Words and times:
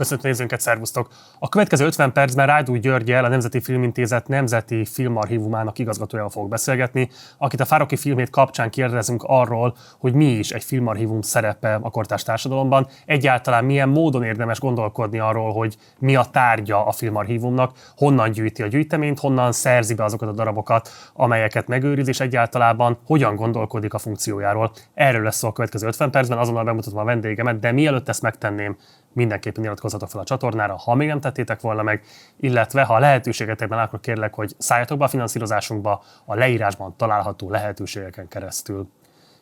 Köszönöm 0.00 0.20
nézőnket, 0.24 0.60
szervusztok! 0.60 1.08
A 1.38 1.48
következő 1.48 1.84
50 1.84 2.12
percben 2.12 2.46
Rájdú 2.46 2.74
Györgyel, 2.74 3.24
a 3.24 3.28
Nemzeti 3.28 3.60
Filmintézet 3.60 4.28
Nemzeti 4.28 4.84
Filmarchívumának 4.84 5.78
igazgatójával 5.78 6.32
fog 6.32 6.48
beszélgetni, 6.48 7.10
akit 7.38 7.60
a 7.60 7.64
Fároki 7.64 7.96
filmét 7.96 8.30
kapcsán 8.30 8.70
kérdezünk 8.70 9.22
arról, 9.26 9.76
hogy 9.98 10.14
mi 10.14 10.24
is 10.24 10.50
egy 10.50 10.64
filmarchívum 10.64 11.20
szerepe 11.20 11.78
a 11.82 11.90
kortárs 11.90 12.22
társadalomban, 12.22 12.86
egyáltalán 13.06 13.64
milyen 13.64 13.88
módon 13.88 14.22
érdemes 14.22 14.60
gondolkodni 14.60 15.18
arról, 15.18 15.52
hogy 15.52 15.76
mi 15.98 16.16
a 16.16 16.24
tárgya 16.24 16.86
a 16.86 16.92
filmarchívumnak, 16.92 17.72
honnan 17.96 18.30
gyűjti 18.30 18.62
a 18.62 18.66
gyűjteményt, 18.66 19.18
honnan 19.18 19.52
szerzi 19.52 19.94
be 19.94 20.04
azokat 20.04 20.28
a 20.28 20.32
darabokat, 20.32 20.88
amelyeket 21.14 21.66
megőriz, 21.66 22.08
és 22.08 22.20
egyáltalán 22.20 22.98
hogyan 23.06 23.36
gondolkodik 23.36 23.94
a 23.94 23.98
funkciójáról. 23.98 24.72
Erről 24.94 25.22
lesz 25.22 25.36
szó 25.36 25.48
a 25.48 25.52
következő 25.52 25.86
50 25.86 26.10
percben, 26.10 26.38
azonnal 26.38 26.64
bemutatom 26.64 26.98
a 26.98 27.04
vendégemet, 27.04 27.58
de 27.58 27.72
mielőtt 27.72 28.08
ezt 28.08 28.22
megtenném, 28.22 28.76
mindenképpen 29.12 29.64
iratkozzatok 29.64 30.08
fel 30.08 30.20
a 30.20 30.24
csatornára, 30.24 30.76
ha 30.76 30.94
még 30.94 31.08
nem 31.08 31.20
tettétek 31.20 31.60
volna 31.60 31.82
meg, 31.82 32.02
illetve 32.36 32.82
ha 32.82 32.94
a 32.94 32.98
lehetőségetekben 32.98 33.78
akkor 33.78 34.00
kérlek, 34.00 34.34
hogy 34.34 34.54
szálljatok 34.58 34.98
be 34.98 35.04
a 35.04 35.08
finanszírozásunkba 35.08 36.02
a 36.24 36.34
leírásban 36.34 36.94
található 36.96 37.50
lehetőségeken 37.50 38.28
keresztül. 38.28 38.88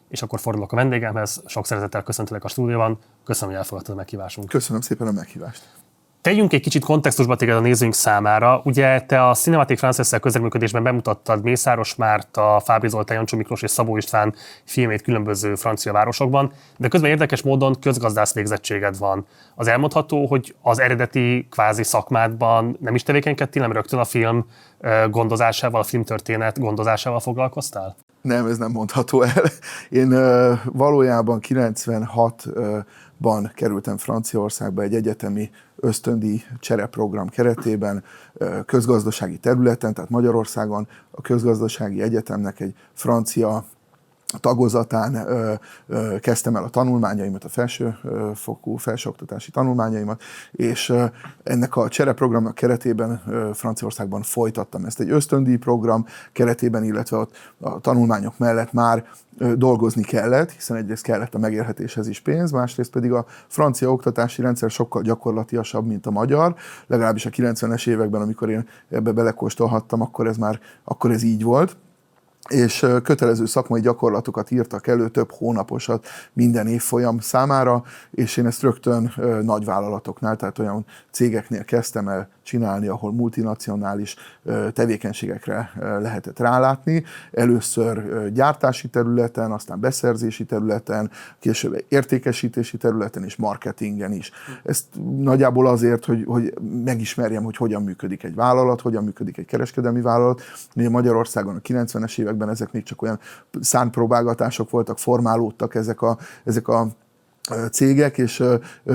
És 0.09 0.23
akkor 0.23 0.41
fordulok 0.41 0.73
a 0.73 0.77
vendégemhez, 0.77 1.43
sok 1.47 1.67
szeretettel 1.67 2.03
köszöntelek 2.03 2.45
a 2.45 2.49
stúdióban, 2.49 2.99
köszönöm, 3.25 3.51
hogy 3.51 3.63
elfogadtad 3.63 3.95
a 3.95 3.97
meghívásunkat. 3.97 4.53
Köszönöm 4.53 4.81
szépen 4.81 5.07
a 5.07 5.13
meghívást. 5.13 5.78
Tegyünk 6.21 6.53
egy 6.53 6.61
kicsit 6.61 6.85
kontextusba 6.85 7.37
téged 7.37 7.57
a 7.57 7.61
nézőink 7.61 7.95
számára. 7.95 8.61
Ugye 8.65 9.01
te 9.01 9.29
a 9.29 9.35
Cinematic 9.35 9.79
France 9.79 10.19
közreműködésben 10.19 10.83
bemutattad 10.83 11.43
Mészáros 11.43 11.95
Márt, 11.95 12.37
a 12.37 12.61
Fábri 12.65 12.89
Zoltán, 12.89 13.17
Jancsó 13.17 13.37
Miklós 13.37 13.63
és 13.63 13.71
Szabó 13.71 13.97
István 13.97 14.35
filmét 14.65 15.03
különböző 15.03 15.55
francia 15.55 15.93
városokban, 15.93 16.53
de 16.77 16.89
közben 16.89 17.11
érdekes 17.11 17.43
módon 17.43 17.77
közgazdász 17.81 18.35
végzettséged 18.35 18.99
van. 18.99 19.27
Az 19.55 19.69
elmondható, 19.69 20.27
hogy 20.27 20.55
az 20.63 20.79
eredeti 20.79 21.47
kvázi 21.51 21.83
szakmádban 21.83 22.77
nem 22.81 22.95
is 22.95 23.03
tevékenykedtél, 23.03 23.63
nem 23.63 23.73
rögtön 23.73 23.99
a 23.99 24.05
film 24.05 24.47
gondozásával, 25.11 25.81
a 25.81 25.85
filmtörténet 25.85 26.59
gondozásával 26.59 27.21
foglalkoztál? 27.21 27.97
Nem, 28.23 28.47
ez 28.47 28.59
nem 28.59 28.71
mondható 28.71 29.23
el. 29.23 29.45
Én 29.89 30.15
valójában 30.65 31.41
96 31.41 32.47
ban 33.19 33.53
kerültem 33.55 33.97
Franciaországba 33.97 34.83
egy 34.83 34.95
egyetemi 34.95 35.51
ösztöndi 35.81 36.43
csereprogram 36.61 37.29
keretében, 37.29 38.05
közgazdasági 38.67 39.39
területen, 39.39 39.95
tehát 39.95 40.11
Magyarországon 40.11 40.89
a 41.11 41.21
közgazdasági 41.21 42.03
egyetemnek 42.03 42.61
egy 42.61 42.75
francia 42.93 43.65
tagozatán 44.41 45.15
ö, 45.15 45.53
ö, 45.87 46.19
kezdtem 46.21 46.57
el 46.57 46.65
a 46.65 46.69
tanulmányaimat, 46.69 47.45
a 47.45 47.49
felsőfokú 47.49 48.77
felsőoktatási 48.77 49.51
tanulmányaimat, 49.51 50.23
és 50.53 50.89
ö, 50.89 51.05
ennek 51.43 51.77
a 51.77 51.89
csereprogramnak 51.89 52.55
keretében 52.55 53.23
ö, 53.29 53.51
Franciaországban 53.55 54.23
folytattam 54.23 54.85
ezt. 54.85 55.01
Egy 55.01 55.11
ösztöndíj 55.11 55.57
program 55.57 56.07
keretében, 56.33 56.85
illetve 56.85 57.17
ott 57.17 57.37
a 57.61 57.81
tanulmányok 57.81 58.39
mellett 58.39 58.73
már 58.73 59.05
ö, 59.39 59.55
dolgozni 59.55 60.03
kellett, 60.03 60.51
hiszen 60.51 60.77
egyrészt 60.77 61.03
kellett 61.03 61.35
a 61.35 61.39
megélhetéshez 61.39 62.09
is 62.09 62.21
pénz, 62.21 62.51
másrészt 62.51 62.91
pedig 62.91 63.13
a 63.13 63.27
francia 63.47 63.93
oktatási 63.93 64.43
rendszer 64.43 64.71
sokkal 64.71 65.03
gyakorlatiasabb, 65.03 65.87
mint 65.87 66.07
a 66.07 66.11
magyar, 66.11 66.55
legalábbis 66.87 67.27
a 67.27 67.31
90-es 67.31 67.89
években, 67.89 68.21
amikor 68.21 68.51
én 68.51 68.69
ebbe 68.91 69.13
belekóstolhattam, 69.13 70.01
akkor 70.01 70.27
ez 70.27 70.37
már 70.37 70.61
akkor 70.85 71.11
ez 71.11 71.23
így 71.23 71.43
volt 71.43 71.77
és 72.49 72.87
kötelező 73.03 73.47
szakmai 73.47 73.81
gyakorlatokat 73.81 74.51
írtak 74.51 74.87
elő, 74.87 75.09
több 75.09 75.33
hónaposat 75.33 76.07
minden 76.33 76.67
évfolyam 76.67 77.19
számára, 77.19 77.83
és 78.11 78.37
én 78.37 78.47
ezt 78.47 78.63
rögtön 78.63 79.13
nagy 79.43 79.65
vállalatoknál, 79.65 80.37
tehát 80.37 80.59
olyan 80.59 80.85
cégeknél 81.11 81.65
kezdtem 81.65 82.09
el 82.09 82.29
csinálni, 82.43 82.87
ahol 82.87 83.13
multinacionális 83.13 84.17
tevékenységekre 84.73 85.73
lehetett 85.79 86.39
rálátni. 86.39 87.05
Először 87.33 88.29
gyártási 88.33 88.89
területen, 88.89 89.53
aztán 89.53 89.81
beszerzési 89.81 90.45
területen, 90.45 91.11
később 91.39 91.85
értékesítési 91.89 92.77
területen 92.77 93.25
és 93.25 93.37
marketingen 93.37 94.13
is. 94.13 94.31
Ezt 94.65 94.85
nagyjából 95.19 95.67
azért, 95.67 96.05
hogy, 96.05 96.25
hogy 96.27 96.55
megismerjem, 96.85 97.45
hogy 97.45 97.57
hogyan 97.57 97.83
működik 97.83 98.23
egy 98.23 98.35
vállalat, 98.35 98.81
hogyan 98.81 99.05
működik 99.05 99.39
egy 99.39 99.47
kereskedelmi 99.47 100.01
vállalat. 100.01 100.43
Ugye 100.77 100.91
Magyarországon 100.91 101.57
a 101.57 101.61
90-es 101.61 102.17
években 102.39 102.49
ezek 102.49 102.73
még 102.73 102.83
csak 102.83 103.03
olyan 103.03 103.19
szánpróbálgatások 103.61 104.71
voltak, 104.71 104.99
formálódtak 104.99 105.75
ezek 105.75 106.03
a, 106.03 106.19
ezek 106.45 106.69
a 106.69 106.89
cégek, 107.71 108.19
és 108.19 108.45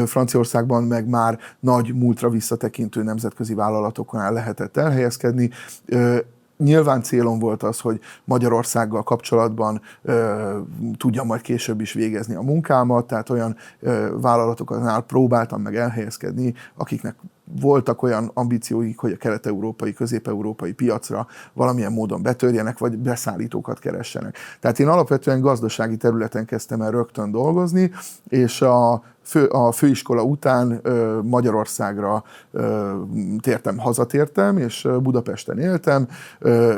Franciaországban 0.06 0.84
meg 0.84 1.08
már 1.08 1.40
nagy 1.60 1.94
múltra 1.96 2.30
visszatekintő 2.30 3.04
nemzetközi 3.04 3.54
vállalatoknál 3.54 4.34
lehetett 4.34 4.78
elhelyezkedni. 4.78 5.50
Nyilván 6.58 7.04
célom 7.04 7.40
volt 7.40 7.64
az, 7.64 7.80
hogy 7.80 8.00
Magyarországgal 8.24 9.04
kapcsolatban 9.04 9.82
ö, 10.02 10.60
tudjam 10.98 11.28
majd 11.28 11.42
később 11.42 11.82
is 11.82 11.94
végezni 11.94 12.36
a 12.36 12.42
munkámat, 12.42 13.08
tehát 13.08 13.30
olyan 13.30 13.56
ö, 13.80 14.08
vállalatoknál 14.22 15.02
próbáltam 15.02 15.62
meg 15.62 15.76
elhelyezkedni, 15.76 16.54
akiknek 16.76 17.16
voltak 17.62 18.02
olyan 18.02 18.32
ambícióik, 18.34 18.98
hogy 19.00 19.12
a 19.12 19.18
kelet-európai, 19.18 19.94
közép-európai 19.94 20.72
piacra 20.72 21.28
valamilyen 21.54 21.92
módon 21.92 22.22
betörjenek, 22.22 22.78
vagy 22.78 22.98
beszállítókat 22.98 23.80
keressenek. 23.80 24.38
Tehát 24.60 24.80
én 24.80 24.88
alapvetően 24.88 25.42
gazdasági 25.42 25.98
területen 25.98 26.46
kezdtem 26.46 26.82
el 26.82 26.92
rögtön 26.92 27.32
dolgozni, 27.32 27.92
és 28.28 28.62
a 28.62 29.04
fő, 29.24 29.46
a 29.46 29.72
főiskola 29.72 30.24
után 30.24 30.80
ö, 30.82 31.20
Magyarországra 31.24 32.24
ö, 32.52 32.92
tértem, 33.42 33.78
hazatértem, 33.78 34.58
és 34.58 34.88
Budapesten 35.02 35.60
éltem. 35.60 36.08
Ö, 36.40 36.78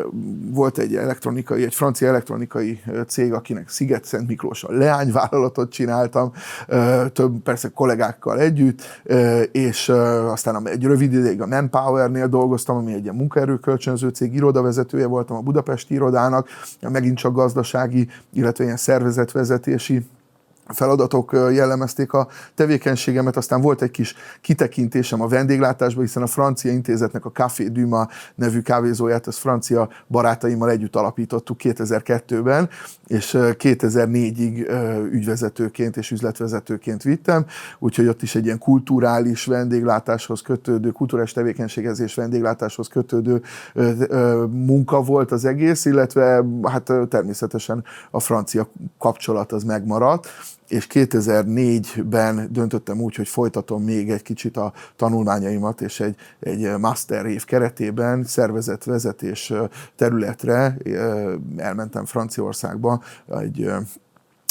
volt 0.52 0.78
egy 0.78 0.96
elektronikai, 0.96 1.64
egy 1.64 1.74
francia 1.74 2.08
elektronikai 2.08 2.82
cég, 3.08 3.34
akinek 3.34 3.70
Sziget-Szent 3.70 4.28
Miklós 4.28 4.64
a 4.64 4.72
leányvállalatot 4.72 5.72
csináltam, 5.72 6.32
ö, 6.68 7.06
több 7.14 7.40
persze 7.44 7.70
kollégákkal 7.70 8.40
együtt, 8.40 8.82
ö, 9.04 9.42
és 9.42 9.88
ö, 9.88 9.94
aztán 10.26 10.68
egy 10.68 10.84
rövid 10.84 11.14
ideig 11.14 11.42
a 11.42 11.48
Manpower-nél 11.48 12.28
dolgoztam, 12.28 12.78
ami 12.78 12.94
egy 12.94 13.04
ilyen 13.04 13.16
munkaerőkölcsönző 13.16 14.10
cég, 14.10 14.34
irodavezetője 14.34 15.08
voltam 15.08 15.38
a 15.38 15.42
Budapesti 15.42 15.94
irodának, 15.94 16.48
megint 16.82 17.18
csak 17.18 17.34
gazdasági, 17.34 18.08
illetve 18.34 18.64
ilyen 18.64 18.78
szervezetvezetési 18.78 20.06
feladatok 20.74 21.32
jellemezték 21.34 22.14
a 22.14 22.28
tevékenységemet, 22.56 23.38
aztán 23.38 23.62
volt 23.62 23.82
egy 23.82 23.92
kis 23.92 24.16
kitekintésem 24.42 25.22
a 25.22 25.28
vendéglátásba, 25.28 26.02
hiszen 26.02 26.24
a 26.24 26.28
francia 26.28 26.72
intézetnek 26.72 27.26
a 27.26 27.32
Café 27.32 27.68
Duma 27.68 28.08
nevű 28.36 28.62
kávézóját, 28.62 29.28
ezt 29.28 29.38
francia 29.38 29.90
barátaimmal 30.08 30.70
együtt 30.70 30.96
alapítottuk 30.96 31.58
2002-ben, 31.64 32.70
és 33.08 33.38
2004-ig 33.38 34.68
ügyvezetőként 35.12 35.98
és 35.98 36.12
üzletvezetőként 36.12 37.04
vittem, 37.04 37.46
úgyhogy 37.80 38.08
ott 38.08 38.22
is 38.22 38.36
egy 38.36 38.46
ilyen 38.46 38.60
kulturális 38.60 39.46
vendéglátáshoz 39.46 40.42
kötődő, 40.42 40.92
kulturális 40.92 41.32
tevékenységhez 41.32 42.00
és 42.00 42.16
vendéglátáshoz 42.16 42.88
kötődő 42.88 43.42
munka 44.50 45.02
volt 45.02 45.32
az 45.32 45.46
egész, 45.46 45.86
illetve 45.86 46.46
hát 46.64 46.92
természetesen 47.10 47.84
a 48.12 48.20
francia 48.20 48.68
kapcsolat 48.98 49.52
az 49.52 49.64
megmaradt 49.64 50.28
és 50.68 50.88
2004-ben 50.94 52.48
döntöttem 52.52 53.02
úgy, 53.02 53.16
hogy 53.16 53.28
folytatom 53.28 53.84
még 53.84 54.10
egy 54.10 54.22
kicsit 54.22 54.58
a 54.58 54.74
tanulmányaimat, 54.96 55.82
és 55.82 56.00
egy, 56.00 56.16
egy 56.40 56.78
master 56.78 57.26
év 57.26 57.46
keretében 57.46 58.24
szervezetvezetés 58.24 59.54
területre 59.96 60.78
elmentem 61.58 62.06
Franciaországba 62.06 63.02
egy 63.40 63.72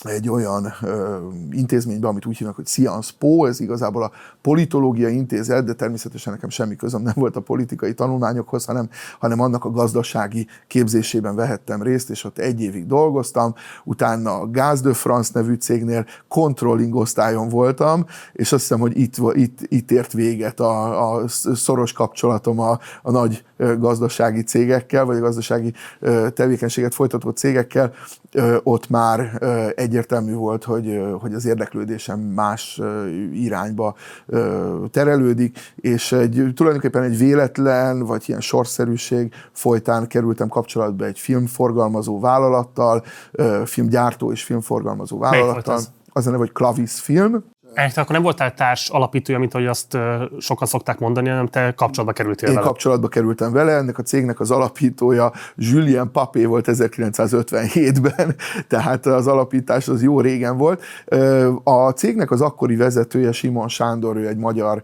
egy 0.05 0.29
olyan 0.29 0.73
ö, 0.83 1.19
intézménybe, 1.51 2.09
amit 2.09 2.27
úgy 2.27 2.37
hívnak, 2.37 2.57
hogy 2.57 2.67
Sciences 2.67 3.13
Po, 3.13 3.47
ez 3.47 3.61
igazából 3.61 4.03
a 4.03 4.11
politológia 4.43 5.09
intézet, 5.09 5.65
de 5.65 5.73
természetesen 5.73 6.33
nekem 6.33 6.49
semmi 6.49 6.77
közöm 6.77 7.03
nem 7.03 7.15
volt 7.17 7.37
a 7.37 7.41
politikai 7.41 7.95
tanulmányokhoz, 7.95 8.65
hanem, 8.65 8.89
hanem 9.19 9.41
annak 9.41 9.65
a 9.65 9.71
gazdasági 9.71 10.47
képzésében 10.67 11.35
vehettem 11.35 11.83
részt, 11.83 12.11
és 12.11 12.25
ott 12.25 12.39
egy 12.39 12.61
évig 12.61 12.87
dolgoztam, 12.87 13.55
utána 13.85 14.41
a 14.41 14.51
Gaz 14.51 14.81
de 14.81 14.93
France 14.93 15.31
nevű 15.35 15.55
cégnél 15.55 16.07
controlling 16.29 16.95
osztályon 16.95 17.49
voltam, 17.49 18.07
és 18.33 18.53
azt 18.53 18.62
hiszem, 18.62 18.81
hogy 18.81 18.99
itt, 18.99 19.17
itt, 19.33 19.59
itt 19.69 19.91
ért 19.91 20.12
véget 20.12 20.61
a, 20.61 21.12
a 21.12 21.29
szoros 21.55 21.93
kapcsolatom 21.93 22.59
a, 22.59 22.79
a 23.03 23.11
nagy 23.11 23.45
gazdasági 23.56 24.43
cégekkel, 24.43 25.05
vagy 25.05 25.17
a 25.17 25.21
gazdasági 25.21 25.73
tevékenységet 26.35 26.95
folytató 26.95 27.31
cégekkel, 27.31 27.93
ott 28.62 28.89
már 28.89 29.43
egyértelmű 29.77 30.35
volt, 30.35 30.65
hogy, 30.65 31.03
hogy 31.21 31.35
az 31.35 31.47
érdeklődésem 31.47 32.21
más 32.21 32.81
irányba 33.33 33.95
terelődik, 34.91 35.59
és 35.77 36.12
egy, 36.12 36.53
tulajdonképpen 36.55 37.03
egy 37.03 37.19
véletlen, 37.19 37.99
vagy 37.99 38.25
ilyen 38.27 38.41
sorszerűség 38.41 39.33
folytán 39.53 40.07
kerültem 40.07 40.49
kapcsolatba 40.49 41.05
egy 41.05 41.19
filmforgalmazó 41.19 42.21
vállalattal, 42.21 43.05
filmgyártó 43.65 44.33
és 44.33 44.43
filmforgalmazó 44.43 45.19
vállalattal. 45.19 45.81
Az 46.17 46.27
a 46.27 46.31
neve, 46.31 46.37
hogy 46.37 46.53
Clavis 46.53 47.00
Film, 47.00 47.45
Te 47.75 48.00
akkor 48.00 48.15
nem 48.15 48.23
voltál 48.23 48.55
társ 48.55 48.88
alapítója, 48.88 49.38
mint 49.38 49.55
ahogy 49.55 49.67
azt 49.67 49.99
sokan 50.38 50.69
szokták 50.69 50.99
mondani, 50.99 51.29
hanem 51.29 51.47
te 51.47 51.73
kapcsolatba 51.76 52.12
kerültél 52.12 52.49
Én 52.49 52.55
vele. 52.55 52.67
kapcsolatba 52.67 53.09
kerültem 53.09 53.53
vele, 53.53 53.73
ennek 53.73 53.99
a 53.99 54.03
cégnek 54.03 54.41
az 54.41 54.50
alapítója 54.50 55.32
Julien 55.56 56.11
Papé 56.11 56.44
volt 56.44 56.67
1957-ben, 56.69 58.35
tehát 58.69 59.06
az 59.06 59.26
alapítás 59.26 59.88
az 59.88 60.03
jó 60.03 60.21
régen 60.21 60.56
volt. 60.56 60.82
A 61.65 61.91
cégnek 61.91 62.31
az 62.31 62.41
akkori 62.41 62.76
vezetője 62.76 63.32
Simon 63.32 63.69
Sándor, 63.69 64.17
ő 64.17 64.29
egy 64.29 64.37
magyar 64.37 64.82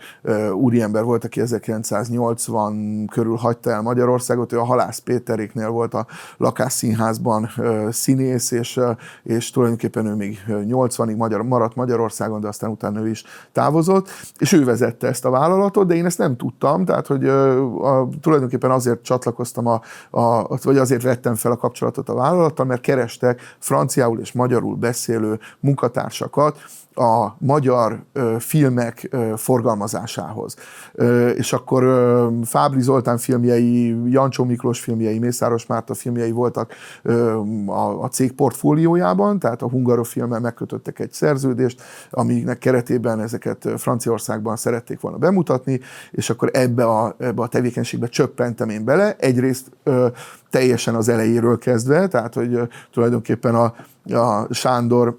úriember 0.52 1.02
volt, 1.02 1.24
aki 1.24 1.40
1980 1.40 3.06
körül 3.06 3.36
hagyta 3.36 3.70
el 3.70 3.82
Magyarországot, 3.82 4.52
ő 4.52 4.58
a 4.58 4.64
Halász 4.64 4.98
Péteréknél 4.98 5.68
volt 5.68 5.94
a 5.94 6.06
lakásszínházban 6.36 7.50
színész, 7.90 8.50
és, 8.50 8.80
és 9.22 9.50
tulajdonképpen 9.50 10.06
ő 10.06 10.14
még 10.14 10.44
80-ig 10.48 11.16
magyar, 11.16 11.42
maradt 11.42 11.74
Magyarországon, 11.74 12.40
de 12.40 12.48
aztán 12.48 12.70
utána 12.80 13.00
ő 13.00 13.08
is 13.08 13.24
távozott, 13.52 14.08
és 14.38 14.52
ő 14.52 14.64
vezette 14.64 15.06
ezt 15.06 15.24
a 15.24 15.30
vállalatot, 15.30 15.86
de 15.86 15.94
én 15.94 16.04
ezt 16.04 16.18
nem 16.18 16.36
tudtam, 16.36 16.84
tehát 16.84 17.06
hogy 17.06 17.28
a, 17.28 18.08
tulajdonképpen 18.20 18.70
azért 18.70 19.02
csatlakoztam, 19.02 19.66
a, 19.66 19.80
a, 20.10 20.58
vagy 20.62 20.78
azért 20.78 21.02
vettem 21.02 21.34
fel 21.34 21.52
a 21.52 21.56
kapcsolatot 21.56 22.08
a 22.08 22.14
vállalattal, 22.14 22.66
mert 22.66 22.80
kerestek 22.80 23.40
franciául 23.58 24.20
és 24.20 24.32
magyarul 24.32 24.74
beszélő 24.74 25.38
munkatársakat, 25.60 26.58
a 26.94 27.36
magyar 27.38 28.02
ö, 28.12 28.36
filmek 28.38 29.08
ö, 29.10 29.32
forgalmazásához. 29.36 30.56
Ö, 30.92 31.28
és 31.28 31.52
akkor 31.52 31.82
ö, 31.82 32.28
Fábri 32.44 32.80
Zoltán 32.80 33.18
filmjei, 33.18 33.96
Jancsó 34.10 34.44
Miklós 34.44 34.80
filmjei, 34.80 35.18
Mészáros 35.18 35.66
Márta 35.66 35.94
filmjei 35.94 36.30
voltak 36.30 36.72
ö, 37.02 37.40
a, 37.66 38.02
a 38.02 38.08
cég 38.08 38.32
portfóliójában, 38.32 39.38
tehát 39.38 39.62
a 39.62 39.68
Hungarofilmmel 39.68 40.40
megkötöttek 40.40 40.98
egy 40.98 41.12
szerződést, 41.12 41.82
aminek 42.10 42.58
keretében 42.58 43.20
ezeket 43.20 43.68
Franciaországban 43.76 44.56
szerették 44.56 45.00
volna 45.00 45.16
bemutatni, 45.16 45.80
és 46.10 46.30
akkor 46.30 46.50
ebbe 46.52 46.84
a, 46.84 47.14
ebbe 47.18 47.42
a 47.42 47.48
tevékenységbe 47.48 48.06
csöppentem 48.06 48.68
én 48.68 48.84
bele. 48.84 49.16
Egyrészt 49.18 49.70
ö, 49.82 50.06
teljesen 50.50 50.94
az 50.94 51.08
elejéről 51.08 51.58
kezdve, 51.58 52.08
tehát 52.08 52.34
hogy 52.34 52.54
ö, 52.54 52.62
tulajdonképpen 52.92 53.54
a, 53.54 53.74
a 54.14 54.46
Sándor 54.50 55.16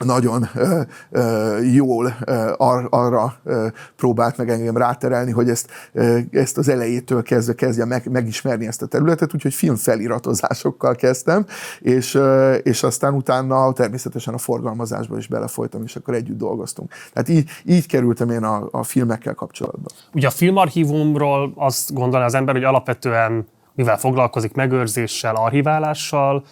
nagyon 0.00 0.48
ö, 0.54 0.80
ö, 1.10 1.58
jól 1.62 2.14
ö, 2.24 2.52
ar, 2.56 2.86
arra 2.90 3.34
ö, 3.44 3.66
próbált 3.96 4.36
meg 4.36 4.50
engem 4.50 4.76
ráterelni, 4.76 5.30
hogy 5.30 5.48
ezt, 5.48 5.70
ö, 5.92 6.18
ezt 6.30 6.58
az 6.58 6.68
elejétől 6.68 7.22
kezdve 7.22 7.54
kezdje 7.54 7.84
meg, 7.84 8.10
megismerni 8.10 8.66
ezt 8.66 8.82
a 8.82 8.86
területet, 8.86 9.34
úgyhogy 9.34 9.54
filmfeliratozásokkal 9.54 10.94
kezdtem, 10.94 11.46
és, 11.80 12.14
ö, 12.14 12.54
és 12.54 12.82
aztán 12.82 13.14
utána 13.14 13.72
természetesen 13.72 14.34
a 14.34 14.38
forgalmazásba 14.38 15.16
is 15.16 15.26
belefolytam, 15.26 15.82
és 15.82 15.96
akkor 15.96 16.14
együtt 16.14 16.38
dolgoztunk. 16.38 16.92
Tehát 17.12 17.28
így, 17.28 17.50
így 17.64 17.86
kerültem 17.86 18.30
én 18.30 18.42
a, 18.42 18.68
a 18.70 18.82
filmekkel 18.82 19.34
kapcsolatba. 19.34 19.88
Ugye 20.12 20.26
a 20.26 20.30
filmarchívumról 20.30 21.52
azt 21.56 21.94
gondolja 21.94 22.26
az 22.26 22.34
ember, 22.34 22.54
hogy 22.54 22.64
alapvetően 22.64 23.46
mivel 23.74 23.98
foglalkozik 23.98 24.54
megőrzéssel, 24.54 25.34
archiválással, 25.34 26.44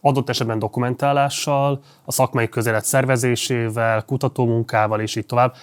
adott 0.00 0.28
esetben 0.28 0.58
dokumentálással, 0.58 1.80
a 2.04 2.12
szakmai 2.12 2.48
közelet 2.48 2.84
szervezésével, 2.84 4.02
kutatómunkával 4.04 5.00
és 5.00 5.16
így 5.16 5.26
tovább. 5.26 5.54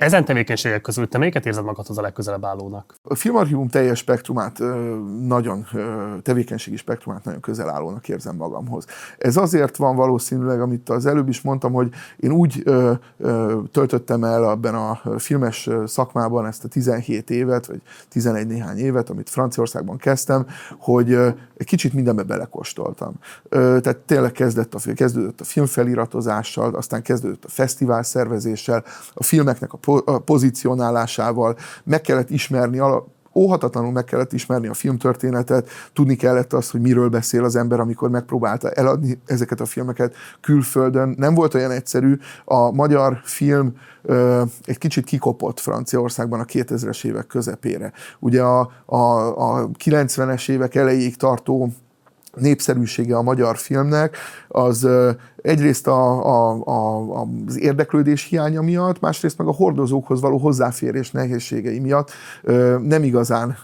Ezen 0.00 0.24
tevékenységek 0.24 0.80
közül 0.80 1.08
te 1.08 1.18
melyiket 1.18 1.46
érzed 1.46 1.64
magadhoz 1.64 1.98
a 1.98 2.02
legközelebb 2.02 2.44
állónak? 2.44 2.94
A 3.02 3.14
filmarchívum 3.14 3.68
teljes 3.68 3.98
spektrumát, 3.98 4.58
nagyon 5.26 5.66
tevékenységi 6.22 6.76
spektrumát 6.76 7.24
nagyon 7.24 7.40
közel 7.40 7.68
állónak 7.68 8.08
érzem 8.08 8.36
magamhoz. 8.36 8.84
Ez 9.18 9.36
azért 9.36 9.76
van 9.76 9.96
valószínűleg, 9.96 10.60
amit 10.60 10.88
az 10.88 11.06
előbb 11.06 11.28
is 11.28 11.40
mondtam, 11.40 11.72
hogy 11.72 11.90
én 12.16 12.32
úgy 12.32 12.62
töltöttem 13.72 14.24
el 14.24 14.50
ebben 14.50 14.74
a 14.74 15.00
filmes 15.18 15.68
szakmában 15.86 16.46
ezt 16.46 16.64
a 16.64 16.68
17 16.68 17.30
évet, 17.30 17.66
vagy 17.66 17.82
11 18.08 18.46
néhány 18.46 18.78
évet, 18.78 19.10
amit 19.10 19.30
Franciaországban 19.30 19.96
kezdtem, 19.96 20.46
hogy 20.78 21.12
egy 21.56 21.66
kicsit 21.66 21.92
mindenbe 21.92 22.22
belekóstoltam. 22.22 23.14
Tehát 23.48 23.96
tényleg 23.96 24.32
kezdett 24.32 24.74
a, 24.74 24.78
kezdődött 24.94 25.40
a 25.40 25.44
filmfeliratozással, 25.44 26.74
aztán 26.74 27.02
kezdődött 27.02 27.44
a 27.44 27.48
fesztivál 27.48 28.02
szervezéssel, 28.02 28.84
a 29.14 29.22
filmeknek 29.22 29.72
a 29.72 29.76
pozícionálásával, 30.24 31.56
meg 31.84 32.00
kellett 32.00 32.30
ismerni 32.30 32.78
óhatatlanul 33.34 33.92
meg 33.92 34.04
kellett 34.04 34.32
ismerni 34.32 34.66
a 34.66 34.74
filmtörténetet, 34.74 35.68
tudni 35.92 36.16
kellett 36.16 36.52
azt, 36.52 36.70
hogy 36.70 36.80
miről 36.80 37.08
beszél 37.08 37.44
az 37.44 37.56
ember, 37.56 37.80
amikor 37.80 38.10
megpróbálta 38.10 38.70
eladni 38.70 39.20
ezeket 39.26 39.60
a 39.60 39.64
filmeket 39.64 40.14
külföldön. 40.40 41.14
Nem 41.18 41.34
volt 41.34 41.54
olyan 41.54 41.70
egyszerű. 41.70 42.18
A 42.44 42.70
magyar 42.70 43.20
film 43.24 43.72
ö, 44.02 44.42
egy 44.64 44.78
kicsit 44.78 45.04
kikopott 45.04 45.60
Franciaországban 45.60 46.40
a 46.40 46.44
2000-es 46.44 47.04
évek 47.04 47.26
közepére. 47.26 47.92
Ugye 48.18 48.42
a, 48.42 48.70
a, 48.86 48.96
a 49.56 49.68
90-es 49.84 50.48
évek 50.48 50.74
elejéig 50.74 51.16
tartó 51.16 51.72
népszerűsége 52.34 53.16
a 53.16 53.22
magyar 53.22 53.56
filmnek, 53.56 54.16
az 54.48 54.88
egyrészt 55.42 55.86
a, 55.86 56.26
a, 56.26 56.62
a, 56.64 57.26
az 57.46 57.58
érdeklődés 57.58 58.24
hiánya 58.24 58.62
miatt, 58.62 59.00
másrészt 59.00 59.38
meg 59.38 59.46
a 59.46 59.52
hordozókhoz 59.52 60.20
való 60.20 60.36
hozzáférés 60.36 61.10
nehézségei 61.10 61.78
miatt 61.78 62.10
nem 62.82 63.02
igazán 63.02 63.56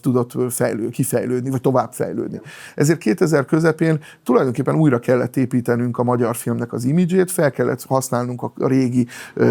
tudott 0.00 0.52
fejlő, 0.52 0.88
kifejlődni, 0.88 1.50
vagy 1.50 1.60
tovább 1.60 1.92
fejlődni. 1.92 2.40
Ezért 2.74 2.98
2000 2.98 3.44
közepén 3.44 4.00
tulajdonképpen 4.24 4.74
újra 4.74 4.98
kellett 4.98 5.36
építenünk 5.36 5.98
a 5.98 6.02
magyar 6.02 6.36
filmnek 6.36 6.72
az 6.72 6.84
imidzsét, 6.84 7.30
fel 7.30 7.50
kellett 7.50 7.84
használnunk 7.84 8.42
a 8.42 8.52
régi 8.56 9.06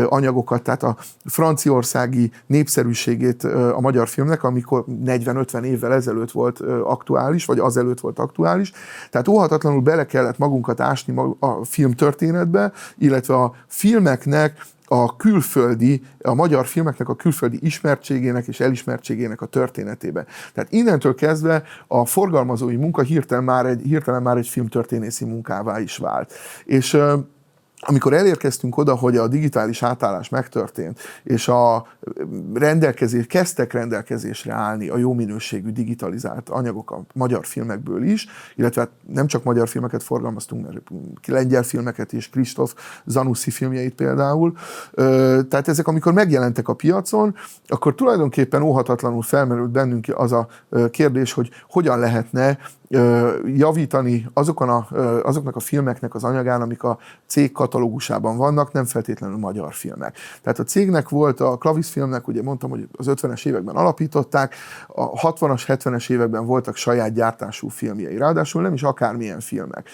anyagokat, 0.06 0.62
tehát 0.62 0.84
a 0.84 0.98
franciaországi 1.26 2.32
népszerűségét 2.46 3.44
a 3.74 3.80
magyar 3.80 4.08
filmnek, 4.08 4.44
amikor 4.44 4.86
40-50 5.06 5.64
évvel 5.64 5.94
ezelőtt 5.94 6.32
volt 6.32 6.60
aktuális, 6.84 7.46
vagy 7.46 7.60
azelőtt 7.60 8.00
volt 8.00 8.20
aktuális. 8.20 8.72
Tehát 9.10 9.28
óhatatlanul 9.28 9.82
bele 9.82 10.06
kellett 10.06 10.38
magunkat 10.38 10.80
ásni 10.80 11.14
a 11.40 11.66
filmtörténetbe, 11.68 12.72
illetve 12.98 13.36
a 13.36 13.54
filmeknek 13.68 14.66
a 14.90 15.16
külföldi, 15.16 16.02
a 16.22 16.34
magyar 16.34 16.66
filmeknek 16.66 17.10
a 17.10 17.16
külföldi 17.16 17.60
ismertségének 17.62 18.48
és 18.48 18.60
elismertségének 18.60 19.42
a 19.42 19.46
történetébe. 19.46 20.26
Tehát 20.54 20.72
innentől 20.72 21.16
kezdve 21.16 21.64
a 21.88 22.06
forgalmazói 22.06 22.76
munka 22.76 23.02
hirtelen 23.02 23.44
már 23.44 23.66
egy, 23.66 23.82
hirtelen 23.82 24.22
már 24.22 24.38
egy 24.38 24.48
filmtörténészi 24.48 25.26
munkává 25.26 25.80
is 25.80 25.98
vált. 25.98 26.34
És 26.66 26.98
amikor 27.80 28.14
elérkeztünk 28.14 28.78
oda, 28.78 28.96
hogy 28.96 29.18
a 29.18 29.28
digitális 29.28 29.84
átállás 29.84 30.30
megtörtént, 30.30 31.00
és 31.24 31.48
a 31.48 31.88
rendelkezés, 32.54 33.26
kezdtek 33.26 33.74
rendelkezésre 33.74 34.54
állni 34.54 34.90
a 34.90 34.98
jó 34.98 35.14
minőségű 35.14 35.72
digitalizált 35.72 36.50
anyagok 36.50 36.92
a 36.92 37.04
magyar 37.14 37.46
filmekből 37.46 38.04
is, 38.04 38.28
illetve 38.56 38.82
hát 38.82 38.90
nem 39.14 39.28
csak 39.28 39.44
magyar 39.44 39.68
filmeket 39.68 40.04
forgalmaztunk, 40.04 40.66
mert 40.66 40.82
lengyel 41.26 41.64
filmeket 41.64 42.14
is, 42.14 42.30
Kristóf 42.30 42.74
Zanussi 43.06 43.52
filmjeit 43.52 43.96
például. 43.96 44.54
Tehát 45.50 45.68
ezek, 45.68 45.88
amikor 45.88 46.14
megjelentek 46.14 46.68
a 46.68 46.74
piacon, 46.74 47.36
akkor 47.68 47.96
tulajdonképpen 47.96 48.62
óhatatlanul 48.62 49.22
felmerült 49.22 49.70
bennünk 49.70 50.06
az 50.14 50.32
a 50.32 50.48
kérdés, 50.92 51.34
hogy 51.34 51.50
hogyan 51.70 52.00
lehetne 52.00 52.58
javítani 53.56 54.26
azokon 54.34 54.70
a, 54.70 54.88
azoknak 55.24 55.56
a 55.56 55.60
filmeknek 55.60 56.16
az 56.16 56.24
anyagán, 56.24 56.62
amik 56.62 56.84
a 56.84 56.98
cég 57.26 57.52
katalógusában 57.52 58.38
vannak, 58.38 58.72
nem 58.72 58.86
feltétlenül 58.86 59.38
magyar 59.38 59.74
filmek. 59.74 60.16
Tehát 60.42 60.60
a 60.60 60.64
cégnek 60.64 61.10
volt, 61.10 61.40
a 61.40 61.58
Klavis 61.58 61.90
filmnek, 61.90 62.28
ugye 62.28 62.42
mondtam, 62.42 62.70
hogy 62.70 62.88
az 62.92 63.08
50-es 63.10 63.46
években 63.46 63.76
alapították, 63.76 64.56
a 64.88 65.12
60-as, 65.12 65.64
70-es 65.68 66.10
években 66.10 66.46
voltak 66.46 66.76
saját 66.76 67.14
gyártású 67.14 67.68
filmjei, 67.68 68.18
ráadásul 68.18 68.62
nem 68.62 68.74
is 68.74 68.84
akármilyen 68.84 69.40
filmek. 69.40 69.90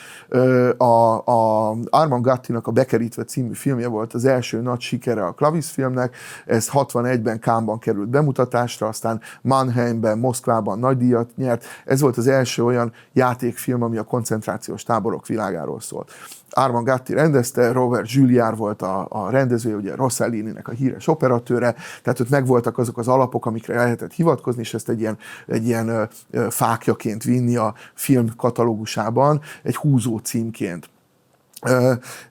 A, 0.77 1.25
a 1.25 1.69
Armand 1.89 2.23
Gattinak 2.23 2.67
a 2.67 2.71
Bekerítve 2.71 3.23
című 3.23 3.53
filmje 3.53 3.87
volt 3.87 4.13
az 4.13 4.25
első 4.25 4.61
nagy 4.61 4.79
sikere 4.79 5.25
a 5.25 5.31
Klavis 5.31 5.69
filmnek, 5.69 6.15
ez 6.45 6.69
61-ben 6.73 7.39
Kámban 7.39 7.79
került 7.79 8.09
bemutatásra, 8.09 8.87
aztán 8.87 9.21
Mannheimben, 9.41 10.17
Moszkvában 10.17 10.79
nagy 10.79 10.97
díjat 10.97 11.29
nyert, 11.35 11.65
ez 11.85 12.01
volt 12.01 12.17
az 12.17 12.27
első 12.27 12.63
olyan 12.63 12.82
olyan 12.83 12.93
játékfilm, 13.13 13.81
ami 13.81 13.97
a 13.97 14.03
koncentrációs 14.03 14.83
táborok 14.83 15.27
világáról 15.27 15.81
szólt. 15.81 16.11
Armand 16.49 16.85
Gatti 16.85 17.13
rendezte, 17.13 17.71
Robert 17.71 18.11
Juliár 18.11 18.55
volt 18.55 18.81
a, 18.81 19.07
a 19.09 19.29
rendezője, 19.29 19.75
ugye 19.75 19.95
Rossellini-nek 19.95 20.67
a 20.67 20.71
híres 20.71 21.07
operatőre, 21.07 21.75
tehát 22.03 22.19
ott 22.19 22.29
megvoltak 22.29 22.77
azok 22.77 22.97
az 22.97 23.07
alapok, 23.07 23.45
amikre 23.45 23.75
lehetett 23.75 24.13
hivatkozni, 24.13 24.61
és 24.61 24.73
ezt 24.73 24.89
egy 24.89 24.99
ilyen, 24.99 25.17
egy 25.47 25.65
ilyen 25.65 26.09
fákjaként 26.49 27.23
vinni 27.23 27.55
a 27.55 27.73
film 27.93 28.35
katalógusában, 28.35 29.41
egy 29.63 29.75
húzó 29.75 30.17
címként. 30.17 30.89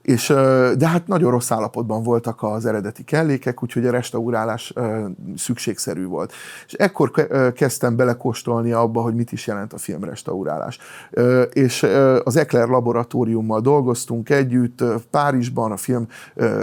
És, 0.03 0.27
de 0.77 0.89
hát 0.89 1.07
nagyon 1.07 1.31
rossz 1.31 1.51
állapotban 1.51 2.03
voltak 2.03 2.43
az 2.43 2.67
eredeti 2.67 3.05
kellékek, 3.05 3.63
úgyhogy 3.63 3.87
a 3.87 3.91
restaurálás 3.91 4.73
szükségszerű 5.37 6.07
volt. 6.07 6.33
És 6.67 6.73
ekkor 6.73 7.11
kezdtem 7.55 7.97
belekóstolni 7.97 8.73
abba, 8.73 9.01
hogy 9.01 9.15
mit 9.15 9.33
is 9.33 9.47
jelent 9.47 9.73
a 9.73 9.79
filmrestaurálás. 9.79 10.79
És 11.53 11.87
az 12.25 12.37
Ekler 12.37 12.69
laboratóriummal 12.69 13.61
dolgoztunk 13.61 14.31
együtt 14.31 14.85
Párizsban 15.11 15.73
a 15.73 15.77
film 15.77 16.07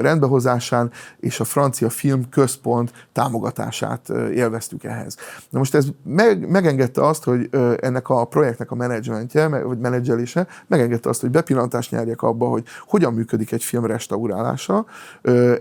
rendbehozásán, 0.02 0.92
és 1.20 1.40
a 1.40 1.44
francia 1.44 1.90
film 1.90 2.30
központ 2.30 3.08
támogatását 3.12 4.10
élveztük 4.34 4.84
ehhez. 4.84 5.18
Na 5.50 5.58
most 5.58 5.76
ez 5.76 5.88
meg, 6.04 6.50
megengedte 6.50 7.06
azt, 7.06 7.24
hogy 7.24 7.50
ennek 7.80 8.10
a 8.10 8.26
projektnek 8.26 8.72
a 8.72 8.76
menedzsmentje, 8.76 9.48
vagy 9.48 9.80
menedzselése, 9.80 10.48
megengedte 10.68 11.10
azt, 11.10 11.22
hogy 11.22 11.30
bepillantást 11.30 11.92
nyerjek 11.92 12.22
abba, 12.22 12.48
hogy 12.48 12.59
hogy 12.60 13.00
hogyan 13.00 13.14
működik 13.14 13.52
egy 13.52 13.64
film 13.64 13.86
restaurálása. 13.86 14.86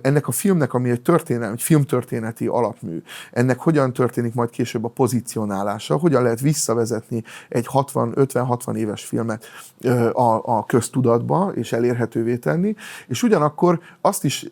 Ennek 0.01 0.29
a 0.29 0.33
filmnek, 0.33 0.75
ami 0.75 0.91
egy 0.91 1.03
történelmi, 1.03 1.55
egy 1.55 1.63
filmtörténeti 1.63 2.47
alapmű, 2.47 3.03
ennek 3.33 3.59
hogyan 3.59 3.93
történik 3.93 4.35
majd 4.35 4.51
később 4.51 4.85
a 4.85 4.89
pozícionálása, 4.89 5.97
hogyan 5.97 6.23
lehet 6.23 6.41
visszavezetni 6.41 7.25
egy 7.49 7.67
60-50-60 7.73 8.75
éves 8.75 9.05
filmet 9.05 9.45
a, 10.13 10.57
a 10.57 10.65
köztudatba, 10.67 11.53
és 11.55 11.73
elérhetővé 11.73 12.37
tenni, 12.37 12.75
és 13.09 13.23
ugyanakkor 13.23 13.81
azt 14.01 14.25
is 14.25 14.47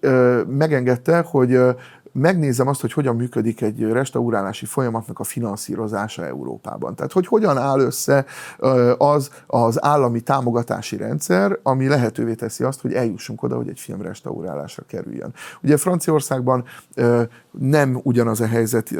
megengedte, 0.47 1.21
hogy 1.21 1.59
megnézem 2.19 2.69
azt, 2.69 2.81
hogy 2.81 2.93
hogyan 2.93 3.17
működik 3.17 3.61
egy 3.61 3.83
restaurálási 3.83 4.67
folyamatnak 4.67 5.19
a 5.19 5.25
finanszírozása 5.25 6.27
Európában. 6.27 6.95
Tehát, 6.95 7.13
hogy 7.13 7.27
hogyan 7.27 7.59
áll 7.59 7.81
össze 7.81 8.25
az 8.99 9.31
az 9.47 9.85
állami 9.85 10.21
támogatási 10.21 10.97
rendszer, 10.97 11.59
ami 11.63 11.89
lehetővé 11.89 12.35
teszi 12.35 12.65
azt, 12.65 12.81
hogy 12.81 12.93
eljussunk 12.93 13.43
oda, 13.43 13.57
hogy 13.57 13.69
egy 13.69 13.81
film 13.81 14.03
restaurálásra 14.03 14.83
kerüljön. 14.87 15.35
Ugye 15.63 15.77
Franciaországban 15.77 16.65
nem 17.59 18.01
ugyanaz 18.03 18.41
a 18.41 18.47
helyzet 18.47 18.91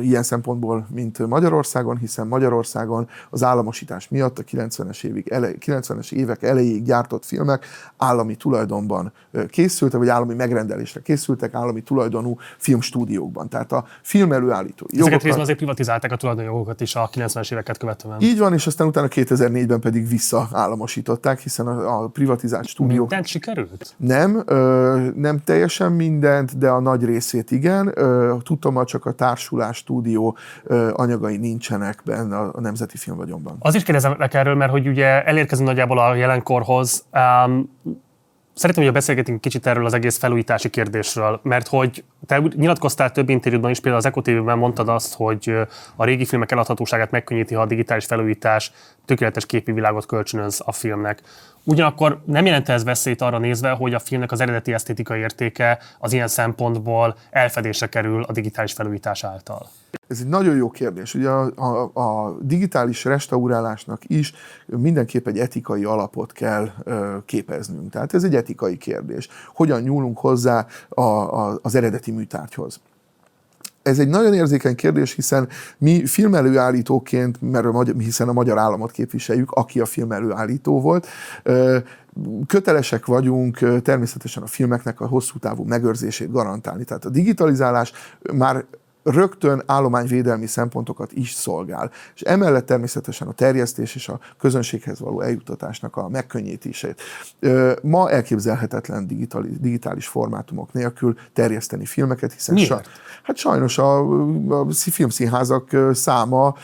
ilyen 0.00 0.22
szempontból, 0.22 0.86
mint 0.94 1.26
Magyarországon, 1.26 1.96
hiszen 1.96 2.26
Magyarországon 2.26 3.08
az 3.30 3.42
államosítás 3.42 4.08
miatt 4.08 4.38
a 4.38 4.42
90-es, 4.42 5.04
évig, 5.04 5.26
90-es 5.30 6.12
évek 6.12 6.42
elejéig 6.42 6.82
gyártott 6.84 7.24
filmek 7.24 7.66
állami 7.96 8.36
tulajdonban 8.36 9.12
készültek, 9.50 9.98
vagy 9.98 10.08
állami 10.08 10.34
megrendelésre 10.34 11.00
készültek, 11.00 11.54
állami 11.54 11.82
tulajdonú 11.82 12.36
filmstúdiókban. 12.58 13.48
Tehát 13.48 13.72
a 13.72 13.84
film 14.02 14.32
előállító. 14.32 14.86
Ezeket 14.86 14.98
jogokat... 14.98 15.22
részben 15.22 15.42
azért 15.42 15.58
privatizálták 15.58 16.12
a 16.12 16.16
tulajdonjogokat 16.16 16.80
is 16.80 16.94
a 16.94 17.10
90-es 17.14 17.52
éveket 17.52 17.78
követően. 17.78 18.20
Így 18.20 18.38
van, 18.38 18.52
és 18.52 18.66
aztán 18.66 18.86
utána 18.86 19.08
2004-ben 19.10 19.80
pedig 19.80 20.08
visszaállamosították, 20.08 21.40
hiszen 21.40 21.66
a, 21.66 22.02
a 22.02 22.08
privatizált 22.08 22.66
stúdiók... 22.66 23.08
Mindent 23.08 23.26
sikerült? 23.26 23.94
Nem, 23.96 24.42
ö, 24.46 25.08
nem 25.14 25.38
teljesen 25.44 25.92
mindent, 25.92 26.58
de 26.58 26.68
a 26.68 26.80
nagy 26.80 27.04
részét 27.04 27.50
igen. 27.50 27.87
Tudtam, 28.42 28.84
csak 28.84 29.06
a 29.06 29.12
társulás 29.12 29.76
stúdió 29.76 30.36
anyagai 30.92 31.36
nincsenek 31.36 32.02
benne 32.04 32.38
a 32.38 32.60
Nemzeti 32.60 32.96
Filmvagyonban. 32.96 33.56
Az 33.58 33.74
is 33.74 33.82
kérdezem 33.82 34.16
erről, 34.18 34.54
mert 34.54 34.70
hogy 34.70 34.88
ugye 34.88 35.24
elérkezünk 35.24 35.68
nagyjából 35.68 35.98
a 35.98 36.14
jelenkorhoz. 36.14 37.04
Um, 37.46 37.70
Szeretném, 38.58 38.84
hogy 38.84 38.94
beszélgetünk 38.94 39.40
kicsit 39.40 39.66
erről 39.66 39.84
az 39.84 39.94
egész 39.94 40.18
felújítási 40.18 40.70
kérdésről, 40.70 41.40
mert 41.42 41.68
hogy 41.68 42.04
te 42.26 42.42
nyilatkoztál 42.56 43.12
több 43.12 43.28
interjúban 43.28 43.70
is, 43.70 43.80
például 43.80 44.02
az 44.04 44.06
Eko 44.06 44.20
TV-ben 44.20 44.58
mondtad 44.58 44.88
azt, 44.88 45.14
hogy 45.14 45.54
a 45.96 46.04
régi 46.04 46.24
filmek 46.24 46.52
eladhatóságát 46.52 47.10
megkönnyíti, 47.10 47.54
ha 47.54 47.62
a 47.62 47.66
digitális 47.66 48.04
felújítás 48.04 48.72
tökéletes 49.04 49.46
képi 49.46 49.72
világot 49.72 50.06
kölcsönöz 50.06 50.62
a 50.64 50.72
filmnek. 50.72 51.22
Ugyanakkor 51.68 52.20
nem 52.24 52.46
jelente 52.46 52.72
ez 52.72 52.84
veszélyt 52.84 53.22
arra 53.22 53.38
nézve, 53.38 53.70
hogy 53.70 53.94
a 53.94 53.98
filmnek 53.98 54.32
az 54.32 54.40
eredeti 54.40 54.72
esztétikai 54.72 55.20
értéke 55.20 55.78
az 55.98 56.12
ilyen 56.12 56.28
szempontból 56.28 57.16
elfedésre 57.30 57.86
kerül 57.86 58.22
a 58.22 58.32
digitális 58.32 58.72
felújítás 58.72 59.24
által? 59.24 59.68
Ez 60.06 60.20
egy 60.20 60.26
nagyon 60.26 60.56
jó 60.56 60.70
kérdés. 60.70 61.14
Ugye 61.14 61.28
a, 61.28 61.52
a, 61.56 62.00
a 62.00 62.36
digitális 62.40 63.04
restaurálásnak 63.04 64.02
is 64.06 64.32
mindenképp 64.66 65.26
egy 65.26 65.38
etikai 65.38 65.84
alapot 65.84 66.32
kell 66.32 66.70
ö, 66.84 67.16
képeznünk. 67.26 67.90
Tehát 67.90 68.14
ez 68.14 68.24
egy 68.24 68.34
etikai 68.34 68.76
kérdés. 68.76 69.28
Hogyan 69.54 69.80
nyúlunk 69.80 70.18
hozzá 70.18 70.66
a, 70.88 71.00
a, 71.00 71.58
az 71.62 71.74
eredeti 71.74 72.10
műtárgyhoz 72.10 72.80
ez 73.82 73.98
egy 73.98 74.08
nagyon 74.08 74.34
érzékeny 74.34 74.74
kérdés, 74.74 75.14
hiszen 75.14 75.48
mi 75.78 76.06
filmelőállítóként, 76.06 77.38
mert 77.40 77.64
a 77.64 77.72
magyar, 77.72 77.94
hiszen 77.98 78.28
a 78.28 78.32
magyar 78.32 78.58
államot 78.58 78.90
képviseljük, 78.90 79.50
aki 79.50 79.80
a 79.80 79.86
filmelőállító 79.86 80.80
volt, 80.80 81.06
kötelesek 82.46 83.06
vagyunk 83.06 83.82
természetesen 83.82 84.42
a 84.42 84.46
filmeknek 84.46 85.00
a 85.00 85.06
hosszú 85.06 85.38
távú 85.38 85.64
megőrzését 85.64 86.30
garantálni. 86.30 86.84
Tehát 86.84 87.04
a 87.04 87.10
digitalizálás 87.10 87.92
már 88.32 88.64
rögtön 89.10 89.62
állományvédelmi 89.66 90.46
szempontokat 90.46 91.12
is 91.12 91.32
szolgál. 91.32 91.90
És 92.14 92.20
emellett 92.20 92.66
természetesen 92.66 93.28
a 93.28 93.32
terjesztés 93.32 93.94
és 93.94 94.08
a 94.08 94.18
közönséghez 94.38 95.00
való 95.00 95.20
eljutatásnak 95.20 95.96
a 95.96 96.08
megkönnyítését. 96.08 97.00
Ma 97.82 98.10
elképzelhetetlen 98.10 99.06
digitális 99.60 100.06
formátumok 100.06 100.72
nélkül 100.72 101.16
terjeszteni 101.32 101.84
filmeket, 101.84 102.32
hiszen 102.32 102.54
Miért? 102.54 102.68
Sa, 102.68 102.80
hát 103.22 103.36
sajnos 103.36 103.78
a, 103.78 103.98
a 104.48 104.66
filmszínházak 104.70 105.76
száma, 105.92 106.54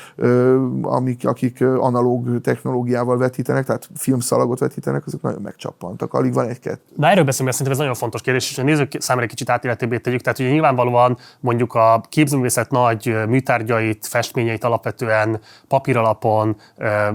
amik, 0.83 1.27
akik 1.27 1.61
analóg 1.61 2.41
technológiával 2.41 3.19
vetítenek, 3.19 3.65
tehát 3.67 3.89
filmszalagot 3.95 4.59
vetítenek, 4.59 5.07
azok 5.07 5.23
nagyon 5.23 5.43
megcsappantak. 5.43 6.15
Alig 6.15 6.33
van 6.33 6.49
egy-két. 6.49 6.81
Na 6.97 7.09
erről 7.09 7.25
beszélünk, 7.25 7.55
szerintem 7.55 7.73
ez 7.73 7.79
nagyon 7.79 7.95
fontos 7.95 8.21
kérdés, 8.21 8.51
és 8.51 8.59
a 8.59 8.63
nézők 8.63 8.97
számára 8.99 9.25
egy 9.25 9.31
kicsit 9.31 9.51
átéletébbé 9.51 9.99
tegyük. 9.99 10.21
Tehát 10.21 10.39
ugye 10.39 10.51
nyilvánvalóan 10.51 11.19
mondjuk 11.41 11.75
a 11.75 12.01
képző 12.09 12.34
képzőművészet 12.35 12.71
nagy 12.71 13.29
műtárgyait, 13.29 14.07
festményeit 14.07 14.65
alapvetően 14.65 15.41
papíralapon, 15.69 16.57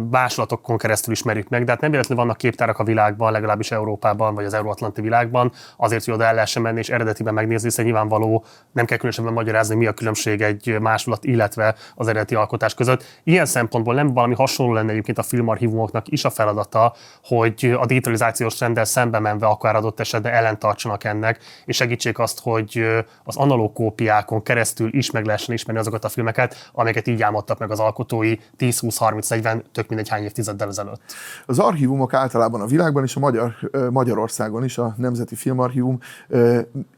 másolatokon 0.10 0.78
keresztül 0.78 1.14
ismerjük 1.14 1.50
meg, 1.50 1.64
de 1.64 1.72
hát 1.72 1.82
nem 1.82 1.92
véletlenül 1.92 2.24
vannak 2.24 2.38
képtárak 2.38 2.80
a 2.80 2.84
világban, 2.84 3.32
legalábbis 3.32 3.72
Európában 3.72 4.36
vagy 4.36 4.46
az 4.46 4.54
euróatlanti 4.54 5.02
világban, 5.02 5.52
azért, 5.78 6.06
hogy 6.06 6.14
oda 6.14 6.24
el 6.24 6.34
lehessen 6.34 6.62
menni 6.62 6.80
és 6.80 6.90
eredetiben 6.90 7.34
megnézni, 7.34 7.68
hiszen 7.68 7.86
nyilvánvaló 7.86 8.44
nem 8.72 8.86
kell 8.86 8.98
különösebben 8.98 9.34
magyarázni, 9.34 9.76
mi 9.76 9.86
a 9.86 9.94
különbség 9.94 10.42
egy 10.42 10.78
másolat, 10.80 11.26
illetve 11.26 11.76
az 11.96 12.08
eredeti 12.08 12.36
alkotás 12.36 12.74
között. 12.74 13.04
Ilyen 13.24 13.46
szempontból 13.46 13.94
nem 13.94 14.14
valami 14.14 14.34
hasonló 14.34 14.74
lenne 14.74 14.92
egyébként 14.92 15.18
a 15.18 15.24
filmarchívumoknak 15.24 16.08
is 16.08 16.26
a 16.26 16.30
feladata, 16.30 16.94
hogy 17.24 17.76
a 17.80 17.86
digitalizációs 17.86 18.56
trenddel 18.56 18.86
szembe 18.86 19.20
menve 19.20 19.46
akár 19.46 19.76
adott 19.76 20.00
esetben 20.00 20.34
ellentartsanak 20.34 21.04
ennek, 21.04 21.40
és 21.66 21.76
segítsék 21.76 22.20
azt, 22.20 22.40
hogy 22.42 22.86
az 23.24 23.38
analóg 23.38 23.74
kópiákon 23.74 24.44
keresztül 24.44 24.90
is 25.00 25.12
meg 25.12 25.26
lehessen 25.26 25.54
ismerni 25.54 25.80
azokat 25.82 26.04
a 26.04 26.10
filmeket, 26.10 26.70
amiket 26.74 27.08
így 27.08 27.22
álmodtak 27.22 27.58
meg 27.58 27.72
az 27.72 27.80
alkotói 27.80 28.36
10-20-30-40, 28.60 29.62
tök 29.72 29.88
mindegy 29.88 30.10
hány 30.10 30.24
évtizeddel 30.24 30.68
ezelőtt. 30.68 31.02
Az 31.46 31.60
archívumok 31.60 32.14
általában 32.14 32.62
a 32.62 32.66
világban 32.66 33.04
és 33.04 33.16
a 33.16 33.20
Magyar, 33.20 33.56
Magyarországon 33.92 34.64
is 34.64 34.78
a 34.78 34.94
Nemzeti 34.98 35.36
Filmarchívum 35.36 36.00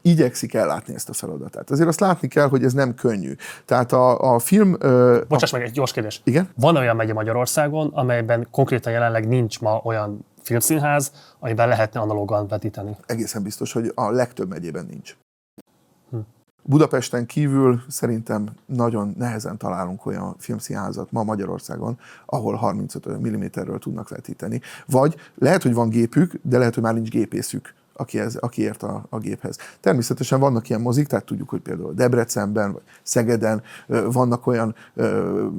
igyekszik 0.02 0.54
ellátni 0.54 0.94
ezt 0.94 1.08
a 1.08 1.12
feladatát. 1.12 1.70
Azért 1.70 1.88
azt 1.88 2.00
látni 2.00 2.28
kell, 2.28 2.48
hogy 2.48 2.64
ez 2.64 2.72
nem 2.72 2.94
könnyű. 2.94 3.34
Tehát 3.64 3.92
a, 3.92 4.34
a 4.34 4.38
film... 4.38 4.76
Bocsáss 5.28 5.52
a... 5.52 5.56
meg, 5.56 5.66
egy 5.66 5.72
gyors 5.72 5.92
kérdés. 5.92 6.20
Igen? 6.24 6.48
Van 6.56 6.76
olyan 6.76 6.96
megye 6.96 7.12
Magyarországon, 7.12 7.90
amelyben 7.94 8.46
konkrétan 8.50 8.92
jelenleg 8.92 9.28
nincs 9.28 9.60
ma 9.60 9.80
olyan 9.84 10.24
filmszínház, 10.42 11.12
amiben 11.38 11.68
lehetne 11.68 12.00
analógan 12.00 12.48
vetíteni? 12.48 12.96
Egészen 13.06 13.42
biztos, 13.42 13.72
hogy 13.72 13.92
a 13.94 14.10
legtöbb 14.10 14.48
megyében 14.48 14.86
nincs. 14.90 15.16
Budapesten 16.62 17.26
kívül 17.26 17.82
szerintem 17.88 18.48
nagyon 18.66 19.14
nehezen 19.18 19.56
találunk 19.56 20.06
olyan 20.06 20.34
filmszínházat 20.38 21.12
ma 21.12 21.22
Magyarországon, 21.22 21.98
ahol 22.26 22.54
35 22.54 23.08
mm-ről 23.08 23.78
tudnak 23.78 24.08
vetíteni. 24.08 24.60
Vagy 24.86 25.16
lehet, 25.34 25.62
hogy 25.62 25.74
van 25.74 25.88
gépük, 25.88 26.32
de 26.42 26.58
lehet, 26.58 26.74
hogy 26.74 26.82
már 26.82 26.94
nincs 26.94 27.08
gépészük 27.08 27.74
aki, 27.94 28.18
ez, 28.18 28.36
aki 28.36 28.62
ért 28.62 28.82
a, 28.82 29.06
a 29.08 29.18
géphez. 29.18 29.58
Természetesen 29.80 30.40
vannak 30.40 30.68
ilyen 30.68 30.80
mozik, 30.80 31.06
tehát 31.06 31.24
tudjuk, 31.24 31.48
hogy 31.48 31.60
például 31.60 31.94
Debrecenben, 31.94 32.72
vagy 32.72 32.82
Szegeden 33.02 33.62
vannak 33.86 34.46
olyan 34.46 34.74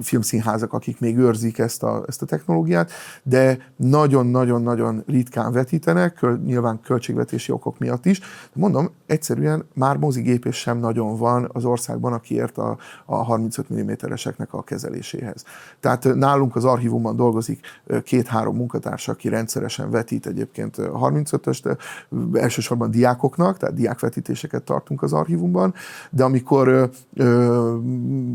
filmszínházak, 0.01 0.73
akik 0.73 0.99
még 0.99 1.17
őrzik 1.17 1.57
ezt 1.57 1.83
a, 1.83 2.03
ezt 2.07 2.21
a 2.21 2.25
technológiát, 2.25 2.91
de 3.23 3.57
nagyon-nagyon-nagyon 3.75 5.03
ritkán 5.07 5.51
vetítenek, 5.51 6.25
nyilván 6.45 6.79
költségvetési 6.81 7.51
okok 7.51 7.77
miatt 7.79 8.05
is. 8.05 8.19
De 8.19 8.25
mondom, 8.53 8.89
egyszerűen 9.05 9.65
már 9.73 9.97
mozigépés 9.97 10.55
sem 10.55 10.77
nagyon 10.77 11.17
van 11.17 11.49
az 11.53 11.65
országban, 11.65 12.13
aki 12.13 12.35
ért 12.35 12.57
a, 12.57 12.77
a 13.05 13.15
35 13.15 13.73
mm-eseknek 13.73 14.53
a 14.53 14.63
kezeléséhez. 14.63 15.43
Tehát 15.79 16.15
nálunk 16.15 16.55
az 16.55 16.65
archívumban 16.65 17.15
dolgozik 17.15 17.65
két-három 18.03 18.55
munkatárs, 18.55 19.07
aki 19.07 19.29
rendszeresen 19.29 19.89
vetít 19.89 20.25
egyébként 20.25 20.75
35-ös, 20.79 21.77
elsősorban 22.33 22.91
diákoknak, 22.91 23.57
tehát 23.57 23.75
diákvetítéseket 23.75 24.63
tartunk 24.63 25.01
az 25.01 25.13
archívumban, 25.13 25.73
de 26.09 26.23
amikor 26.23 26.89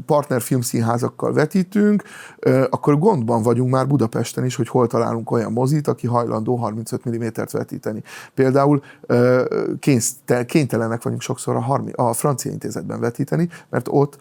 partner 0.07 0.41
filmszínházakkal 0.41 1.33
vetítünk, 1.33 2.03
akkor 2.71 2.99
gondban 2.99 3.43
vagyunk 3.43 3.71
már 3.71 3.87
Budapesten 3.87 4.45
is, 4.45 4.57
hogy 4.57 4.69
hol 4.69 4.87
találunk 4.87 5.31
olyan 5.31 5.53
mozit, 5.53 5.89
aki 5.89 6.07
hajlandó 6.07 6.57
35 6.57 7.09
mm-t 7.09 7.51
vetíteni. 7.51 8.03
Például 8.35 8.83
kénytelenek 10.47 11.03
vagyunk 11.03 11.21
sokszor 11.23 11.57
a, 11.57 11.61
harmi, 11.61 11.91
a 11.95 12.13
francia 12.13 12.51
intézetben 12.51 13.01
vetíteni, 13.01 13.49
mert 13.71 13.87
ott 13.91 14.19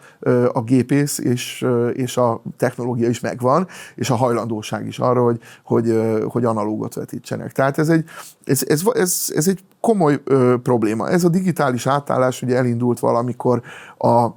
a 0.52 0.62
gépész 0.62 1.18
és, 1.18 1.66
és 1.92 2.16
a 2.16 2.42
technológia 2.56 3.08
is 3.08 3.20
megvan, 3.20 3.66
és 3.94 4.10
a 4.10 4.14
hajlandóság 4.14 4.86
is 4.86 4.98
arra, 4.98 5.22
hogy, 5.22 5.40
hogy, 5.64 6.00
hogy 6.28 6.44
analógot 6.44 6.94
vetítsenek. 6.94 7.52
Tehát 7.52 7.78
ez 7.78 7.88
egy, 7.88 8.04
ez, 8.44 8.62
ez, 8.66 8.82
ez, 8.94 9.32
ez 9.34 9.48
egy 9.48 9.57
komoly 9.80 10.20
ö, 10.24 10.54
probléma. 10.62 11.08
Ez 11.08 11.24
a 11.24 11.28
digitális 11.28 11.86
átállás 11.86 12.42
ugye 12.42 12.56
elindult 12.56 12.98
valamikor 12.98 13.62
a 13.98 14.28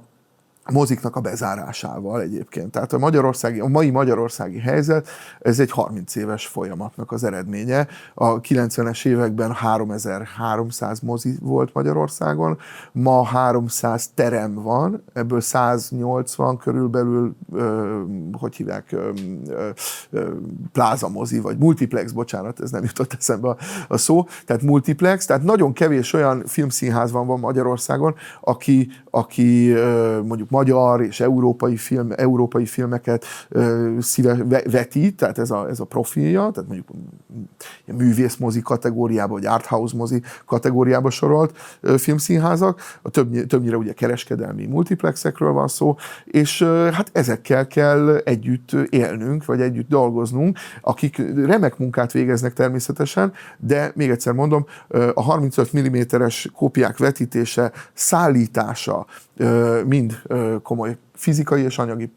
moziknak 0.70 1.16
a 1.16 1.20
bezárásával 1.20 2.20
egyébként. 2.20 2.70
Tehát 2.70 2.92
a, 2.92 2.98
magyarországi, 2.98 3.60
a 3.60 3.66
mai 3.66 3.90
magyarországi 3.90 4.58
helyzet, 4.58 5.08
ez 5.40 5.60
egy 5.60 5.70
30 5.70 6.16
éves 6.16 6.46
folyamatnak 6.46 7.12
az 7.12 7.24
eredménye. 7.24 7.86
A 8.14 8.40
90-es 8.40 9.06
években 9.06 9.52
3300 9.52 11.00
mozi 11.00 11.34
volt 11.40 11.74
Magyarországon, 11.74 12.58
ma 12.92 13.24
300 13.24 14.10
terem 14.14 14.54
van, 14.54 15.04
ebből 15.12 15.40
180 15.40 16.56
körülbelül, 16.56 17.36
ö, 17.52 18.00
hogy 18.32 18.56
hívják, 18.56 18.92
ö, 18.92 19.10
ö, 20.10 20.28
pláza 20.72 21.08
mozi, 21.08 21.40
vagy 21.40 21.58
multiplex, 21.58 22.12
bocsánat, 22.12 22.60
ez 22.60 22.70
nem 22.70 22.82
jutott 22.82 23.12
eszembe 23.18 23.56
a, 23.88 23.96
szó, 23.96 24.26
tehát 24.46 24.62
multiplex, 24.62 25.26
tehát 25.26 25.42
nagyon 25.42 25.72
kevés 25.72 26.12
olyan 26.12 26.42
filmszínház 26.46 27.12
van, 27.12 27.26
van 27.26 27.40
Magyarországon, 27.40 28.14
aki, 28.40 28.88
aki 29.10 29.72
mondjuk 30.24 30.50
magyar 30.52 31.02
és 31.02 31.20
európai, 31.20 31.76
film, 31.76 32.08
európai 32.16 32.66
filmeket 32.66 33.24
szíve, 33.98 34.36
vetít, 34.70 35.16
tehát 35.16 35.38
ez 35.38 35.50
a, 35.50 35.68
ez 35.68 35.80
a 35.80 35.84
profilja, 35.84 36.50
tehát 36.50 36.68
mondjuk 36.68 36.88
művészmozi 37.96 38.60
kategóriába, 38.62 39.32
vagy 39.32 39.46
arthouse 39.46 39.96
mozi 39.96 40.22
kategóriába 40.46 41.10
sorolt 41.10 41.58
filmszínházak, 41.96 42.80
a 43.02 43.10
több, 43.10 43.46
többnyire 43.46 43.76
ugye 43.76 43.92
kereskedelmi 43.92 44.66
multiplexekről 44.66 45.52
van 45.52 45.68
szó, 45.68 45.96
és 46.24 46.62
hát 46.92 47.10
ezekkel 47.12 47.66
kell 47.66 48.16
együtt 48.16 48.72
élnünk, 48.90 49.44
vagy 49.44 49.60
együtt 49.60 49.88
dolgoznunk, 49.88 50.58
akik 50.80 51.22
remek 51.46 51.78
munkát 51.78 52.12
végeznek 52.12 52.52
természetesen, 52.52 53.32
de 53.58 53.92
még 53.94 54.10
egyszer 54.10 54.32
mondom, 54.32 54.66
a 55.14 55.22
35 55.22 55.70
mm-es 55.78 56.48
kópiák 56.54 56.98
vetítése, 56.98 57.72
szállítása, 57.92 59.06
mind 59.86 60.22
komoly 60.62 60.96
fizikai 61.14 61.62
és 61.62 61.78
anyagi 61.78 62.12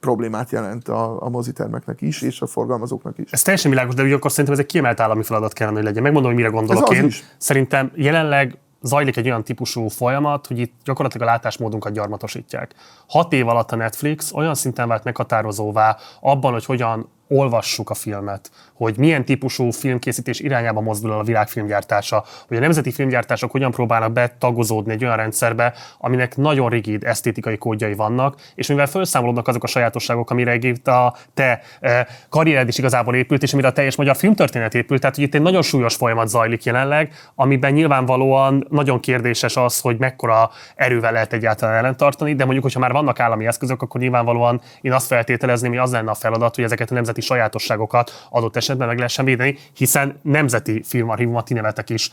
problémát 0.00 0.50
jelent 0.50 0.88
a, 0.88 1.22
a 1.22 1.28
mozitermeknek 1.28 2.00
is, 2.00 2.22
és 2.22 2.40
a 2.40 2.46
forgalmazóknak 2.46 3.18
is. 3.18 3.32
Ez 3.32 3.42
teljesen 3.42 3.70
világos, 3.70 3.94
de 3.94 4.14
akkor 4.14 4.30
szerintem 4.30 4.54
ez 4.54 4.60
egy 4.60 4.66
kiemelt 4.66 5.00
állami 5.00 5.22
feladat 5.22 5.52
kellene, 5.52 5.76
hogy 5.76 5.84
legyen. 5.84 6.02
Megmondom, 6.02 6.30
hogy 6.30 6.40
mire 6.40 6.52
gondolok 6.52 6.92
ez 6.92 6.98
én. 6.98 7.04
Is. 7.04 7.24
Szerintem 7.36 7.92
jelenleg 7.94 8.58
zajlik 8.82 9.16
egy 9.16 9.26
olyan 9.26 9.44
típusú 9.44 9.88
folyamat, 9.88 10.46
hogy 10.46 10.58
itt 10.58 10.74
gyakorlatilag 10.84 11.28
a 11.28 11.30
látásmódunkat 11.30 11.92
gyarmatosítják. 11.92 12.74
Hat 13.08 13.32
év 13.32 13.48
alatt 13.48 13.72
a 13.72 13.76
Netflix 13.76 14.32
olyan 14.32 14.54
szinten 14.54 14.88
vált 14.88 15.04
meghatározóvá 15.04 15.96
abban, 16.20 16.52
hogy 16.52 16.64
hogyan 16.64 17.08
olvassuk 17.28 17.90
a 17.90 17.94
filmet, 17.94 18.50
hogy 18.82 18.98
milyen 18.98 19.24
típusú 19.24 19.70
filmkészítés 19.70 20.40
irányába 20.40 20.80
mozdul 20.80 21.12
el 21.12 21.18
a 21.18 21.22
világ 21.22 21.48
filmgyártása, 21.48 22.24
hogy 22.48 22.56
a 22.56 22.60
nemzeti 22.60 22.90
filmgyártások 22.92 23.50
hogyan 23.50 23.70
próbálnak 23.70 24.12
betagozódni 24.12 24.92
egy 24.92 25.04
olyan 25.04 25.16
rendszerbe, 25.16 25.74
aminek 25.98 26.36
nagyon 26.36 26.68
rigid 26.68 27.04
esztétikai 27.04 27.56
kódjai 27.56 27.94
vannak, 27.94 28.40
és 28.54 28.66
mivel 28.66 28.86
felszámolódnak 28.86 29.48
azok 29.48 29.64
a 29.64 29.66
sajátosságok, 29.66 30.30
amire 30.30 30.54
itt 30.54 30.88
a 30.88 31.14
te 31.34 31.60
e, 31.80 32.06
karriered 32.28 32.68
is 32.68 32.78
igazából 32.78 33.14
épült, 33.14 33.42
és 33.42 33.52
amire 33.52 33.68
a 33.68 33.72
teljes 33.72 33.96
magyar 33.96 34.16
filmtörténet 34.16 34.74
épült, 34.74 35.00
tehát 35.00 35.16
hogy 35.16 35.24
itt 35.24 35.34
egy 35.34 35.42
nagyon 35.42 35.62
súlyos 35.62 35.94
folyamat 35.94 36.28
zajlik 36.28 36.64
jelenleg, 36.64 37.12
amiben 37.34 37.72
nyilvánvalóan 37.72 38.66
nagyon 38.70 39.00
kérdéses 39.00 39.56
az, 39.56 39.80
hogy 39.80 39.98
mekkora 39.98 40.50
erővel 40.74 41.12
lehet 41.12 41.32
egyáltalán 41.32 41.74
ellentartani, 41.74 42.34
de 42.34 42.44
mondjuk, 42.44 42.64
hogyha 42.64 42.80
már 42.80 42.92
vannak 42.92 43.20
állami 43.20 43.46
eszközök, 43.46 43.82
akkor 43.82 44.00
nyilvánvalóan 44.00 44.60
én 44.80 44.92
azt 44.92 45.06
feltételezném, 45.06 45.70
hogy 45.70 45.80
az 45.80 45.92
lenne 45.92 46.10
a 46.10 46.14
feladat, 46.14 46.54
hogy 46.54 46.64
ezeket 46.64 46.90
a 46.90 46.94
nemzeti 46.94 47.20
sajátosságokat 47.20 48.26
adott 48.30 48.56
esetben 48.56 48.71
meg 48.78 48.96
lehessen 48.96 49.24
védeni, 49.24 49.58
hiszen 49.74 50.18
nemzeti 50.22 50.82
filmarchívumot 50.82 51.44
ti 51.44 51.54
nevetek 51.54 51.90
is. 51.90 52.10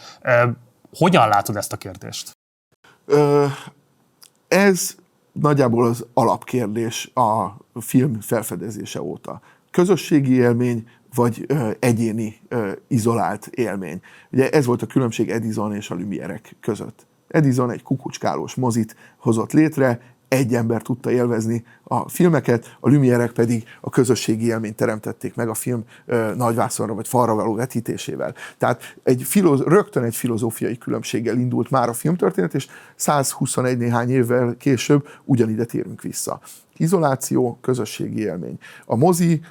Hogyan 0.97 1.27
látod 1.27 1.55
ezt 1.55 1.73
a 1.73 1.77
kérdést? 1.77 2.31
Ez 4.47 4.95
nagyjából 5.31 5.85
az 5.85 6.05
alapkérdés 6.13 7.11
a 7.13 7.47
film 7.81 8.21
felfedezése 8.21 9.01
óta. 9.01 9.41
Közösségi 9.71 10.33
élmény, 10.33 10.87
vagy 11.15 11.45
ö, 11.48 11.69
egyéni, 11.79 12.39
ö, 12.48 12.72
izolált 12.87 13.48
élmény. 13.48 14.01
Ugye 14.31 14.50
ez 14.50 14.65
volt 14.65 14.81
a 14.81 14.85
különbség 14.85 15.29
Edison 15.29 15.75
és 15.75 15.89
a 15.89 15.95
Lumière 15.95 16.41
között. 16.59 17.07
Edison 17.27 17.72
egy 17.72 17.83
kukucskálós 17.83 18.55
mozit 18.55 18.95
hozott 19.17 19.51
létre, 19.51 20.01
egy 20.29 20.55
ember 20.55 20.81
tudta 20.81 21.11
élvezni 21.11 21.63
a 21.83 22.09
filmeket, 22.09 22.77
a 22.79 22.89
Lumierek 22.89 23.31
pedig 23.31 23.63
a 23.81 23.89
közösségi 23.89 24.46
élményt 24.46 24.75
teremtették 24.75 25.35
meg 25.35 25.50
a 25.50 25.53
film 25.53 25.83
ö, 26.05 26.33
nagyvászonra 26.35 26.94
vagy 26.94 27.07
falra 27.07 27.33
való 27.33 27.53
vetítésével. 27.53 28.33
Tehát 28.57 28.96
egy 29.03 29.24
filoz, 29.24 29.61
rögtön 29.61 30.03
egy 30.03 30.15
filozófiai 30.15 30.77
különbséggel 30.77 31.37
indult 31.37 31.70
már 31.70 31.89
a 31.89 31.94
filmtörténet, 31.94 32.53
és 32.53 32.68
121 32.96 33.77
néhány 33.77 34.09
évvel 34.09 34.55
később 34.57 35.07
ugyanide 35.25 35.65
térünk 35.65 36.01
vissza. 36.01 36.39
Izoláció, 36.77 37.57
közösségi 37.61 38.22
élmény. 38.22 38.57
A 38.85 38.96
mozi 38.96 39.42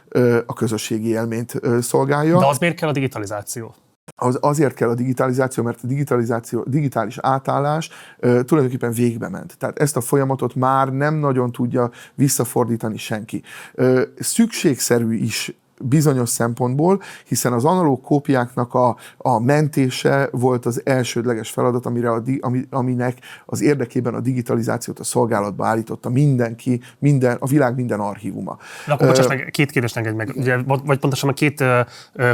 a 0.47 0.53
közösségi 0.53 1.09
élményt 1.09 1.61
szolgálja. 1.81 2.39
De 2.39 2.47
az 2.47 2.59
miért 2.59 2.77
kell 2.77 2.89
a 2.89 2.93
digitalizáció? 2.93 3.75
Az 4.21 4.39
azért 4.41 4.75
kell 4.75 4.89
a 4.89 4.95
digitalizáció, 4.95 5.63
mert 5.63 5.79
a 5.83 5.87
digitalizáció, 5.87 6.65
digitális 6.67 7.19
átállás 7.21 7.89
uh, 7.89 8.41
tulajdonképpen 8.41 8.93
végbe 8.93 9.29
ment. 9.29 9.57
Tehát 9.59 9.79
ezt 9.79 9.97
a 9.97 10.01
folyamatot 10.01 10.55
már 10.55 10.93
nem 10.93 11.15
nagyon 11.15 11.53
tudja 11.53 11.91
visszafordítani 12.15 12.97
senki. 12.97 13.43
Uh, 13.75 14.03
szükségszerű 14.19 15.15
is 15.15 15.53
bizonyos 15.81 16.29
szempontból, 16.29 17.03
hiszen 17.29 17.53
az 17.53 17.65
analóg 17.65 18.01
kópiáknak 18.01 18.75
a, 18.75 18.97
a 19.17 19.41
mentése 19.41 20.29
volt 20.33 20.67
az 20.67 20.81
elsődleges 20.85 21.51
feladat, 21.51 21.87
amire 21.87 22.11
a, 22.11 22.23
ami, 22.41 22.67
aminek 22.71 23.19
az 23.47 23.63
érdekében 23.63 24.15
a 24.15 24.21
digitalizációt 24.21 24.99
a 24.99 25.05
szolgálatba 25.05 25.67
állította 25.67 26.09
mindenki, 26.09 26.81
minden, 26.99 27.37
a 27.41 27.47
világ 27.47 27.75
minden 27.75 28.01
archívuma. 28.01 28.59
De 28.87 28.93
akkor 28.93 29.07
bocsáss 29.07 29.27
meg, 29.27 29.49
két 29.51 29.71
kérdést 29.71 29.97
engedj 29.97 30.17
meg, 30.17 30.33
ugye, 30.37 30.57
vagy 30.85 30.99
pontosan 30.99 31.29
a 31.29 31.33
két 31.33 31.65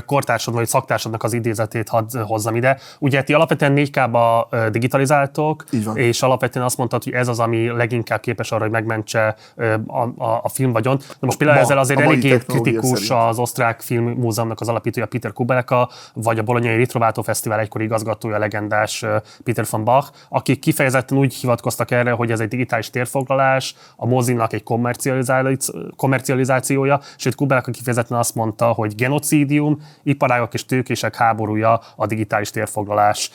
kortársad 0.06 0.54
vagy 0.54 0.66
szaktársadnak 0.66 1.22
az 1.22 1.32
idézetét 1.32 1.88
hadd 1.88 2.18
hozzam 2.18 2.56
ide. 2.56 2.78
Ugye 2.98 3.22
ti 3.22 3.32
alapvetően 3.32 3.72
4K-ba 3.76 4.46
digitalizáltok, 4.70 5.64
és 5.94 6.22
alapvetően 6.22 6.64
azt 6.64 6.76
mondtad, 6.76 7.04
hogy 7.04 7.12
ez 7.12 7.28
az, 7.28 7.38
ami 7.38 7.66
leginkább 7.66 8.20
képes 8.20 8.52
arra, 8.52 8.62
hogy 8.62 8.72
megmentse 8.72 9.36
a, 9.86 10.24
a, 10.24 10.40
a 10.42 10.48
filmvagyon. 10.48 10.96
De 10.96 11.26
most 11.26 11.38
például 11.38 11.58
Ma, 11.58 11.64
ezzel 11.64 11.78
azért 11.78 12.00
eléggé 12.00 12.38
kritikus 12.46 12.98
szerint 12.98 13.28
az 13.28 13.33
osztrák 13.38 13.80
filmmúzeumnak 13.80 14.60
az 14.60 14.68
alapítója 14.68 15.06
Peter 15.06 15.32
Kubelka, 15.32 15.90
vagy 16.14 16.38
a 16.38 16.42
Bolonyai 16.42 16.76
Ritrovátó 16.76 17.22
Fesztivál 17.22 17.60
egykori 17.60 17.84
igazgatója, 17.84 18.38
legendás 18.38 19.04
Peter 19.44 19.66
von 19.70 19.84
Bach, 19.84 20.12
akik 20.28 20.58
kifejezetten 20.58 21.18
úgy 21.18 21.34
hivatkoztak 21.34 21.90
erre, 21.90 22.10
hogy 22.10 22.30
ez 22.30 22.40
egy 22.40 22.48
digitális 22.48 22.90
térfoglalás, 22.90 23.74
a 23.96 24.06
mozinak 24.06 24.52
egy 24.52 24.62
komercializációja, 25.96 27.00
sőt 27.16 27.34
Kubelka 27.34 27.70
kifejezetten 27.70 28.18
azt 28.18 28.34
mondta, 28.34 28.66
hogy 28.66 28.94
genocidium, 28.94 29.82
iparágok 30.02 30.54
és 30.54 30.64
tőkések 30.64 31.14
háborúja 31.14 31.80
a 31.96 32.06
digitális 32.06 32.50
térfoglalás. 32.50 33.30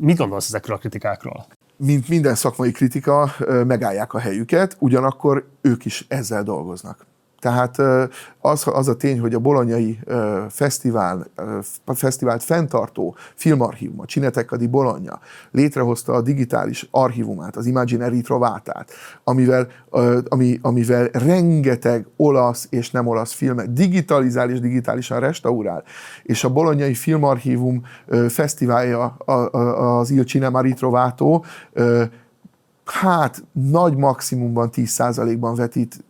Mit 0.00 0.16
gondolsz 0.16 0.46
ezekről 0.46 0.76
a 0.76 0.78
kritikákról? 0.78 1.46
mint 1.76 2.08
minden 2.08 2.34
szakmai 2.34 2.72
kritika, 2.72 3.34
megállják 3.66 4.14
a 4.14 4.18
helyüket, 4.18 4.76
ugyanakkor 4.78 5.48
ők 5.60 5.84
is 5.84 6.04
ezzel 6.08 6.42
dolgoznak. 6.42 7.06
Tehát 7.42 7.78
az, 8.40 8.62
az 8.66 8.88
a 8.88 8.96
tény, 8.96 9.20
hogy 9.20 9.34
a 9.34 9.38
bolonyai 9.38 9.98
fesztivál, 10.48 11.26
fesztivált 11.86 12.42
fenntartó 12.42 13.16
filmarchívum, 13.34 14.00
a 14.00 14.04
Cineteca 14.04 14.56
di 14.56 14.66
Bologna 14.66 15.20
létrehozta 15.50 16.12
a 16.12 16.20
digitális 16.20 16.88
archívumát, 16.90 17.56
az 17.56 17.66
Imaginary 17.66 18.20
Trovátát, 18.20 18.90
amivel, 19.24 19.68
ami, 20.28 20.58
amivel 20.62 21.08
rengeteg 21.12 22.06
olasz 22.16 22.66
és 22.70 22.90
nem 22.90 23.06
olasz 23.06 23.32
filmet 23.32 23.72
digitalizál 23.72 24.50
és 24.50 24.60
digitálisan 24.60 25.20
restaurál. 25.20 25.84
És 26.22 26.44
a 26.44 26.52
bolonyai 26.52 26.94
filmarchívum 26.94 27.82
fesztiválja, 28.28 29.04
az 29.76 30.10
Il 30.10 30.24
Cinema 30.24 30.60
Ritrovato, 30.60 31.42
hát 32.84 33.44
nagy 33.52 33.96
maximumban 33.96 34.70
10%-ban 34.72 35.54
vetít 35.54 36.04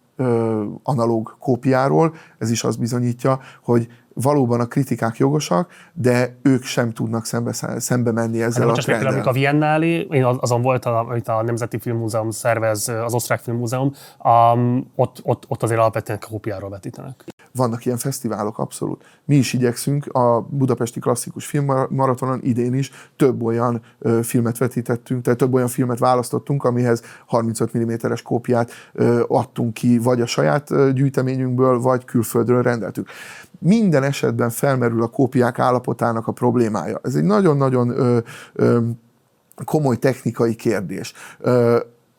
analóg 0.83 1.37
kópiáról, 1.39 2.15
ez 2.39 2.51
is 2.51 2.65
azt 2.65 2.79
bizonyítja, 2.79 3.41
hogy 3.63 3.89
valóban 4.15 4.61
a 4.61 4.67
kritikák 4.67 5.17
jogosak, 5.17 5.71
de 5.93 6.37
ők 6.43 6.63
sem 6.63 6.93
tudnak 6.93 7.25
szembe, 7.25 7.53
szembe 7.79 8.13
menni 8.13 8.43
ezzel 8.43 8.69
hát, 8.69 8.77
a 8.77 8.81
trenddel. 8.81 9.23
a 9.23 9.33
Viennálé, 9.33 10.07
én 10.11 10.25
azon 10.25 10.63
volt, 10.63 10.85
amit 10.85 11.29
a 11.29 11.43
Nemzeti 11.43 11.79
Filmmúzeum 11.79 12.31
szervez, 12.31 12.89
az 12.89 13.15
Osztrák 13.15 13.41
Filmmúzeum, 13.41 13.93
um, 14.25 14.93
ott, 14.97 15.21
ott, 15.23 15.45
ott 15.49 15.63
azért 15.63 15.81
alapvetően 15.81 16.19
kópiáról 16.29 16.71
vetítenek. 16.71 17.25
Vannak 17.55 17.85
ilyen 17.85 17.99
fesztiválok, 17.99 18.59
abszolút. 18.59 19.05
Mi 19.25 19.37
is 19.37 19.53
igyekszünk, 19.53 20.07
a 20.07 20.41
Budapesti 20.41 21.01
Klasszikus 21.01 21.47
Filmmaratonon 21.47 22.41
idén 22.43 22.75
is 22.75 22.91
több 23.17 23.43
olyan 23.43 23.83
ö, 23.99 24.21
filmet 24.23 24.59
vetítettünk, 24.59 25.23
tehát 25.23 25.39
több 25.39 25.55
olyan 25.55 25.69
filmet 25.69 25.99
választottunk, 25.99 26.65
amihez 26.65 27.03
35 27.27 27.79
mm-es 27.79 28.23
kópiát 28.23 28.71
ö, 28.93 29.23
adtunk 29.29 29.75
ki, 29.75 29.99
vagy 29.99 30.21
a 30.21 30.27
saját 30.27 30.71
ö, 30.71 30.93
gyűjteményünkből, 30.93 31.81
vagy 31.81 32.05
külföldről 32.05 32.63
rendeltük 32.63 33.09
minden 33.59 34.03
esetben 34.03 34.51
felmerül 34.51 35.03
a 35.03 35.07
kópiák 35.07 35.59
állapotának 35.59 36.27
a 36.27 36.33
problémája. 36.33 37.01
Ez 37.03 37.15
egy 37.15 37.25
nagyon-nagyon 37.25 37.95
komoly 39.65 39.97
technikai 39.97 40.55
kérdés. 40.55 41.13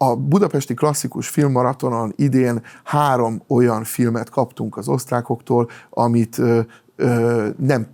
A 0.04 0.16
Budapesti 0.16 0.74
Klasszikus 0.74 1.30
Filmmaratonon 1.30 2.14
idén 2.16 2.62
három 2.84 3.42
olyan 3.48 3.84
filmet 3.84 4.30
kaptunk 4.30 4.78
az 4.78 4.88
osztrákoktól, 4.88 5.70
amit 5.90 6.38
ö, 6.38 6.60
ö, 6.96 7.48
nem 7.58 7.88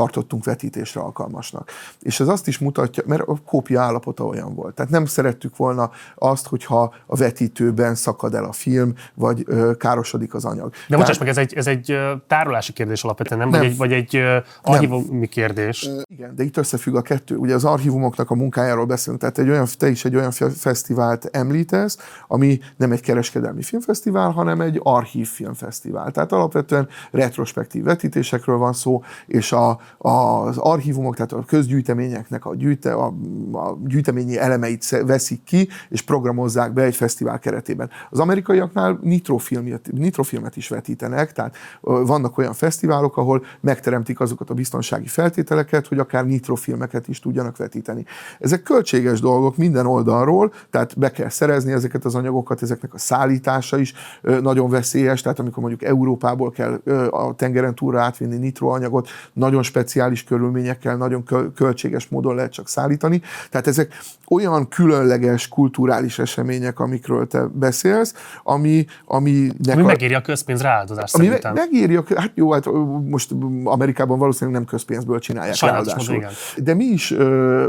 tartottunk 0.00 0.44
vetítésre 0.44 1.00
alkalmasnak. 1.00 1.70
És 2.00 2.20
ez 2.20 2.28
azt 2.28 2.48
is 2.48 2.58
mutatja, 2.58 3.02
mert 3.06 3.22
a 3.26 3.36
kópia 3.46 3.80
állapota 3.80 4.24
olyan 4.24 4.54
volt. 4.54 4.74
Tehát 4.74 4.90
nem 4.90 5.04
szerettük 5.04 5.56
volna 5.56 5.90
azt, 6.14 6.46
hogyha 6.46 6.94
a 7.06 7.16
vetítőben 7.16 7.94
szakad 7.94 8.34
el 8.34 8.44
a 8.44 8.52
film, 8.52 8.94
vagy 9.14 9.42
ö, 9.46 9.72
károsodik 9.76 10.34
az 10.34 10.44
anyag. 10.44 10.72
De 10.88 10.96
bocsáss 10.96 11.18
meg, 11.18 11.28
ez 11.28 11.38
egy, 11.38 11.54
ez 11.54 11.66
egy 11.66 11.98
tárolási 12.26 12.72
kérdés 12.72 13.04
alapvetően, 13.04 13.40
nem? 13.40 13.48
nem. 13.48 13.60
Vagy 13.60 13.70
egy, 13.70 13.76
vagy 13.76 13.92
egy 13.92 14.42
archívumi 14.62 15.26
kérdés? 15.26 15.88
Igen, 16.04 16.34
de 16.34 16.42
itt 16.42 16.56
összefügg 16.56 16.94
a 16.94 17.02
kettő. 17.02 17.36
Ugye 17.36 17.54
az 17.54 17.64
archívumoknak 17.64 18.30
a 18.30 18.34
munkájáról 18.34 18.86
beszélünk, 18.86 19.20
tehát 19.20 19.38
egy 19.38 19.48
olyan, 19.48 19.66
te 19.78 19.88
is 19.88 20.04
egy 20.04 20.16
olyan 20.16 20.30
fesztivált 20.56 21.28
említesz, 21.32 21.98
ami 22.28 22.60
nem 22.76 22.92
egy 22.92 23.00
kereskedelmi 23.00 23.62
filmfesztivál, 23.62 24.30
hanem 24.30 24.60
egy 24.60 24.80
archív 24.82 25.28
filmfesztivál. 25.28 26.10
Tehát 26.10 26.32
alapvetően 26.32 26.88
retrospektív 27.10 27.84
vetítésekről 27.84 28.56
van 28.56 28.72
szó, 28.72 29.02
és 29.26 29.52
a, 29.52 29.80
az 29.98 30.58
archívumok, 30.58 31.14
tehát 31.14 31.32
a 31.32 31.44
közgyűjteményeknek 31.46 32.44
a, 32.44 32.54
gyűjte, 32.54 32.92
a, 32.92 33.06
a 33.52 33.78
gyűjteményi 33.86 34.38
elemeit 34.38 34.88
veszik 35.06 35.42
ki, 35.42 35.68
és 35.88 36.02
programozzák 36.02 36.72
be 36.72 36.82
egy 36.82 36.96
fesztivál 36.96 37.38
keretében. 37.38 37.90
Az 38.10 38.18
amerikaiaknál 38.18 38.98
nitrofilmet, 39.02 39.88
nitrofilmet 39.92 40.56
is 40.56 40.68
vetítenek, 40.68 41.32
tehát 41.32 41.56
vannak 41.80 42.38
olyan 42.38 42.52
fesztiválok, 42.52 43.16
ahol 43.16 43.44
megteremtik 43.60 44.20
azokat 44.20 44.50
a 44.50 44.54
biztonsági 44.54 45.06
feltételeket, 45.06 45.86
hogy 45.86 45.98
akár 45.98 46.26
nitrofilmeket 46.26 47.08
is 47.08 47.20
tudjanak 47.20 47.56
vetíteni. 47.56 48.04
Ezek 48.38 48.62
költséges 48.62 49.20
dolgok 49.20 49.56
minden 49.56 49.86
oldalról, 49.86 50.52
tehát 50.70 50.98
be 50.98 51.10
kell 51.10 51.28
szerezni 51.28 51.72
ezeket 51.72 52.04
az 52.04 52.14
anyagokat, 52.14 52.62
ezeknek 52.62 52.94
a 52.94 52.98
szállítása 52.98 53.78
is 53.78 53.94
nagyon 54.22 54.70
veszélyes, 54.70 55.20
tehát 55.22 55.38
amikor 55.38 55.62
mondjuk 55.62 55.82
Európából 55.82 56.50
kell 56.50 56.72
a 57.10 57.34
tengeren 57.34 57.74
túlra 57.74 58.00
átvinni 58.00 58.36
nitroanyagot, 58.36 59.08
nagyon 59.32 59.62
speciális 59.70 60.24
körülményekkel, 60.24 60.96
nagyon 60.96 61.24
költséges 61.54 62.08
módon 62.08 62.34
lehet 62.34 62.52
csak 62.52 62.68
szállítani. 62.68 63.22
Tehát 63.50 63.66
ezek 63.66 63.92
olyan 64.28 64.68
különleges 64.68 65.48
kulturális 65.48 66.18
események, 66.18 66.78
amikről 66.78 67.26
te 67.26 67.46
beszélsz, 67.52 68.14
ami... 68.42 68.86
Ami, 69.04 69.50
ami 69.72 69.82
megéri 69.82 70.14
a 70.14 70.20
közpénz 70.20 70.62
rááldozást 70.62 71.14
ami 71.14 71.24
szerintem. 71.24 71.52
megéri, 71.54 71.96
a, 71.96 72.04
hát 72.16 72.30
jó, 72.34 72.52
hát 72.52 72.66
most 73.04 73.30
Amerikában 73.64 74.18
valószínűleg 74.18 74.60
nem 74.60 74.68
közpénzből 74.68 75.18
csinálják 75.18 75.54
Sajnálatos 75.54 76.08
módon, 76.08 76.30
De 76.56 76.74
mi 76.74 76.84
is 76.84 77.10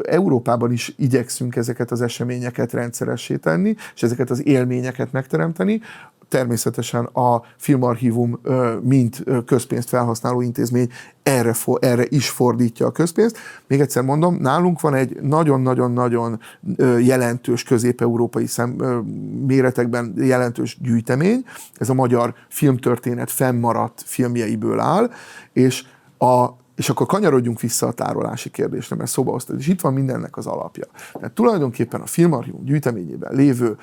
Európában 0.04 0.72
is 0.72 0.94
igyekszünk 0.98 1.56
ezeket 1.56 1.92
az 1.92 2.02
eseményeket 2.02 2.74
rendszeressé 2.74 3.36
tenni, 3.36 3.76
és 3.96 4.04
ezeket 4.04 4.30
az 4.30 4.48
élményeket 4.48 5.12
megteremteni, 5.12 5.82
természetesen 6.32 7.06
a 7.06 7.42
filmarchívum, 7.58 8.40
mint 8.82 9.24
közpénzt 9.46 9.90
felhasználó 9.90 10.42
intézmény 10.42 10.90
erre, 11.24 11.54
erre 11.80 12.06
is 12.10 12.30
fordítja 12.30 12.86
a 12.86 12.92
közpénzt. 12.92 13.38
Még 13.68 13.80
egyszer 13.80 14.04
mondom, 14.04 14.36
nálunk 14.36 14.82
van 14.82 14.94
egy 14.94 15.22
nagyon-nagyon-nagyon 15.22 16.40
jelentős 17.00 17.64
közép-európai 17.64 18.46
szem, 18.46 18.70
méretekben 19.48 20.14
jelentős 20.18 20.78
gyűjtemény, 20.82 21.46
ez 21.78 21.90
a 21.90 21.94
magyar 21.94 22.34
filmtörténet 22.50 23.32
fennmaradt 23.32 24.04
filmjeiből 24.06 24.80
áll, 24.80 25.12
és 25.54 25.86
a, 26.18 26.48
és 26.76 26.90
akkor 26.90 27.06
kanyarodjunk 27.06 27.60
vissza 27.60 27.88
a 27.88 27.92
tárolási 27.92 28.50
kérdésre, 28.50 28.96
mert 28.96 29.10
szóba 29.10 29.32
hoztad, 29.32 29.60
és 29.60 29.68
itt 29.68 29.82
van 29.82 29.94
mindennek 29.94 30.38
az 30.38 30.48
alapja. 30.48 30.86
Tehát 31.14 31.32
tulajdonképpen 31.32 32.02
a 32.02 32.06
filmarchívum 32.06 32.64
gyűjteményében 32.64 33.36
lévő 33.36 33.78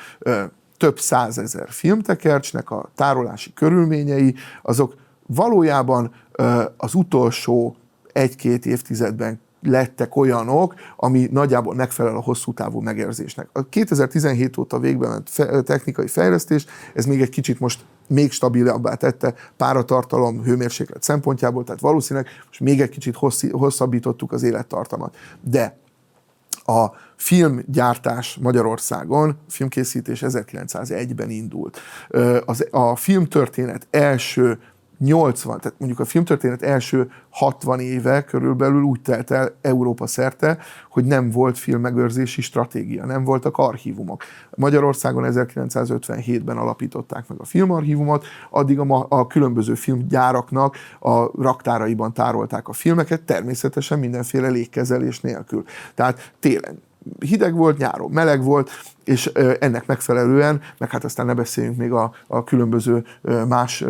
több 0.78 0.98
százezer 0.98 1.70
filmtekercsnek 1.70 2.70
a 2.70 2.90
tárolási 2.94 3.52
körülményei, 3.52 4.34
azok 4.62 4.94
valójában 5.26 6.12
az 6.76 6.94
utolsó 6.94 7.76
egy-két 8.12 8.66
évtizedben 8.66 9.40
lettek 9.62 10.16
olyanok, 10.16 10.74
ami 10.96 11.28
nagyjából 11.30 11.74
megfelel 11.74 12.16
a 12.16 12.20
hosszú 12.20 12.52
távú 12.52 12.80
megérzésnek. 12.80 13.48
A 13.52 13.68
2017 13.68 14.56
óta 14.56 14.78
végbe 14.78 15.08
ment 15.08 15.30
technikai 15.64 16.06
fejlesztés, 16.06 16.66
ez 16.94 17.04
még 17.04 17.20
egy 17.20 17.28
kicsit 17.28 17.60
most 17.60 17.84
még 18.06 18.32
stabilabbá 18.32 18.94
tette 18.94 19.34
páratartalom, 19.56 20.42
hőmérséklet 20.42 21.02
szempontjából, 21.02 21.64
tehát 21.64 21.80
valószínűleg 21.80 22.28
most 22.46 22.60
még 22.60 22.80
egy 22.80 22.88
kicsit 22.88 23.16
hosszabbítottuk 23.50 24.32
az 24.32 24.42
élettartamat. 24.42 25.16
De 25.40 25.76
a 26.64 26.86
filmgyártás 27.18 28.38
Magyarországon, 28.40 29.36
filmkészítés 29.48 30.22
1901-ben 30.26 31.30
indult. 31.30 31.80
Az, 32.44 32.66
a 32.70 32.96
filmtörténet 32.96 33.86
első 33.90 34.58
80, 34.98 35.58
tehát 35.60 35.78
mondjuk 35.78 36.00
a 36.00 36.04
filmtörténet 36.04 36.62
első 36.62 37.10
60 37.30 37.80
éve 37.80 38.24
körülbelül 38.24 38.82
úgy 38.82 39.00
telt 39.00 39.30
el 39.30 39.54
Európa 39.60 40.06
szerte, 40.06 40.58
hogy 40.90 41.04
nem 41.04 41.30
volt 41.30 41.58
filmmegőrzési 41.58 42.40
stratégia, 42.40 43.06
nem 43.06 43.24
voltak 43.24 43.58
archívumok. 43.58 44.22
Magyarországon 44.56 45.24
1957-ben 45.26 46.56
alapították 46.56 47.28
meg 47.28 47.40
a 47.40 47.44
filmarchívumot, 47.44 48.26
addig 48.50 48.78
a, 48.78 49.06
a 49.08 49.26
különböző 49.26 49.74
filmgyáraknak 49.74 50.76
a 51.00 51.42
raktáraiban 51.42 52.12
tárolták 52.12 52.68
a 52.68 52.72
filmeket, 52.72 53.22
természetesen 53.22 53.98
mindenféle 53.98 54.48
légkezelés 54.48 55.20
nélkül. 55.20 55.64
Tehát 55.94 56.32
télen 56.40 56.86
hideg 57.20 57.54
volt, 57.54 57.78
nyáron 57.78 58.10
meleg 58.10 58.42
volt, 58.42 58.70
és 59.08 59.26
ennek 59.60 59.86
megfelelően, 59.86 60.60
meg 60.78 60.90
hát 60.90 61.04
aztán 61.04 61.26
ne 61.26 61.34
beszéljünk 61.34 61.76
még 61.76 61.92
a, 61.92 62.12
a 62.26 62.44
különböző 62.44 63.04
más 63.48 63.84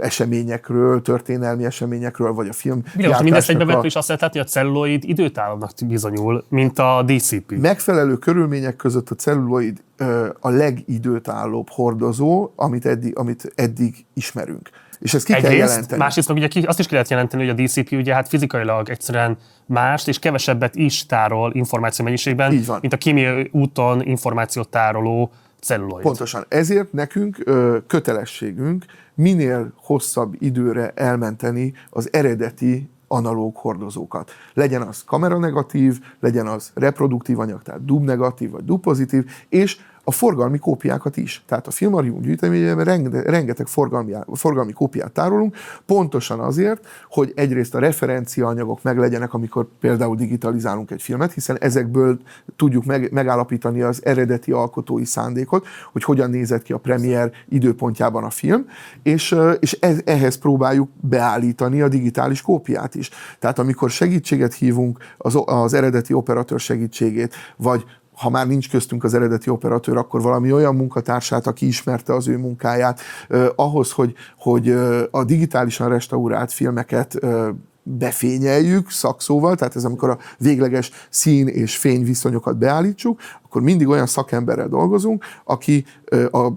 eseményekről, 0.00 1.02
történelmi 1.02 1.64
eseményekről, 1.64 2.32
vagy 2.32 2.48
a 2.48 2.52
film. 2.52 2.82
Világos, 2.94 3.22
mindezt 3.22 3.50
egybevetve 3.50 3.86
is 3.86 3.94
azt 3.94 4.08
lehet 4.08 4.32
hogy 4.32 4.40
a 4.40 4.44
celluloid 4.44 5.04
időtállónak 5.04 5.70
bizonyul, 5.86 6.44
mint 6.48 6.78
a 6.78 7.02
DCP. 7.06 7.52
Megfelelő 7.52 8.16
körülmények 8.16 8.76
között 8.76 9.10
a 9.10 9.14
celluloid 9.14 9.82
a 10.40 10.48
legidőtállóbb 10.48 11.68
hordozó, 11.68 12.50
amit 12.56 12.86
eddig, 12.86 13.18
amit 13.18 13.52
eddig 13.54 14.04
ismerünk. 14.14 14.70
És 15.00 15.14
ezt 15.14 15.24
ki 15.24 15.32
Egyrészt, 15.32 15.56
kell 15.56 15.66
jelenteni. 15.66 16.00
Másrészt 16.00 16.28
meg 16.28 16.36
ugye 16.36 16.66
azt 16.66 16.78
is 16.78 16.86
ki 16.86 16.92
lehet 16.92 17.10
jelenteni, 17.10 17.46
hogy 17.46 17.60
a 17.60 17.62
DCP 17.62 17.92
ugye 17.92 18.14
hát 18.14 18.28
fizikailag 18.28 18.88
egyszerűen 18.88 19.38
mást 19.66 20.08
és 20.08 20.18
kevesebbet 20.18 20.74
is 20.74 21.06
tárol 21.06 21.52
információ 21.54 22.04
mennyiségben, 22.04 22.52
mint 22.80 22.92
a 22.92 22.96
kémiai 22.96 23.48
úton 23.52 24.02
információt 24.02 24.29
tároló 24.70 25.30
celluloid. 25.60 26.02
Pontosan. 26.02 26.44
Ezért 26.48 26.92
nekünk 26.92 27.38
ö, 27.44 27.78
kötelességünk 27.86 28.84
minél 29.14 29.72
hosszabb 29.76 30.34
időre 30.38 30.92
elmenteni 30.94 31.72
az 31.90 32.12
eredeti 32.12 32.90
analóg 33.08 33.56
hordozókat. 33.56 34.30
Legyen 34.54 34.82
az 34.82 35.04
kameranegatív, 35.04 36.00
legyen 36.20 36.46
az 36.46 36.70
reproduktív 36.74 37.38
anyag, 37.38 37.62
tehát 37.62 37.84
dub 37.84 38.04
negatív 38.04 38.50
vagy 38.50 38.64
dub 38.64 38.80
pozitív, 38.80 39.24
és 39.48 39.78
a 40.04 40.12
forgalmi 40.12 40.58
kópiákat 40.58 41.16
is. 41.16 41.42
Tehát 41.46 41.66
a 41.66 41.70
filmarchívum 41.70 42.20
gyűjteményében 42.20 42.84
rengeteg 43.24 43.66
forgalmi, 43.66 44.14
forgalmi 44.32 44.72
kópiát 44.72 45.12
tárolunk, 45.12 45.56
pontosan 45.86 46.40
azért, 46.40 46.86
hogy 47.08 47.32
egyrészt 47.34 47.74
a 47.74 47.78
referenciaanyagok 47.78 48.82
meglegyenek, 48.82 49.34
amikor 49.34 49.68
például 49.80 50.16
digitalizálunk 50.16 50.90
egy 50.90 51.02
filmet, 51.02 51.32
hiszen 51.32 51.56
ezekből 51.60 52.18
tudjuk 52.56 52.84
meg, 52.84 53.12
megállapítani 53.12 53.82
az 53.82 54.00
eredeti 54.04 54.52
alkotói 54.52 55.04
szándékot, 55.04 55.66
hogy 55.92 56.04
hogyan 56.04 56.30
nézett 56.30 56.62
ki 56.62 56.72
a 56.72 56.78
premier 56.78 57.32
időpontjában 57.48 58.24
a 58.24 58.30
film, 58.30 58.66
és, 59.02 59.36
és 59.60 59.78
ehhez 60.04 60.36
próbáljuk 60.36 60.88
beállítani 61.00 61.80
a 61.80 61.88
digitális 61.88 62.42
kópiát 62.42 62.94
is. 62.94 63.10
Tehát 63.38 63.58
amikor 63.58 63.90
segítséget 63.90 64.54
hívunk, 64.54 64.98
az, 65.18 65.42
az 65.44 65.74
eredeti 65.74 66.12
operatőr 66.12 66.60
segítségét, 66.60 67.34
vagy 67.56 67.84
ha 68.20 68.30
már 68.30 68.46
nincs 68.46 68.70
köztünk 68.70 69.04
az 69.04 69.14
eredeti 69.14 69.50
operatőr, 69.50 69.96
akkor 69.96 70.22
valami 70.22 70.52
olyan 70.52 70.74
munkatársát, 70.74 71.46
aki 71.46 71.66
ismerte 71.66 72.14
az 72.14 72.28
ő 72.28 72.38
munkáját, 72.38 73.00
ahhoz, 73.56 73.92
hogy, 73.92 74.14
hogy 74.38 74.70
a 75.10 75.24
digitálisan 75.24 75.88
restaurált 75.88 76.52
filmeket 76.52 77.18
befényeljük 77.82 78.90
szakszóval, 78.90 79.56
tehát 79.56 79.76
ez 79.76 79.84
amikor 79.84 80.10
a 80.10 80.18
végleges 80.38 80.90
szín 81.10 81.46
és 81.46 81.76
fény 81.76 82.04
viszonyokat 82.04 82.58
beállítsuk, 82.58 83.20
akkor 83.44 83.62
mindig 83.62 83.88
olyan 83.88 84.06
szakemberrel 84.06 84.68
dolgozunk, 84.68 85.24
aki 85.44 85.84
a 86.30 86.48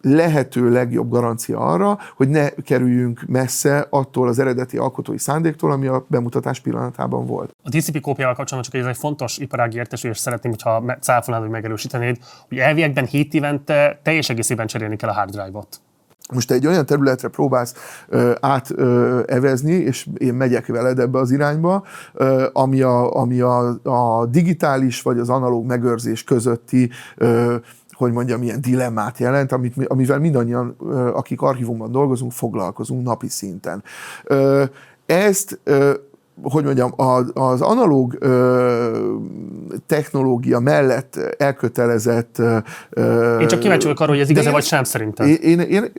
lehető 0.00 0.70
legjobb 0.70 1.10
garancia 1.10 1.58
arra, 1.58 1.98
hogy 2.16 2.28
ne 2.28 2.48
kerüljünk 2.48 3.22
messze 3.26 3.86
attól 3.90 4.28
az 4.28 4.38
eredeti 4.38 4.76
alkotói 4.76 5.18
szándéktól, 5.18 5.72
ami 5.72 5.86
a 5.86 6.04
bemutatás 6.08 6.60
pillanatában 6.60 7.26
volt. 7.26 7.54
A 7.62 7.68
DCP 7.68 8.00
kópiával 8.00 8.34
kapcsolatban 8.34 8.72
csak 8.72 8.82
ez 8.82 8.94
egy 8.94 9.00
fontos 9.00 9.38
iparági 9.38 9.76
értesű, 9.76 10.08
és 10.08 10.18
szeretném, 10.18 10.52
hogyha 10.52 10.96
cáfolnád, 11.00 11.42
hogy 11.42 11.50
megerősítenéd, 11.50 12.18
hogy 12.48 12.58
elviekben 12.58 13.06
7 13.06 13.34
évente 13.34 14.00
teljes 14.02 14.28
egészében 14.28 14.66
cserélni 14.66 14.96
kell 14.96 15.10
a 15.10 15.12
hard 15.12 15.30
drive-ot. 15.30 15.80
Most 16.32 16.48
te 16.48 16.54
egy 16.54 16.66
olyan 16.66 16.86
területre 16.86 17.28
próbálsz 17.28 17.74
ö, 18.08 18.32
átevezni, 18.40 19.72
és 19.72 20.08
én 20.18 20.34
megyek 20.34 20.66
veled 20.66 20.98
ebbe 20.98 21.18
az 21.18 21.30
irányba, 21.30 21.84
ö, 22.12 22.46
ami, 22.52 22.80
a, 22.80 23.16
ami 23.16 23.40
a, 23.40 23.80
a 23.82 24.26
digitális 24.26 25.02
vagy 25.02 25.18
az 25.18 25.28
analóg 25.30 25.66
megőrzés 25.66 26.24
közötti 26.24 26.90
ö, 27.16 27.56
hogy 28.00 28.12
mondjam, 28.12 28.42
ilyen 28.42 28.60
dilemmát 28.60 29.18
jelent, 29.18 29.52
amit, 29.52 29.74
amivel 29.86 30.18
mindannyian, 30.18 30.76
akik 31.14 31.40
archívumban 31.40 31.92
dolgozunk, 31.92 32.32
foglalkozunk 32.32 33.04
napi 33.04 33.28
szinten. 33.28 33.82
Ezt 35.06 35.60
hogy 36.42 36.64
mondjam, 36.64 36.92
az 37.34 37.60
analóg 37.60 38.18
technológia 39.86 40.58
mellett 40.58 41.16
elkötelezett... 41.38 42.38
Én 43.38 43.46
csak 43.46 43.58
kíváncsi 43.58 43.84
vagyok 43.84 44.00
arra, 44.00 44.10
hogy 44.10 44.20
ez 44.20 44.30
igaz 44.30 44.46
vagy 44.46 44.64
sem 44.64 44.84
szerintem. 44.84 45.26
Én, 45.26 45.38
én, 45.40 45.60
én, 45.60 45.92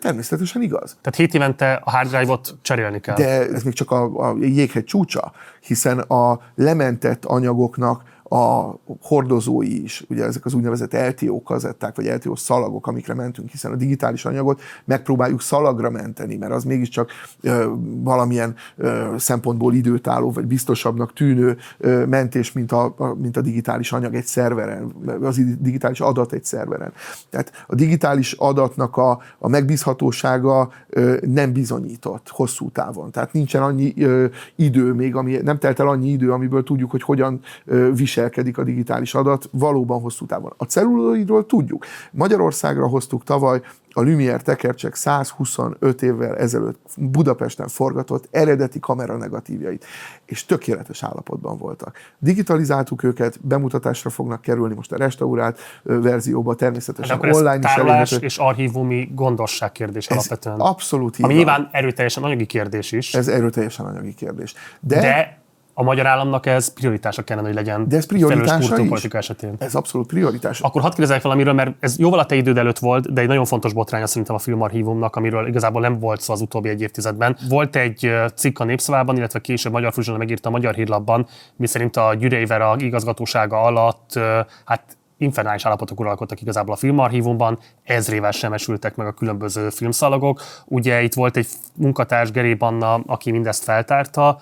természetesen 0.00 0.62
igaz. 0.62 0.96
Tehát 1.00 1.18
7 1.18 1.34
évente 1.34 1.80
a 1.84 1.90
hard 1.90 2.08
drive-ot 2.08 2.54
cserélni 2.62 3.00
kell. 3.00 3.14
De 3.14 3.48
ez 3.48 3.62
még 3.62 3.74
csak 3.74 3.90
a, 3.90 4.28
a 4.30 4.36
jéghegy 4.40 4.84
csúcsa, 4.84 5.32
hiszen 5.60 5.98
a 5.98 6.40
lementett 6.54 7.24
anyagoknak 7.24 8.02
a 8.32 8.78
hordozói 9.00 9.82
is, 9.82 10.04
ugye 10.08 10.24
ezek 10.24 10.44
az 10.44 10.54
úgynevezett 10.54 10.92
LTO 10.92 11.42
kazetták, 11.42 11.96
vagy 11.96 12.06
LTO 12.06 12.36
szalagok, 12.36 12.86
amikre 12.86 13.14
mentünk, 13.14 13.50
hiszen 13.50 13.72
a 13.72 13.76
digitális 13.76 14.24
anyagot 14.24 14.60
megpróbáljuk 14.84 15.40
szalagra 15.40 15.90
menteni, 15.90 16.36
mert 16.36 16.52
az 16.52 16.64
mégiscsak 16.64 17.10
ö, 17.40 17.72
valamilyen 18.02 18.54
ö, 18.76 19.14
szempontból 19.18 19.74
időtálló, 19.74 20.30
vagy 20.30 20.46
biztosabbnak 20.46 21.12
tűnő 21.12 21.56
ö, 21.78 22.06
mentés, 22.06 22.52
mint 22.52 22.72
a, 22.72 22.94
a, 22.96 23.14
mint 23.14 23.36
a 23.36 23.40
digitális 23.40 23.92
anyag 23.92 24.14
egy 24.14 24.24
szerveren, 24.24 24.92
az 25.22 25.40
digitális 25.58 26.00
adat 26.00 26.32
egy 26.32 26.44
szerveren. 26.44 26.92
Tehát 27.30 27.64
a 27.66 27.74
digitális 27.74 28.32
adatnak 28.32 28.96
a, 28.96 29.18
a 29.38 29.48
megbízhatósága 29.48 30.70
ö, 30.88 31.16
nem 31.26 31.52
bizonyított 31.52 32.28
hosszú 32.28 32.70
távon. 32.70 33.10
Tehát 33.10 33.32
nincsen 33.32 33.62
annyi 33.62 33.92
ö, 33.96 34.26
idő 34.56 34.92
még, 34.92 35.16
ami 35.16 35.36
nem 35.36 35.58
telt 35.58 35.80
el 35.80 35.88
annyi 35.88 36.10
idő, 36.10 36.32
amiből 36.32 36.62
tudjuk, 36.62 36.90
hogy 36.90 37.02
hogyan 37.02 37.40
ö, 37.64 37.92
visel 37.92 38.20
viselkedik 38.22 38.58
a 38.58 38.64
digitális 38.64 39.14
adat 39.14 39.48
valóban 39.50 40.00
hosszú 40.00 40.26
távon. 40.26 40.52
A 40.56 40.64
celluloidról 40.64 41.46
tudjuk. 41.46 41.84
Magyarországra 42.10 42.88
hoztuk 42.88 43.24
tavaly 43.24 43.60
a 43.94 44.00
Lumière 44.00 44.40
tekercsek 44.40 44.94
125 44.94 46.02
évvel 46.02 46.36
ezelőtt 46.36 46.78
Budapesten 46.96 47.68
forgatott 47.68 48.28
eredeti 48.30 48.80
kamera 48.80 49.16
negatívjait, 49.16 49.84
és 50.26 50.44
tökéletes 50.44 51.02
állapotban 51.02 51.56
voltak. 51.58 51.96
Digitalizáltuk 52.18 53.02
őket, 53.02 53.46
bemutatásra 53.46 54.10
fognak 54.10 54.40
kerülni 54.40 54.74
most 54.74 54.92
a 54.92 54.96
restaurált 54.96 55.58
verzióba, 55.82 56.54
természetesen 56.54 57.20
hát 57.20 57.34
online 57.34 57.58
is 57.68 57.74
elérhető. 57.74 58.16
és 58.16 58.38
archívumi 58.38 59.10
gondosság 59.14 59.72
kérdés 59.72 60.06
ez 60.06 60.16
alapvetően. 60.16 60.60
Abszolút 60.60 61.16
Ami 61.20 61.34
nyilván 61.34 61.68
erőteljesen 61.72 62.22
anyagi 62.22 62.46
kérdés 62.46 62.92
is. 62.92 63.14
Ez 63.14 63.28
erőteljesen 63.28 63.86
anyagi 63.86 64.14
kérdés. 64.14 64.54
De, 64.80 65.00
de 65.00 65.41
a 65.74 65.82
magyar 65.82 66.06
államnak 66.06 66.46
ez 66.46 66.72
prioritása 66.72 67.22
kellene, 67.22 67.46
hogy 67.46 67.56
legyen. 67.56 67.88
De 67.88 67.96
ez 67.96 68.06
prioritása 68.06 68.78
is. 68.78 68.88
politika 68.88 69.18
esetén. 69.18 69.54
Ez 69.58 69.74
abszolút 69.74 70.06
prioritás. 70.06 70.60
Akkor 70.60 70.80
hadd 70.82 70.90
kérdezzek 70.90 71.22
valamiről, 71.22 71.52
mert 71.52 71.74
ez 71.80 71.98
jóval 71.98 72.18
a 72.18 72.26
te 72.26 72.34
időd 72.34 72.58
előtt 72.58 72.78
volt, 72.78 73.12
de 73.12 73.20
egy 73.20 73.26
nagyon 73.26 73.44
fontos 73.44 73.72
botránya 73.72 74.06
szerintem 74.06 74.34
a 74.34 74.38
filmarchívumnak, 74.38 75.16
amiről 75.16 75.46
igazából 75.46 75.80
nem 75.80 75.98
volt 75.98 76.20
szó 76.20 76.32
az 76.32 76.40
utóbbi 76.40 76.68
egy 76.68 76.80
évtizedben. 76.80 77.36
Volt 77.48 77.76
egy 77.76 78.12
cikk 78.34 78.58
a 78.58 78.64
Népszavában, 78.64 79.16
illetve 79.16 79.40
később 79.40 79.72
Magyar 79.72 79.92
Fuzsona 79.92 80.18
megírta 80.18 80.48
a 80.48 80.52
Magyar 80.52 80.74
Hírlapban, 80.74 81.26
miszerint 81.56 81.96
a 81.96 82.14
Gyüreiver 82.14 82.60
a 82.60 82.74
igazgatósága 82.78 83.60
alatt 83.62 84.18
hát 84.64 84.96
infernális 85.22 85.66
állapotok 85.66 86.00
uralkodtak 86.00 86.40
igazából 86.40 86.74
a 86.74 86.76
filmarchívumban, 86.76 87.58
ezrével 87.82 88.30
sem 88.30 88.52
esültek 88.52 88.96
meg 88.96 89.06
a 89.06 89.12
különböző 89.12 89.70
filmszalagok. 89.70 90.40
Ugye 90.64 91.02
itt 91.02 91.14
volt 91.14 91.36
egy 91.36 91.46
munkatárs 91.74 92.30
Geri 92.30 92.54
Banna, 92.54 92.94
aki 92.94 93.30
mindezt 93.30 93.64
feltárta. 93.64 94.38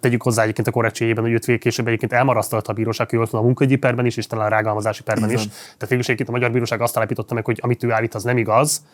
Tegyük 0.00 0.22
hozzá 0.22 0.42
egyébként 0.42 0.66
a 0.66 0.70
korrektségében, 0.70 1.24
hogy 1.24 1.32
öt 1.32 1.58
később 1.58 1.86
egyébként 1.86 2.12
elmarasztalta 2.12 2.70
a 2.70 2.74
bíróság, 2.74 3.10
hogy 3.10 3.18
ott 3.18 3.32
a 3.32 3.42
munkahogyi 3.42 3.76
perben 3.76 4.06
is, 4.06 4.16
és 4.16 4.26
talán 4.26 4.46
a 4.46 4.48
rágalmazási 4.48 5.02
perben 5.02 5.28
Igen. 5.28 5.42
is. 5.42 5.48
Tehát 5.48 5.88
végül 5.88 5.98
egyébként 5.98 6.28
a 6.28 6.32
Magyar 6.32 6.50
Bíróság 6.50 6.80
azt 6.80 6.96
állapította 6.96 7.34
meg, 7.34 7.44
hogy 7.44 7.58
amit 7.62 7.82
ő 7.82 7.92
állít, 7.92 8.14
az 8.14 8.22
nem 8.22 8.36
igaz. 8.36 8.84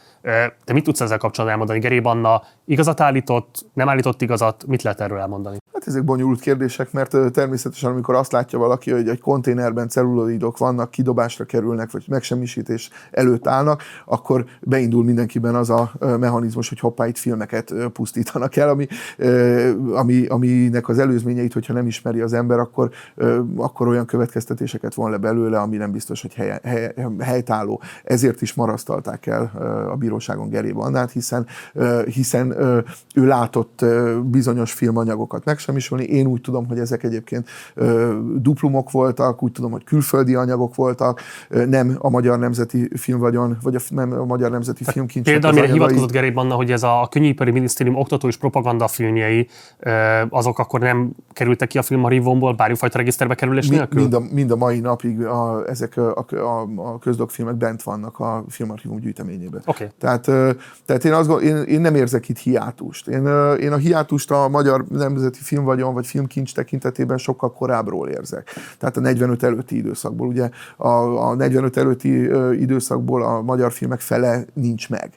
Te 0.65 0.73
mit 0.73 0.85
tudsz 0.85 1.01
ezzel 1.01 1.19
kapcsolatban 1.19 1.51
elmondani? 1.51 1.79
Geri 1.79 2.01
Banna 2.01 2.43
igazat 2.65 3.01
állított, 3.01 3.67
nem 3.73 3.89
állított 3.89 4.23
igazat, 4.23 4.65
mit 4.67 4.83
lehet 4.83 5.01
erről 5.01 5.19
elmondani? 5.19 5.57
Hát 5.73 5.87
ezek 5.87 6.05
bonyolult 6.05 6.41
kérdések, 6.41 6.93
mert 6.93 7.33
természetesen 7.33 7.91
amikor 7.91 8.15
azt 8.15 8.33
látja 8.33 8.59
valaki, 8.59 8.91
hogy 8.91 9.09
egy 9.09 9.21
konténerben 9.21 9.89
celluloidok 9.89 10.59
vannak, 10.59 10.91
kidobásra 11.29 11.45
kerülnek, 11.45 11.91
vagy 11.91 12.05
megsemmisítés 12.09 12.91
előtt 13.11 13.47
állnak, 13.47 13.83
akkor 14.05 14.45
beindul 14.61 15.05
mindenkiben 15.05 15.55
az 15.55 15.71
a 15.71 15.93
mechanizmus, 16.01 16.69
hogy 16.69 16.81
hoppá, 16.81 17.07
itt 17.07 17.17
filmeket 17.19 17.75
pusztítanak 17.93 18.57
el, 18.57 18.69
ami, 18.69 18.87
ami, 19.95 20.27
aminek 20.27 20.89
az 20.89 20.99
előzményeit, 20.99 21.53
hogyha 21.53 21.73
nem 21.73 21.87
ismeri 21.87 22.21
az 22.21 22.33
ember, 22.33 22.59
akkor, 22.59 22.91
akkor 23.57 23.89
olyan 23.89 24.07
következtetéseket 24.07 24.95
von 24.95 25.11
le 25.11 25.17
belőle, 25.17 25.59
ami 25.59 25.77
nem 25.77 25.93
biztos, 25.93 26.23
hogy 26.23 26.35
hely, 26.35 26.59
hely, 26.63 26.95
helytálló. 27.19 27.81
Ezért 28.05 28.43
is 28.43 28.55
marasztalták 28.55 29.27
el 29.27 29.43
a 29.93 29.97
bíróságon 29.97 30.49
Geri 30.49 30.73
Bandát, 30.73 31.11
hiszen, 31.11 31.47
hiszen 32.05 32.53
ő 33.15 33.27
látott 33.27 33.85
bizonyos 34.25 34.73
filmanyagokat 34.73 35.45
meg 35.45 35.55
megsemmisülni. 35.59 36.05
Én 36.05 36.27
úgy 36.27 36.41
tudom, 36.41 36.67
hogy 36.67 36.79
ezek 36.79 37.03
egyébként 37.03 37.49
duplumok 38.37 38.91
voltak, 38.91 39.43
úgy 39.43 39.53
tudom, 39.53 39.71
hogy 39.71 39.85
külföldi 39.85 40.35
anyagok 40.35 40.75
voltak, 40.75 41.18
nem 41.49 41.97
a 41.99 42.11
Magyar 42.11 42.39
Nemzeti 42.39 42.89
Filmvagyon, 42.95 43.57
vagy 43.63 43.75
a, 43.75 43.79
nem 43.89 44.13
a 44.13 44.25
Magyar 44.25 44.51
Nemzeti 44.51 44.85
hát 44.85 44.95
Filmkincs. 44.95 45.27
Például, 45.27 45.59
amire 45.59 45.73
hivatkozott 45.73 46.13
Geri 46.13 46.31
Banna, 46.31 46.55
hogy 46.55 46.73
ez 46.73 46.83
a 46.83 47.09
könyvipari 47.11 47.51
minisztérium 47.51 47.97
oktató 47.97 48.29
és 48.29 48.37
propaganda 48.37 48.89
filmjei, 48.89 49.49
azok 50.29 50.59
akkor 50.59 50.81
nem 50.81 51.11
kerültek 51.33 51.69
ki 51.69 51.79
a 51.79 51.83
filmarívomból 51.83 52.55
bármifajta 52.55 52.99
regiszterbe 52.99 53.35
kerülés 53.35 53.69
nélkül? 53.69 54.01
Mind 54.01 54.15
a, 54.15 54.23
mind 54.33 54.51
a 54.51 54.57
mai 54.57 54.81
napig 54.81 55.25
a, 55.25 55.69
ezek 55.69 55.97
a, 55.97 56.27
a, 56.31 56.69
a 56.77 56.99
közdokfilmek 56.99 57.57
bent 57.57 57.83
vannak 57.83 58.19
a 58.19 58.45
filmarchívum 58.49 59.01
gyűjteményében. 59.01 59.63
Okay. 59.65 59.87
Tehát, 59.99 60.25
tehát 60.87 61.05
én, 61.05 61.13
azt 61.13 61.43
én, 61.43 61.57
én 61.57 61.81
nem 61.81 61.95
érzek 61.95 62.29
itt 62.29 62.39
hiátust. 62.39 63.09
Én, 63.09 63.27
én 63.61 63.73
a 63.73 63.77
hiátust 63.77 64.31
a 64.31 64.49
Magyar 64.49 64.85
Nemzeti 64.89 65.39
filmvagyon 65.43 65.95
vagy 65.95 66.07
filmkincs 66.07 66.55
tekintetében 66.55 67.19
sokkal 67.19 67.53
korábbról 67.53 68.09
érzek. 68.09 68.51
Tehát 68.79 68.97
a 68.97 69.01
45 69.01 69.43
előtti 69.43 69.77
időszakból. 69.77 70.27
Ugye 70.27 70.51
a, 70.77 70.89
a 70.99 71.35
45 71.35 71.77
előtti 71.77 72.31
időszakból 72.61 73.23
a 73.23 73.43
magyar 73.43 73.73
filmek 73.73 74.01
fele 74.01 74.45
nincs 74.53 74.89
meg. 74.89 75.11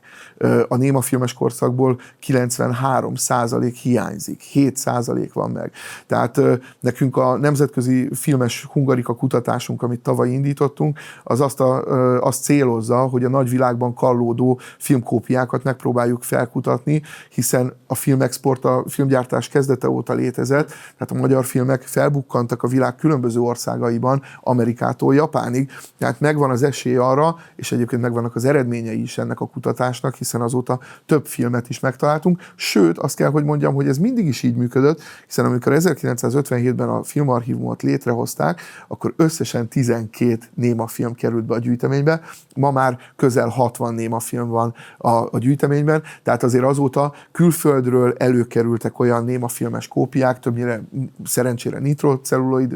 A 0.67 0.75
néma 0.75 1.01
filmes 1.01 1.33
korszakból 1.33 1.99
93 2.19 3.15
százalék 3.15 3.75
hiányzik, 3.75 4.41
7 4.41 4.77
százalék 4.77 5.33
van 5.33 5.51
meg. 5.51 5.71
Tehát 6.07 6.41
nekünk 6.79 7.17
a 7.17 7.37
nemzetközi 7.37 8.09
filmes 8.13 8.67
hungarika 8.71 9.15
kutatásunk, 9.15 9.81
amit 9.81 9.99
tavaly 9.99 10.29
indítottunk, 10.29 10.99
az 11.23 11.41
azt, 11.41 11.59
a, 11.59 11.83
azt 12.19 12.43
célozza, 12.43 12.97
hogy 12.97 13.23
a 13.23 13.29
nagyvilágban 13.29 13.93
kallódó 13.93 14.59
filmkópiákat 14.77 15.63
megpróbáljuk 15.63 16.23
felkutatni, 16.23 17.01
hiszen 17.29 17.73
a 17.87 17.95
filmexport 17.95 18.65
a 18.65 18.83
filmgyártás 18.87 19.47
kezdete 19.47 19.89
óta 19.89 20.13
létezett, 20.13 20.67
tehát 20.67 21.11
a 21.11 21.19
magyar 21.19 21.45
filmek 21.45 21.81
felbukkantak 21.81 22.63
a 22.63 22.67
világ 22.67 22.95
különböző 22.95 23.39
országaiban, 23.39 24.21
Amerikától 24.41 25.15
Japánig, 25.15 25.70
Tehát 25.97 26.19
megvan 26.19 26.49
az 26.49 26.63
esély 26.63 26.95
arra, 26.95 27.35
és 27.55 27.71
egyébként 27.71 28.01
megvannak 28.01 28.35
az 28.35 28.45
eredményei 28.45 29.01
is 29.01 29.17
ennek 29.17 29.39
a 29.39 29.47
kutatásnak, 29.47 30.15
hiszen 30.15 30.41
azóta 30.41 30.79
több 31.05 31.25
filmet 31.25 31.69
is 31.69 31.79
megtaláltunk. 31.79 32.39
Sőt, 32.55 32.97
azt 32.97 33.15
kell, 33.15 33.29
hogy 33.29 33.43
mondjam, 33.43 33.73
hogy 33.73 33.87
ez 33.87 33.97
mindig 33.97 34.25
is 34.25 34.43
így 34.43 34.55
működött, 34.55 35.01
hiszen 35.25 35.45
amikor 35.45 35.73
1957-ben 35.75 36.89
a 36.89 37.03
filmarchívumot 37.03 37.81
létrehozták, 37.81 38.61
akkor 38.87 39.13
összesen 39.15 39.67
12 39.67 40.37
néma 40.53 40.87
film 40.87 41.13
került 41.13 41.45
be 41.45 41.53
a 41.53 41.59
gyűjteménybe. 41.59 42.21
Ma 42.55 42.71
már 42.71 42.97
közel 43.15 43.47
60 43.47 43.93
néma 43.93 44.19
film 44.19 44.49
van 44.49 44.73
a, 44.97 45.09
a 45.09 45.37
gyűjteményben, 45.37 46.03
tehát 46.23 46.43
azért 46.43 46.63
azóta 46.63 47.13
külföldről 47.31 48.15
előkerültek 48.17 48.99
olyan 48.99 49.23
néma 49.23 49.47
filmes 49.47 49.87
kópiák, 49.87 50.39
többnyire 50.39 50.81
szerencsére 51.23 51.79
nitrocelluloid 51.79 52.75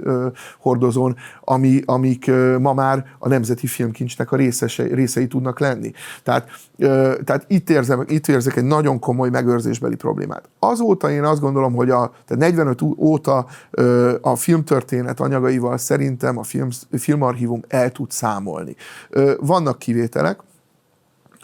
hordozón, 0.59 1.15
ami, 1.41 1.81
amik 1.85 2.27
ö, 2.27 2.57
ma 2.59 2.73
már 2.73 2.84
a 3.19 3.27
Nemzeti 3.27 3.67
Filmkincsnek 3.67 4.31
a 4.31 4.35
részese, 4.35 4.83
részei 4.83 5.27
tudnak 5.27 5.59
lenni. 5.59 5.91
Tehát, 6.23 6.49
ö, 6.77 7.13
tehát 7.23 7.45
itt, 7.47 7.69
érzem, 7.69 8.03
itt 8.07 8.27
érzek 8.27 8.55
egy 8.55 8.63
nagyon 8.63 8.99
komoly 8.99 9.29
megőrzésbeli 9.29 9.95
problémát. 9.95 10.49
Azóta 10.59 11.11
én 11.11 11.23
azt 11.23 11.41
gondolom, 11.41 11.73
hogy 11.73 11.89
a, 11.89 12.13
tehát 12.25 12.43
45 12.43 12.81
óta 12.81 13.45
ö, 13.71 14.15
a 14.21 14.35
filmtörténet 14.35 15.19
anyagaival 15.19 15.77
szerintem 15.77 16.37
a 16.37 16.43
film, 16.43 16.69
filmarchívum 16.91 17.61
el 17.67 17.91
tud 17.91 18.11
számolni. 18.11 18.75
Ö, 19.09 19.33
vannak 19.39 19.79
kivételek, 19.79 20.39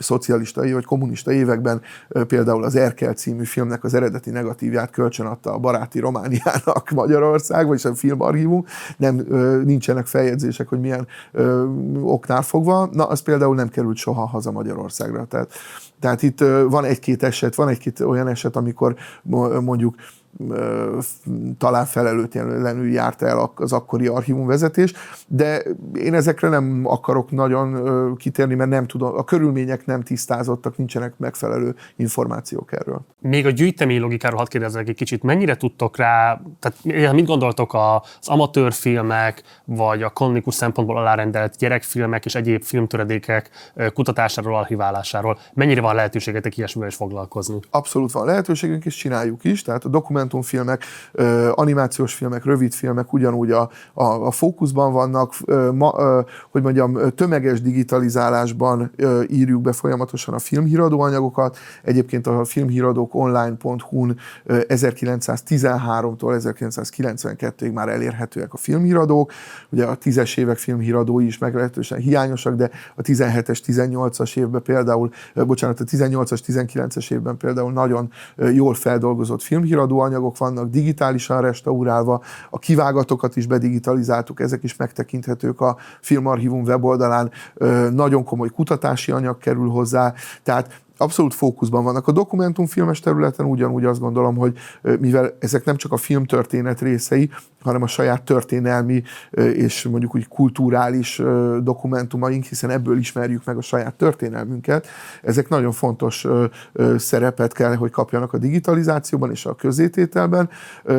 szocialista 0.02 0.74
vagy 0.74 0.86
kommunista 0.86 1.32
években 1.32 1.82
például 2.28 2.64
az 2.64 2.76
Erkel 2.76 3.14
című 3.14 3.44
filmnek 3.44 3.84
az 3.84 3.94
eredeti 3.94 4.30
negatívját 4.30 4.90
kölcsönadta 4.92 5.54
a 5.54 5.58
baráti 5.58 6.00
Romániának 6.00 6.90
Magyarország, 6.96 7.68
vagyis 7.68 7.86
a 7.86 7.96
filmarchívum, 7.96 8.66
nem, 8.98 9.16
nincsenek 9.64 10.06
feljegyzések, 10.06 10.68
hogy 10.68 10.80
milyen 10.80 11.08
oknál 12.02 12.42
fogva, 12.42 12.90
na 12.92 13.06
az 13.06 13.20
például 13.20 13.56
nem 13.56 13.70
került 13.70 13.98
soha 13.98 14.26
haza 14.26 14.52
Magyarországra. 14.52 15.26
Tehát, 15.26 15.52
tehát 16.00 16.24
itt 16.24 16.40
van 16.70 16.86
egy-két 16.86 17.24
eset, 17.24 17.56
van 17.56 17.70
egy-két 17.70 18.00
olyan 18.00 18.28
eset, 18.28 18.56
amikor 18.56 18.96
mondjuk 19.62 19.96
talán 21.58 21.86
felelőtlenül 21.86 22.92
járta 22.92 23.28
el 23.28 23.52
az 23.56 23.74
akkori 23.74 24.08
archívum 24.08 24.48
vezetés, 24.48 24.94
de 25.28 25.64
én 25.94 26.14
ezekre 26.14 26.50
nem 26.50 26.82
akarok 26.86 27.32
nagyon 27.32 28.16
kitérni, 28.18 28.56
mert 28.56 28.70
nem 28.70 28.88
tudom, 28.88 29.18
a 29.18 29.24
körülmények 29.24 29.86
nem 29.86 30.02
tisztázottak, 30.02 30.78
nincsenek 30.78 31.14
megfelelő 31.18 31.76
információk 31.96 32.72
erről. 32.74 33.02
Még 33.20 33.46
a 33.46 33.50
gyűjtemény 33.50 34.00
logikáról 34.00 34.38
hadd 34.38 34.50
kérdezzek 34.50 34.90
egy 34.90 34.96
kicsit, 34.96 35.24
mennyire 35.24 35.56
tudtok 35.56 35.98
rá, 35.98 36.42
tehát 36.60 37.14
mit 37.14 37.26
gondoltok 37.26 37.74
az 37.74 38.28
amatőrfilmek, 38.28 39.44
vagy 39.66 40.04
a 40.04 40.10
kanonikus 40.10 40.56
szempontból 40.56 40.98
alárendelt 40.98 41.58
gyerekfilmek 41.58 42.26
és 42.26 42.36
egyéb 42.36 42.64
filmtöredékek 42.64 43.50
kutatásáról, 43.94 44.56
archiválásáról, 44.56 45.40
mennyire 45.54 45.82
van 45.82 45.96
lehetőségetek 45.96 46.58
ilyesmivel 46.58 46.90
is 46.90 46.96
foglalkozni? 46.96 47.60
Abszolút 47.70 48.12
van 48.12 48.26
lehetőségünk, 48.26 48.86
és 48.86 48.96
csináljuk 48.96 49.44
is, 49.44 49.62
tehát 49.62 49.86
a 49.86 49.90
dokument 49.90 50.21
dokumentumfilmek, 50.22 50.84
animációs 51.52 52.14
filmek, 52.14 52.46
rövidfilmek 52.46 53.14
ugyanúgy 53.14 53.52
a, 53.52 53.70
a, 53.94 54.04
a 54.04 54.32
fókuszban 54.32 54.94
vannak, 54.94 55.34
ma, 55.74 55.94
hogy 56.52 56.62
mondjam, 56.62 56.98
tömeges 57.16 57.62
digitalizálásban 57.62 58.92
írjuk 59.28 59.62
be 59.62 59.72
folyamatosan 59.72 60.34
a 60.34 60.40
filmhíradó 60.40 61.02
anyagokat. 61.02 61.58
Egyébként 61.84 62.28
a 62.28 62.46
filmhíradók 62.46 63.16
online.hu-n 63.16 64.18
1913-tól 64.48 66.16
1992-ig 66.20 67.74
már 67.74 67.90
elérhetőek 67.90 68.54
a 68.54 68.58
filmhíradók. 68.58 69.32
Ugye 69.70 69.86
a 69.86 69.98
10-es 69.98 70.38
évek 70.38 70.58
filmhíradói 70.58 71.26
is 71.26 71.38
meglehetősen 71.38 71.98
hiányosak, 71.98 72.56
de 72.56 72.70
a 72.96 73.02
17-es, 73.02 73.60
18-as 73.68 74.38
évben 74.38 74.62
például, 74.62 75.10
bocsánat, 75.34 75.80
a 75.80 75.84
18-as, 75.84 76.40
19-es 76.48 77.12
évben 77.12 77.38
például 77.38 77.72
nagyon 77.72 78.12
jól 78.54 78.74
feldolgozott 78.74 79.42
filmhíradó 79.42 80.00
anyagok 80.12 80.38
vannak 80.38 80.70
digitálisan 80.70 81.42
restaurálva, 81.42 82.22
a 82.50 82.60
kivágatokat 82.60 83.36
is 83.36 83.46
bedigitalizáltuk, 83.46 84.40
ezek 84.40 84.64
is 84.64 84.76
megtekinthetők 84.76 85.62
a 85.62 85.78
Filmarchívum 86.02 86.64
weboldalán, 86.64 87.32
nagyon 87.92 88.24
komoly 88.24 88.50
kutatási 88.50 89.12
anyag 89.12 89.38
kerül 89.38 89.70
hozzá, 89.70 90.14
tehát 90.44 90.82
abszolút 91.02 91.34
fókuszban 91.34 91.84
vannak. 91.84 92.08
A 92.08 92.12
dokumentumfilmes 92.12 93.00
területen 93.00 93.46
ugyanúgy 93.46 93.86
azt 93.86 94.00
gondolom, 94.00 94.36
hogy 94.36 94.58
mivel 95.00 95.36
ezek 95.40 95.66
nem 95.66 95.76
csak 95.76 95.92
a 95.92 95.98
filmtörténet 95.98 96.82
részei, 96.82 97.30
hanem 97.62 97.82
a 97.82 97.88
saját 97.88 98.24
történelmi 98.24 99.04
és 99.54 99.84
mondjuk 99.84 100.16
úgy 100.16 100.28
kulturális 100.28 101.22
dokumentumaink, 101.62 102.44
hiszen 102.44 102.70
ebből 102.70 102.98
ismerjük 102.98 103.46
meg 103.46 103.58
a 103.58 103.62
saját 103.62 103.94
történelmünket. 103.96 104.88
Ezek 105.22 105.50
nagyon 105.50 105.72
fontos 105.72 106.28
szerepet 106.98 107.54
kell, 107.54 107.76
hogy 107.76 107.92
kapjanak 107.92 108.34
a 108.34 108.38
digitalizációban 108.38 109.32
és 109.32 109.46
a 109.46 109.56
közétételben, 109.56 110.50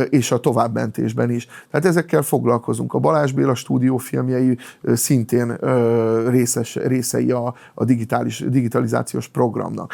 és 0.09 0.33
a 0.33 0.41
továbbmentésben 0.41 1.31
is. 1.31 1.47
Tehát 1.71 1.87
ezekkel 1.87 2.23
foglalkozunk. 2.23 2.95
A 2.95 2.99
Balázs 2.99 3.33
Béla 3.33 3.55
stúdiófilmjei 3.55 4.59
szintén 4.83 5.57
részes, 6.29 6.75
részei 6.75 7.31
a, 7.31 7.55
a 7.75 7.85
digitális, 7.85 8.45
digitalizációs 8.49 9.29
programnak. 9.29 9.92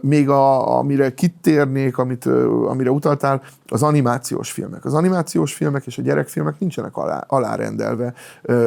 Még 0.00 0.28
a, 0.28 0.78
amire 0.78 1.14
kitérnék, 1.14 1.98
amit, 1.98 2.26
amire 2.66 2.90
utaltál, 2.90 3.42
az 3.66 3.82
animációs 3.82 4.50
filmek. 4.50 4.84
Az 4.84 4.94
animációs 4.94 5.54
filmek 5.54 5.86
és 5.86 5.98
a 5.98 6.02
gyerekfilmek 6.02 6.58
nincsenek 6.58 6.96
alá, 6.96 7.24
alárendelve 7.28 8.14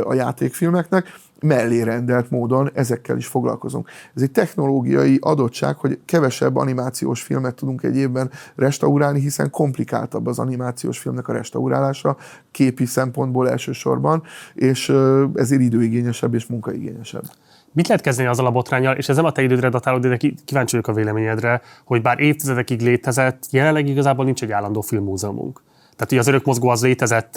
a 0.03 0.13
játékfilmeknek, 0.13 1.05
mellé 1.41 1.81
rendelt 1.81 2.29
módon 2.29 2.69
ezekkel 2.73 3.17
is 3.17 3.27
foglalkozunk. 3.27 3.89
Ez 4.15 4.21
egy 4.21 4.31
technológiai 4.31 5.17
adottság, 5.21 5.75
hogy 5.75 5.99
kevesebb 6.05 6.55
animációs 6.55 7.21
filmet 7.21 7.55
tudunk 7.55 7.83
egy 7.83 7.95
évben 7.95 8.31
restaurálni, 8.55 9.19
hiszen 9.19 9.49
komplikáltabb 9.49 10.27
az 10.27 10.39
animációs 10.39 10.99
filmnek 10.99 11.27
a 11.27 11.33
restaurálása, 11.33 12.17
képi 12.51 12.85
szempontból 12.85 13.49
elsősorban, 13.49 14.23
és 14.53 14.93
ezért 15.33 15.61
időigényesebb 15.61 16.33
és 16.33 16.45
munkaigényesebb. 16.45 17.23
Mit 17.73 17.87
lehet 17.87 18.03
kezdeni 18.03 18.27
azzal 18.27 18.45
a 18.45 18.51
botrányjal, 18.51 18.95
és 18.95 19.09
ez 19.09 19.15
nem 19.15 19.25
a 19.25 19.31
te 19.31 19.41
idődre 19.41 19.69
datálódik, 19.69 20.11
de 20.11 20.31
kíváncsi 20.45 20.75
vagyok 20.75 20.87
a 20.87 20.93
véleményedre, 20.93 21.61
hogy 21.85 22.01
bár 22.01 22.19
évtizedekig 22.19 22.81
létezett, 22.81 23.43
jelenleg 23.51 23.87
igazából 23.87 24.25
nincs 24.25 24.43
egy 24.43 24.51
állandó 24.51 24.81
filmmúzeumunk. 24.81 25.61
Tehát 25.91 26.11
ugye 26.11 26.19
az 26.19 26.27
örökmozgó 26.27 26.69
az 26.69 26.81
létezett, 26.81 27.33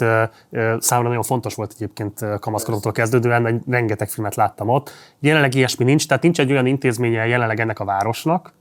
számomra 0.79 1.09
nagyon 1.09 1.23
fontos 1.23 1.55
volt 1.55 1.71
egyébként 1.75 2.25
kamaszkoromtól 2.39 2.91
kezdődően, 2.91 3.63
rengeteg 3.67 4.09
filmet 4.09 4.35
láttam 4.35 4.69
ott. 4.69 4.91
Jelenleg 5.19 5.55
ilyesmi 5.55 5.85
nincs, 5.85 6.07
tehát 6.07 6.23
nincs 6.23 6.39
egy 6.39 6.51
olyan 6.51 6.65
intézménye 6.65 7.27
jelenleg 7.27 7.59
ennek 7.59 7.79
a 7.79 7.85
városnak, 7.85 8.53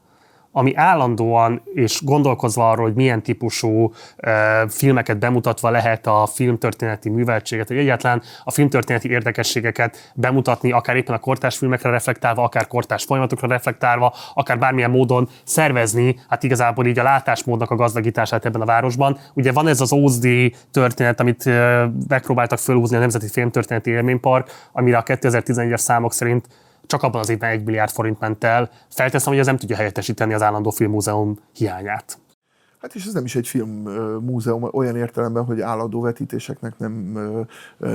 ami 0.52 0.76
állandóan 0.76 1.62
és 1.74 2.00
gondolkozva 2.04 2.70
arról, 2.70 2.84
hogy 2.84 2.94
milyen 2.94 3.22
típusú 3.22 3.92
e, 4.16 4.68
filmeket 4.68 5.18
bemutatva 5.18 5.70
lehet 5.70 6.06
a 6.06 6.26
filmtörténeti 6.26 7.08
műveltséget, 7.08 7.68
vagy 7.68 7.76
egyáltalán 7.76 8.22
a 8.44 8.50
filmtörténeti 8.50 9.10
érdekességeket 9.10 10.12
bemutatni, 10.14 10.72
akár 10.72 10.96
éppen 10.96 11.14
a 11.14 11.18
kortás 11.18 11.56
filmekre 11.56 11.90
reflektálva, 11.90 12.42
akár 12.42 12.66
kortás 12.66 13.04
folyamatokra 13.04 13.48
reflektálva, 13.48 14.14
akár 14.34 14.58
bármilyen 14.58 14.90
módon 14.90 15.28
szervezni, 15.44 16.16
hát 16.28 16.42
igazából 16.42 16.86
így 16.86 16.98
a 16.98 17.02
látásmódnak 17.02 17.70
a 17.70 17.76
gazdagítását 17.76 18.44
ebben 18.44 18.60
a 18.60 18.64
városban. 18.64 19.18
Ugye 19.34 19.52
van 19.52 19.68
ez 19.68 19.80
az 19.80 19.92
Ózdi 19.92 20.54
történet, 20.70 21.20
amit 21.20 21.44
megpróbáltak 22.08 22.58
fölhúzni 22.58 22.96
a 22.96 23.00
Nemzeti 23.00 23.28
Filmtörténeti 23.28 23.90
Élménypark, 23.90 24.50
amire 24.72 24.96
a 24.96 25.02
2011-es 25.02 25.76
számok 25.76 26.12
szerint 26.12 26.46
csak 26.86 27.02
abban 27.02 27.20
az 27.20 27.28
évben 27.28 27.50
egy 27.50 27.64
milliárd 27.64 27.90
forint 27.90 28.20
ment 28.20 28.44
el. 28.44 28.70
Felteszem, 28.88 29.32
hogy 29.32 29.40
ez 29.40 29.46
nem 29.46 29.56
tudja 29.56 29.76
helyettesíteni 29.76 30.34
az 30.34 30.42
állandó 30.42 30.70
filmmúzeum 30.70 31.38
hiányát. 31.52 32.18
Hát 32.82 32.94
és 32.94 33.04
ez 33.04 33.12
nem 33.12 33.24
is 33.24 33.36
egy 33.36 33.48
filmmúzeum 33.48 34.68
olyan 34.72 34.96
értelemben, 34.96 35.44
hogy 35.44 35.60
állandó 35.60 36.00
vetítéseknek 36.00 36.78
nem 36.78 37.18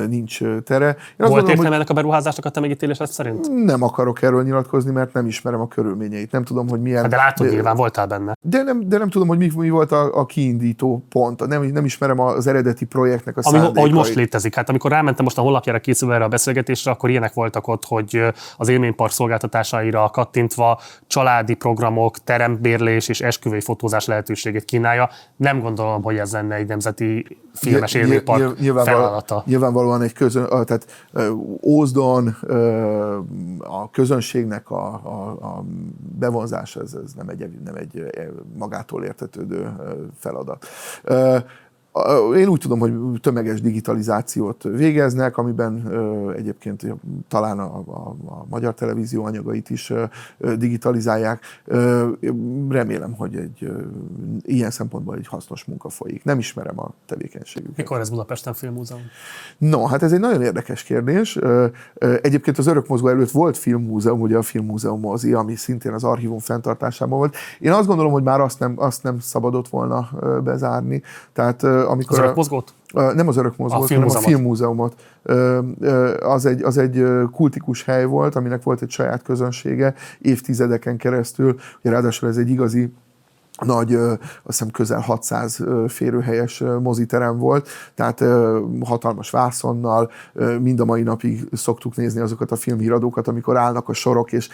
nincs 0.07 0.39
tere. 0.63 0.87
Én 0.87 0.95
Volt 1.17 1.29
gondolom, 1.29 1.49
értelme 1.49 1.75
ennek 1.75 1.89
a 1.89 1.93
beruházásnak 1.93 2.45
a 2.45 2.49
te 2.49 2.59
megítélésed 2.59 3.07
szerint? 3.07 3.65
Nem 3.65 3.81
akarok 3.81 4.21
erről 4.21 4.43
nyilatkozni, 4.43 4.91
mert 4.91 5.13
nem 5.13 5.25
ismerem 5.27 5.61
a 5.61 5.67
körülményeit. 5.67 6.31
Nem 6.31 6.43
tudom, 6.43 6.69
hogy 6.69 6.81
milyen... 6.81 7.01
Hát 7.01 7.09
de 7.09 7.15
látod, 7.15 7.47
de, 7.47 7.53
nyilván 7.53 7.75
voltál 7.75 8.07
benne. 8.07 8.33
De 8.41 8.63
nem, 8.63 8.89
de 8.89 8.97
nem 8.97 9.09
tudom, 9.09 9.27
hogy 9.27 9.37
mi, 9.37 9.51
mi 9.55 9.69
volt 9.69 9.91
a, 9.91 10.19
a 10.19 10.25
kiindító 10.25 11.05
pont. 11.09 11.47
Nem, 11.47 11.63
nem 11.63 11.85
ismerem 11.85 12.19
az 12.19 12.47
eredeti 12.47 12.85
projektnek 12.85 13.37
a 13.37 13.41
Ami, 13.43 13.57
Ahogy 13.57 13.93
most 13.93 14.15
létezik. 14.15 14.55
Hát 14.55 14.69
amikor 14.69 14.91
rámentem 14.91 15.23
most 15.23 15.37
a 15.37 15.41
honlapjára 15.41 15.79
készülve 15.79 16.15
erre 16.15 16.23
a 16.23 16.27
beszélgetésre, 16.27 16.91
akkor 16.91 17.09
ilyenek 17.09 17.33
voltak 17.33 17.67
ott, 17.67 17.85
hogy 17.85 18.23
az 18.57 18.67
élménypark 18.67 19.11
szolgáltatásaira 19.11 20.09
kattintva 20.09 20.79
családi 21.07 21.53
programok, 21.53 22.17
terembérlés 22.17 23.07
és 23.07 23.21
esküvői 23.21 23.61
fotózás 23.61 24.05
lehetőségét 24.05 24.65
kínálja. 24.77 25.09
Nem 25.35 25.59
gondolom, 25.59 26.03
hogy 26.03 26.17
ez 26.17 26.31
lenne 26.31 26.55
egy 26.55 26.67
nemzeti 26.67 27.37
filmes 27.53 27.93
élménypark 27.93 28.59
nyilvánvaló, 28.59 28.97
feladata. 28.97 29.43
Nyilvánvalóan 29.45 30.01
egy 30.01 30.13
közön, 30.13 30.47
tehát 30.47 31.07
Ózdon 31.63 32.27
a 33.59 33.89
közönségnek 33.91 34.69
a, 34.71 34.85
a, 34.93 35.45
a 35.45 35.63
bevonzása, 36.19 36.81
ez, 36.81 36.93
ez 37.05 37.13
nem, 37.13 37.29
egy, 37.29 37.49
nem 37.63 37.75
egy 37.75 38.03
magától 38.57 39.03
értetődő 39.03 39.75
feladat 40.19 40.65
Én 42.35 42.47
úgy 42.47 42.59
tudom, 42.59 42.79
hogy 42.79 43.21
tömeges 43.21 43.61
digitalizációt 43.61 44.63
végeznek, 44.63 45.37
amiben 45.37 45.91
egyébként 46.35 46.85
talán 47.27 47.59
a, 47.59 47.77
a, 47.77 48.15
a 48.25 48.45
magyar 48.49 48.73
televízió 48.73 49.23
anyagait 49.23 49.69
is 49.69 49.93
digitalizálják. 50.57 51.41
Remélem, 52.69 53.13
hogy 53.13 53.35
egy 53.35 53.71
ilyen 54.41 54.71
szempontból 54.71 55.15
egy 55.15 55.27
hasznos 55.27 55.65
munka 55.65 55.89
folyik. 55.89 56.23
Nem 56.23 56.39
ismerem 56.39 56.79
a 56.79 56.89
tevékenységüket. 57.05 57.77
Mikor 57.77 57.99
ez 57.99 58.09
Budapesten 58.09 58.53
Filmmúzeum? 58.53 59.01
No, 59.57 59.85
hát 59.85 60.03
ez 60.03 60.11
egy 60.11 60.19
nagyon 60.19 60.41
érdekes 60.41 60.83
kérdés. 60.83 61.39
Egyébként 62.21 62.57
az 62.57 62.67
Örökmozgó 62.67 63.07
előtt 63.07 63.31
volt 63.31 63.57
filmmúzeum, 63.57 64.21
ugye 64.21 64.37
a 64.37 64.41
filmmúzeum 64.41 64.99
mozi, 64.99 65.33
ami 65.33 65.55
szintén 65.55 65.93
az 65.93 66.03
archívum 66.03 66.39
fenntartásában 66.39 67.17
volt. 67.17 67.35
Én 67.59 67.71
azt 67.71 67.87
gondolom, 67.87 68.11
hogy 68.11 68.23
már 68.23 68.39
azt 68.39 68.59
nem, 68.59 68.73
azt 68.75 69.03
nem 69.03 69.19
szabadott 69.19 69.67
volna 69.67 70.09
bezárni. 70.43 71.01
Tehát 71.33 71.63
amikor... 71.87 72.17
Az 72.17 72.23
Örökmozgót? 72.23 72.73
Nem 72.93 73.27
az 73.27 73.37
Örökmozgót, 73.37 73.89
hanem 73.89 74.07
a 74.07 74.09
filmmúzeumot. 74.09 74.95
Az 76.19 76.45
egy, 76.45 76.63
az 76.63 76.77
egy 76.77 77.03
kultikus 77.31 77.83
hely 77.83 78.05
volt, 78.05 78.35
aminek 78.35 78.63
volt 78.63 78.81
egy 78.81 78.89
saját 78.89 79.21
közönsége 79.21 79.93
évtizedeken 80.19 80.97
keresztül. 80.97 81.55
Ugye 81.79 81.89
ráadásul 81.89 82.29
ez 82.29 82.37
egy 82.37 82.49
igazi 82.49 82.93
nagy, 83.65 83.93
azt 83.93 84.19
hiszem 84.43 84.69
közel 84.69 84.99
600 84.99 85.63
férőhelyes 85.87 86.63
moziterem 86.81 87.37
volt, 87.37 87.69
tehát 87.95 88.23
hatalmas 88.85 89.29
vászonnal, 89.29 90.11
mind 90.61 90.79
a 90.79 90.85
mai 90.85 91.01
napig 91.01 91.47
szoktuk 91.51 91.95
nézni 91.95 92.21
azokat 92.21 92.51
a 92.51 92.55
filmhíradókat, 92.55 93.27
amikor 93.27 93.57
állnak 93.57 93.89
a 93.89 93.93
sorok, 93.93 94.31
és 94.31 94.49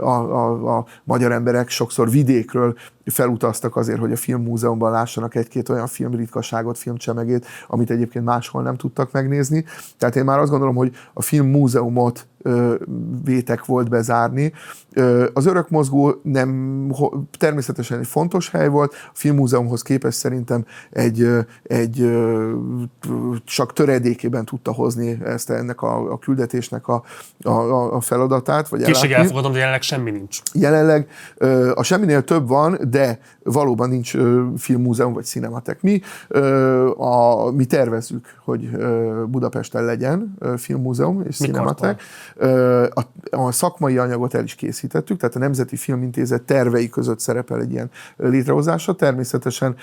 a, 0.00 0.06
a, 0.06 0.76
a 0.76 0.84
magyar 1.04 1.32
emberek 1.32 1.68
sokszor 1.68 2.10
vidékről 2.10 2.74
felutaztak 3.04 3.76
azért, 3.76 4.00
hogy 4.00 4.12
a 4.12 4.16
filmmúzeumban 4.16 4.90
lássanak 4.90 5.34
egy-két 5.34 5.68
olyan 5.68 5.86
filmritkaságot, 5.86 6.78
filmcsemegét, 6.78 7.46
amit 7.66 7.90
egyébként 7.90 8.24
máshol 8.24 8.62
nem 8.62 8.76
tudtak 8.76 9.12
megnézni. 9.12 9.64
Tehát 9.98 10.16
én 10.16 10.24
már 10.24 10.38
azt 10.38 10.50
gondolom, 10.50 10.74
hogy 10.74 10.92
a 11.12 11.22
filmmúzeumot 11.22 12.26
vétek 13.24 13.64
volt 13.64 13.88
bezárni. 13.88 14.52
Az 15.32 15.46
örökmozgó 15.46 16.20
nem, 16.22 16.92
természetesen 17.38 17.98
egy 17.98 18.06
fontos 18.06 18.50
hely 18.50 18.68
volt, 18.68 18.92
a 18.92 19.10
filmmúzeumhoz 19.12 19.82
képest 19.82 20.18
szerintem 20.18 20.64
egy, 20.90 21.28
egy 21.62 22.10
csak 23.44 23.72
töredékében 23.72 24.44
tudta 24.44 24.72
hozni 24.72 25.18
ezt 25.24 25.50
ennek 25.50 25.82
a, 25.82 26.12
a 26.12 26.18
küldetésnek 26.18 26.88
a, 26.88 27.02
a, 27.42 27.94
a 27.94 28.00
feladatát. 28.00 28.68
Vagy 28.68 28.82
Később 28.82 29.10
elfogadom, 29.10 29.52
de 29.52 29.58
jelenleg 29.58 29.82
semmi 29.82 30.10
nincs. 30.10 30.38
Jelenleg 30.52 31.08
a 31.74 31.82
semminél 31.82 32.24
több 32.24 32.48
van, 32.48 32.78
de 32.90 33.18
valóban 33.42 33.88
nincs 33.88 34.16
filmmúzeum 34.56 35.12
vagy 35.12 35.24
cinematek. 35.24 35.82
Mi, 35.82 36.00
a, 36.96 37.50
mi 37.50 37.64
tervezzük, 37.64 38.26
hogy 38.44 38.70
Budapesten 39.26 39.84
legyen 39.84 40.38
filmmúzeum 40.56 41.22
és 41.26 41.36
cinematek. 41.36 42.02
A, 42.90 43.00
a 43.30 43.52
szakmai 43.52 43.98
anyagot 43.98 44.34
el 44.34 44.42
is 44.42 44.54
készítettük, 44.54 45.18
tehát 45.18 45.36
a 45.36 45.38
Nemzeti 45.38 45.76
Filmintézet 45.76 46.42
tervei 46.42 46.88
között 46.88 47.20
szerepel 47.20 47.60
egy 47.60 47.72
ilyen 47.72 47.90
létrehozása. 48.16 48.94
Természetesen 48.94 49.76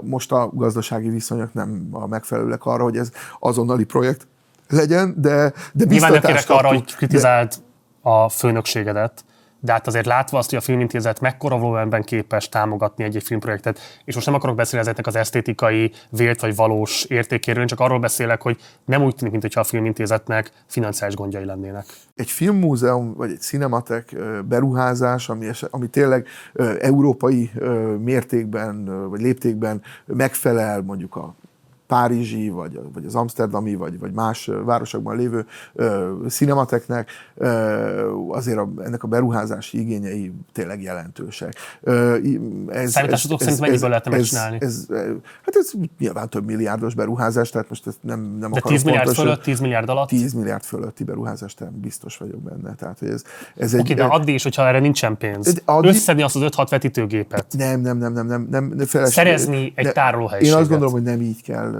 most 0.00 0.32
a 0.32 0.50
gazdasági 0.52 1.08
viszonyok 1.08 1.54
nem 1.54 1.88
a 1.92 2.06
megfelelőek 2.06 2.64
arra, 2.64 2.82
hogy 2.82 2.96
ez 2.96 3.10
azonnali 3.38 3.84
projekt 3.84 4.26
legyen, 4.68 5.14
de, 5.16 5.52
de 5.72 5.84
Nyilván 5.84 6.12
nem 6.12 6.20
kérek 6.20 6.50
arra, 6.50 6.68
hogy 6.68 6.94
kritizált 6.94 7.54
de... 8.02 8.10
a 8.10 8.28
főnökségedet, 8.28 9.24
de 9.60 9.72
hát 9.72 9.86
azért 9.86 10.06
látva 10.06 10.38
azt, 10.38 10.48
hogy 10.50 10.58
a 10.58 10.62
filmintézet 10.62 11.20
mekkora 11.20 11.58
volumenben 11.58 12.02
képes 12.02 12.48
támogatni 12.48 13.04
egy-egy 13.04 13.22
filmprojektet, 13.22 13.78
és 14.04 14.14
most 14.14 14.26
nem 14.26 14.34
akarok 14.34 14.56
beszélni 14.56 14.84
ezeknek 14.84 15.06
az 15.06 15.16
esztétikai, 15.16 15.92
vélt 16.08 16.40
vagy 16.40 16.56
valós 16.56 17.04
értékéről, 17.04 17.64
csak 17.64 17.80
arról 17.80 17.98
beszélek, 17.98 18.42
hogy 18.42 18.56
nem 18.84 19.02
úgy 19.02 19.14
tűnik, 19.14 19.32
mintha 19.32 19.60
a 19.60 19.64
filmintézetnek 19.64 20.52
financiális 20.66 21.14
gondjai 21.14 21.44
lennének. 21.44 21.84
Egy 22.14 22.30
filmmúzeum 22.30 23.14
vagy 23.14 23.30
egy 23.30 23.40
cinematek 23.40 24.16
beruházás, 24.48 25.28
ami, 25.28 25.46
ami 25.70 25.88
tényleg 25.88 26.26
európai 26.80 27.50
mértékben 27.98 29.08
vagy 29.08 29.20
léptékben 29.20 29.82
megfelel 30.06 30.82
mondjuk 30.82 31.16
a 31.16 31.34
párizsi, 31.90 32.48
vagy, 32.48 32.80
vagy 32.92 33.04
az 33.04 33.14
amsterdami, 33.14 33.74
vagy, 33.74 33.98
vagy 33.98 34.12
más 34.12 34.50
városokban 34.64 35.16
lévő 35.16 35.46
ö, 35.74 36.14
cinemateknek 36.28 37.10
ö, 37.36 37.48
azért 38.28 38.58
a, 38.58 38.68
ennek 38.84 39.02
a 39.02 39.06
beruházási 39.06 39.80
igényei 39.80 40.32
tényleg 40.52 40.82
jelentősek. 40.82 41.54
Ö, 41.80 42.16
ez, 42.68 42.90
Számításotok 42.90 43.40
szerint 43.40 43.60
mennyiből 43.60 43.88
lehetne 43.88 44.10
megcsinálni? 44.10 44.58
Ez, 44.60 44.86
ez, 44.90 45.06
hát 45.44 45.56
ez 45.56 45.70
nyilván 45.98 46.28
több 46.28 46.46
milliárdos 46.46 46.94
beruházás, 46.94 47.50
tehát 47.50 47.68
most 47.68 47.86
ezt 47.86 47.98
nem, 48.00 48.36
nem 48.40 48.50
De 48.52 48.60
10 48.60 48.82
milliárd 48.82 49.04
pontosan, 49.04 49.24
fölött, 49.24 49.42
10 49.42 49.60
milliárd 49.60 49.88
alatt? 49.88 50.08
10 50.08 50.32
milliárd 50.32 50.62
fölötti 50.62 51.04
beruházás, 51.04 51.54
tehát 51.54 51.72
biztos 51.74 52.16
vagyok 52.16 52.40
benne. 52.40 52.74
Tehát, 52.74 52.98
hogy 52.98 53.08
ez, 53.08 53.24
ez 53.56 53.74
egy, 53.74 53.80
Oké, 53.80 53.94
de 53.94 54.04
addig 54.04 54.34
is, 54.34 54.42
hogyha 54.42 54.66
erre 54.66 54.80
nincsen 54.80 55.16
pénz. 55.16 55.62
Addig, 55.64 55.90
Összedni 55.90 56.22
azt 56.22 56.36
az 56.36 56.42
5-6 56.56 56.66
vetítőgépet. 56.70 57.46
Nem, 57.56 57.80
nem, 57.80 57.98
nem, 57.98 58.12
nem, 58.12 58.26
nem. 58.26 58.48
nem 58.50 58.86
feles, 58.86 59.12
Szerezni 59.12 59.72
egy 59.74 59.92
tárolóhelyiséget. 59.92 60.54
Én 60.54 60.60
azt 60.60 60.70
gondolom, 60.70 60.92
hogy 60.92 61.02
nem 61.02 61.20
így 61.20 61.42
kell 61.42 61.79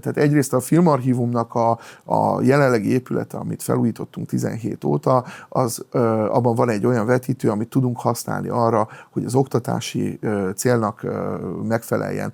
tehát 0.00 0.16
egyrészt 0.16 0.52
a 0.52 0.60
filmarchívumnak 0.60 1.54
a, 1.54 1.78
a 2.04 2.42
jelenlegi 2.42 2.90
épülete, 2.90 3.36
amit 3.36 3.62
felújítottunk 3.62 4.28
17 4.28 4.84
óta, 4.84 5.24
az 5.48 5.84
abban 6.28 6.54
van 6.54 6.68
egy 6.68 6.86
olyan 6.86 7.06
vetítő, 7.06 7.50
amit 7.50 7.68
tudunk 7.68 8.00
használni 8.00 8.48
arra, 8.48 8.88
hogy 9.10 9.24
az 9.24 9.34
oktatási 9.34 10.18
célnak 10.54 11.06
megfeleljen. 11.62 12.32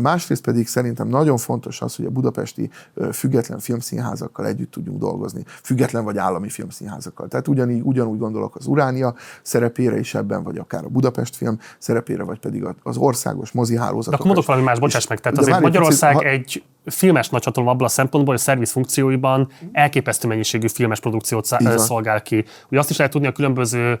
Másrészt 0.00 0.42
pedig 0.42 0.68
szerintem 0.68 1.08
nagyon 1.08 1.36
fontos 1.36 1.80
az, 1.80 1.96
hogy 1.96 2.04
a 2.04 2.10
budapesti 2.10 2.70
független 3.12 3.58
filmszínházakkal 3.58 4.46
együtt 4.46 4.70
tudjunk 4.70 4.98
dolgozni. 4.98 5.44
Független 5.62 6.04
vagy 6.04 6.18
állami 6.18 6.48
filmszínházakkal. 6.48 7.28
Tehát 7.28 7.48
ugyanígy, 7.48 7.80
ugyanúgy 7.84 8.18
gondolok 8.18 8.56
az 8.56 8.66
Uránia 8.66 9.14
szerepére 9.42 9.98
is 9.98 10.14
ebben, 10.14 10.42
vagy 10.42 10.58
akár 10.58 10.84
a 10.84 10.88
Budapest 10.88 11.36
film 11.36 11.58
szerepére, 11.78 12.22
vagy 12.22 12.38
pedig 12.38 12.66
az 12.82 12.96
országos 12.96 13.52
mozihálózatok. 13.52 14.10
De 14.10 14.16
akkor 14.16 14.26
mondok 14.26 14.46
valami 14.46 14.64
más, 14.64 14.78
bocsáss 14.78 15.06
meg. 15.06 15.20
Tehát 15.20 15.38
azért 15.38 15.60
Magyarország 15.60 16.12
picit, 16.12 16.26
ha... 16.26 16.32
egy 16.46 16.62
filmes 16.86 17.28
nagyhatalom 17.28 17.68
abban 17.68 17.86
a 17.86 17.88
szempontból, 17.88 18.34
hogy 18.34 18.42
a 18.42 18.46
szerviz 18.46 18.70
funkcióiban 18.70 19.48
elképesztő 19.72 20.28
mennyiségű 20.28 20.68
filmes 20.68 21.00
produkciót 21.00 21.44
szolgál 21.76 22.22
ki. 22.22 22.44
Ugye 22.70 22.78
azt 22.78 22.90
is 22.90 22.96
lehet 22.96 23.12
tudni 23.12 23.26
a 23.26 23.32
különböző 23.32 23.98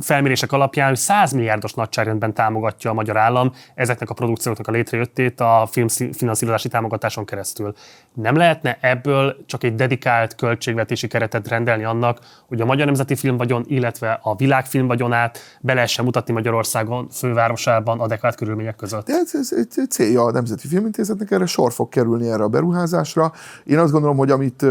felmérések 0.00 0.52
alapján, 0.52 0.88
hogy 0.88 0.96
100 0.96 1.32
milliárdos 1.32 1.74
nagyságrendben 1.74 2.34
támogatja 2.34 2.90
a 2.90 2.94
magyar 2.94 3.16
állam 3.16 3.52
ezeknek 3.74 4.10
a 4.10 4.14
produkcióknak 4.14 4.66
a 4.66 4.70
létrejöttét 4.70 5.40
a 5.40 5.68
filmfinanszírozási 5.70 6.68
támogatáson 6.68 7.24
keresztül. 7.24 7.74
Nem 8.14 8.36
lehetne 8.36 8.78
ebből 8.80 9.36
csak 9.46 9.64
egy 9.64 9.74
dedikált 9.74 10.34
költségvetési 10.34 11.06
keretet 11.06 11.48
rendelni 11.48 11.84
annak, 11.84 12.18
hogy 12.48 12.60
a 12.60 12.64
Magyar 12.64 12.86
Nemzeti 12.86 13.14
Filmvagyon, 13.14 13.64
illetve 13.68 14.18
a 14.22 14.36
világfilm 14.36 14.86
vagyonát 14.86 15.38
be 15.60 15.74
lehessen 15.74 16.04
mutatni 16.04 16.32
Magyarországon 16.32 17.08
fővárosában 17.08 18.00
adekvát 18.00 18.34
körülmények 18.34 18.76
között? 18.76 19.06
De 19.06 19.12
ez, 19.12 19.34
ez, 19.34 19.52
ez 19.52 19.86
célja 19.88 20.24
a 20.24 20.30
Nemzeti 20.30 20.68
Filmintézetnek, 20.68 21.30
erre 21.36 21.46
sor 21.46 21.72
fog 21.72 21.88
kerülni 21.88 22.28
erre 22.28 22.42
a 22.42 22.48
beruházásra. 22.48 23.32
Én 23.64 23.78
azt 23.78 23.92
gondolom, 23.92 24.16
hogy 24.16 24.30
amit 24.30 24.64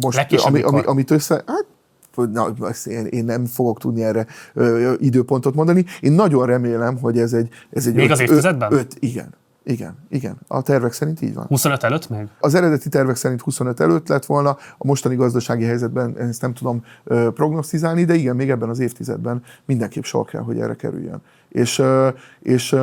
most, 0.00 0.26
ami, 0.44 0.62
ami, 0.62 0.80
amit 0.80 1.10
össze, 1.10 1.42
hát 1.46 1.66
na, 2.14 2.54
én, 2.84 3.04
én 3.04 3.24
nem 3.24 3.44
fogok 3.44 3.78
tudni 3.78 4.04
erre 4.04 4.26
ö, 4.54 4.92
időpontot 4.98 5.54
mondani. 5.54 5.84
Én 6.00 6.12
nagyon 6.12 6.46
remélem, 6.46 6.98
hogy 6.98 7.18
ez 7.18 7.32
egy... 7.32 7.48
Ez 7.70 7.86
egy 7.86 7.94
még 7.94 8.04
öt, 8.04 8.10
az 8.10 8.20
évtizedben? 8.20 8.72
Öt, 8.72 8.96
igen. 8.98 9.34
Igen, 9.64 9.96
igen. 10.08 10.38
A 10.46 10.62
tervek 10.62 10.92
szerint 10.92 11.22
így 11.22 11.34
van. 11.34 11.44
25 11.46 11.82
előtt 11.82 12.08
még? 12.08 12.28
Az 12.40 12.54
eredeti 12.54 12.88
tervek 12.88 13.16
szerint 13.16 13.40
25 13.40 13.80
előtt 13.80 14.08
lett 14.08 14.26
volna, 14.26 14.50
a 14.50 14.86
mostani 14.86 15.14
gazdasági 15.14 15.64
helyzetben 15.64 16.18
ezt 16.18 16.42
nem 16.42 16.54
tudom 16.54 16.84
ö, 17.04 17.30
prognosztizálni, 17.34 18.04
de 18.04 18.14
igen, 18.14 18.36
még 18.36 18.50
ebben 18.50 18.68
az 18.68 18.78
évtizedben 18.78 19.42
mindenképp 19.64 20.02
sor 20.02 20.24
kell, 20.24 20.42
hogy 20.42 20.58
erre 20.58 20.74
kerüljön 20.74 21.22
és, 21.50 21.82
és, 22.40 22.76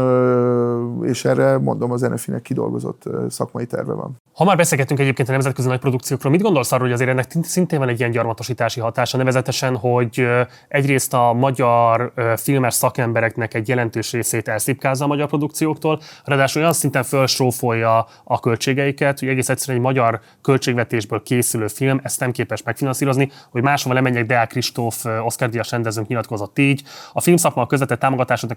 és 1.01 1.25
erre 1.25 1.57
mondom, 1.57 1.91
az 1.91 2.01
NFI-nek 2.01 2.41
kidolgozott 2.41 3.03
szakmai 3.29 3.65
terve 3.65 3.93
van. 3.93 4.15
Ha 4.33 4.43
már 4.43 4.57
beszélgettünk 4.57 4.99
egyébként 4.99 5.27
a 5.29 5.31
nemzetközi 5.31 5.67
nagy 5.67 5.79
produkciókról, 5.79 6.31
mit 6.31 6.41
gondolsz 6.41 6.71
arról, 6.71 6.85
hogy 6.85 6.93
azért 6.93 7.09
ennek 7.09 7.31
szintén 7.41 7.79
van 7.79 7.87
egy 7.87 7.99
ilyen 7.99 8.11
gyarmatosítási 8.11 8.79
hatása, 8.79 9.17
nevezetesen, 9.17 9.75
hogy 9.75 10.27
egyrészt 10.67 11.13
a 11.13 11.33
magyar 11.33 12.13
filmes 12.35 12.73
szakembereknek 12.73 13.53
egy 13.53 13.67
jelentős 13.67 14.11
részét 14.11 14.47
elszipkázza 14.47 15.03
a 15.03 15.07
magyar 15.07 15.27
produkcióktól, 15.27 16.01
ráadásul 16.23 16.61
olyan 16.61 16.73
szinten 16.73 17.03
felsrófolja 17.03 18.07
a 18.23 18.39
költségeiket, 18.39 19.19
hogy 19.19 19.27
egész 19.27 19.49
egyszerűen 19.49 19.77
egy 19.77 19.85
magyar 19.85 20.19
költségvetésből 20.41 21.23
készülő 21.23 21.67
film 21.67 21.99
ezt 22.03 22.19
nem 22.19 22.31
képes 22.31 22.63
megfinanszírozni, 22.63 23.31
hogy 23.51 23.61
máshova 23.61 23.95
lemenjek, 23.95 24.25
Deák 24.25 24.49
Kristóf, 24.49 25.05
Oscar 25.25 25.49
Díjas 25.49 25.71
rendezőnk 25.71 26.07
nyilatkozott 26.07 26.59
így. 26.59 26.83
A 27.13 27.21
filmszakma 27.21 27.61
a 27.61 27.65
közvetett 27.65 28.03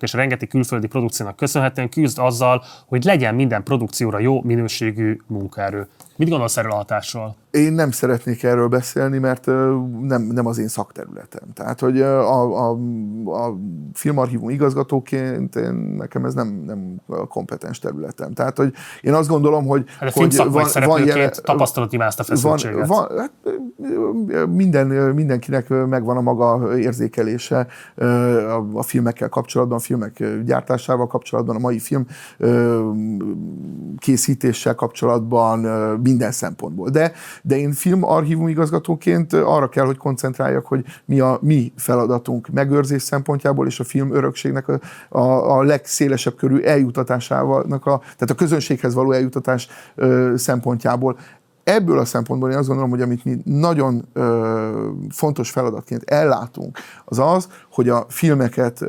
támogatását 0.01 0.03
és 0.03 0.13
rengeteg 0.13 0.49
külföldi 0.49 0.87
produkciónak 0.87 1.37
köszönhetően 1.37 1.89
küzd 1.89 2.19
azzal, 2.19 2.65
hogy 2.87 3.05
legyen 3.05 3.35
minden 3.35 3.63
produkcióra 3.63 4.19
jó 4.19 4.43
minőségű 4.43 5.19
munkaerő. 5.27 5.89
Mit 6.17 6.29
gondolsz 6.29 6.57
erről 6.57 6.73
a 6.73 6.75
hatásról? 6.75 7.37
Én 7.51 7.73
nem 7.73 7.91
szeretnék 7.91 8.43
erről 8.43 8.69
beszélni, 8.69 9.19
mert 9.19 9.47
nem, 10.01 10.23
nem 10.23 10.47
az 10.47 10.59
én 10.59 10.69
szakterületem. 10.69 11.49
Tehát, 11.55 11.81
hogy 11.81 12.01
a, 12.01 12.71
a, 12.71 12.79
a 13.25 13.57
filmarchívum 13.93 14.51
igazgatóként 14.51 15.57
én, 15.57 15.73
nekem 15.73 16.25
ez 16.25 16.35
nem, 16.35 16.63
nem 16.67 17.01
a 17.07 17.27
kompetens 17.27 17.79
területem. 17.79 18.33
Tehát, 18.33 18.57
hogy 18.57 18.73
én 19.01 19.15
azt 19.15 19.29
gondolom, 19.29 19.67
hogy... 19.67 19.85
Hát 19.99 20.09
a 20.09 20.19
hogy 20.21 20.37
van, 20.37 20.69
van 20.85 21.07
jele, 21.07 21.29
tapasztalat 21.29 21.95
a 21.95 22.23
feszültséget. 22.23 22.87
Van, 22.87 23.09
van, 23.09 23.19
hát 23.19 23.33
minden, 24.49 24.87
mindenkinek 25.15 25.69
megvan 25.69 26.17
a 26.17 26.21
maga 26.21 26.79
érzékelése 26.79 27.67
a 28.73 28.83
filmekkel 28.83 29.29
kapcsolatban, 29.29 29.77
a 29.77 29.81
filmek 29.81 30.25
gyártásával 30.45 31.07
kapcsolatban, 31.07 31.57
a 31.57 31.59
mai 31.59 31.79
film 31.79 32.07
készítéssel 33.99 34.75
kapcsolatban, 34.75 35.59
minden 36.01 36.33
szempontból. 36.33 36.89
De 36.89 37.13
de 37.43 37.59
én 37.59 37.73
filmarchívum 37.73 38.49
igazgatóként 38.49 39.33
arra 39.33 39.69
kell, 39.69 39.85
hogy 39.85 39.97
koncentráljak, 39.97 40.67
hogy 40.67 40.85
mi 41.05 41.21
a 41.21 41.39
mi 41.43 41.73
feladatunk 41.77 42.49
megőrzés 42.49 43.03
szempontjából 43.03 43.67
és 43.67 43.81
a 43.81 43.85
film 43.85 44.15
örökségnek 44.15 44.69
a, 44.69 44.79
a, 45.09 45.59
a 45.59 45.63
legszélesebb 45.63 46.35
körű 46.35 46.61
eljutatásával, 46.61 47.65
tehát 47.67 48.31
a 48.31 48.35
közönséghez 48.35 48.95
való 48.95 49.13
eljutatás 49.13 49.69
ö, 49.95 50.33
szempontjából. 50.37 51.19
Ebből 51.65 51.99
a 51.99 52.05
szempontból 52.05 52.51
én 52.51 52.57
azt 52.57 52.67
gondolom, 52.67 52.91
hogy 52.91 53.01
amit 53.01 53.25
mi 53.25 53.37
nagyon 53.45 54.09
ö, 54.13 54.89
fontos 55.11 55.51
feladatként 55.51 56.03
ellátunk, 56.11 56.79
az 57.05 57.19
az, 57.19 57.49
hogy 57.81 57.89
a 57.89 58.07
filmeket 58.09 58.81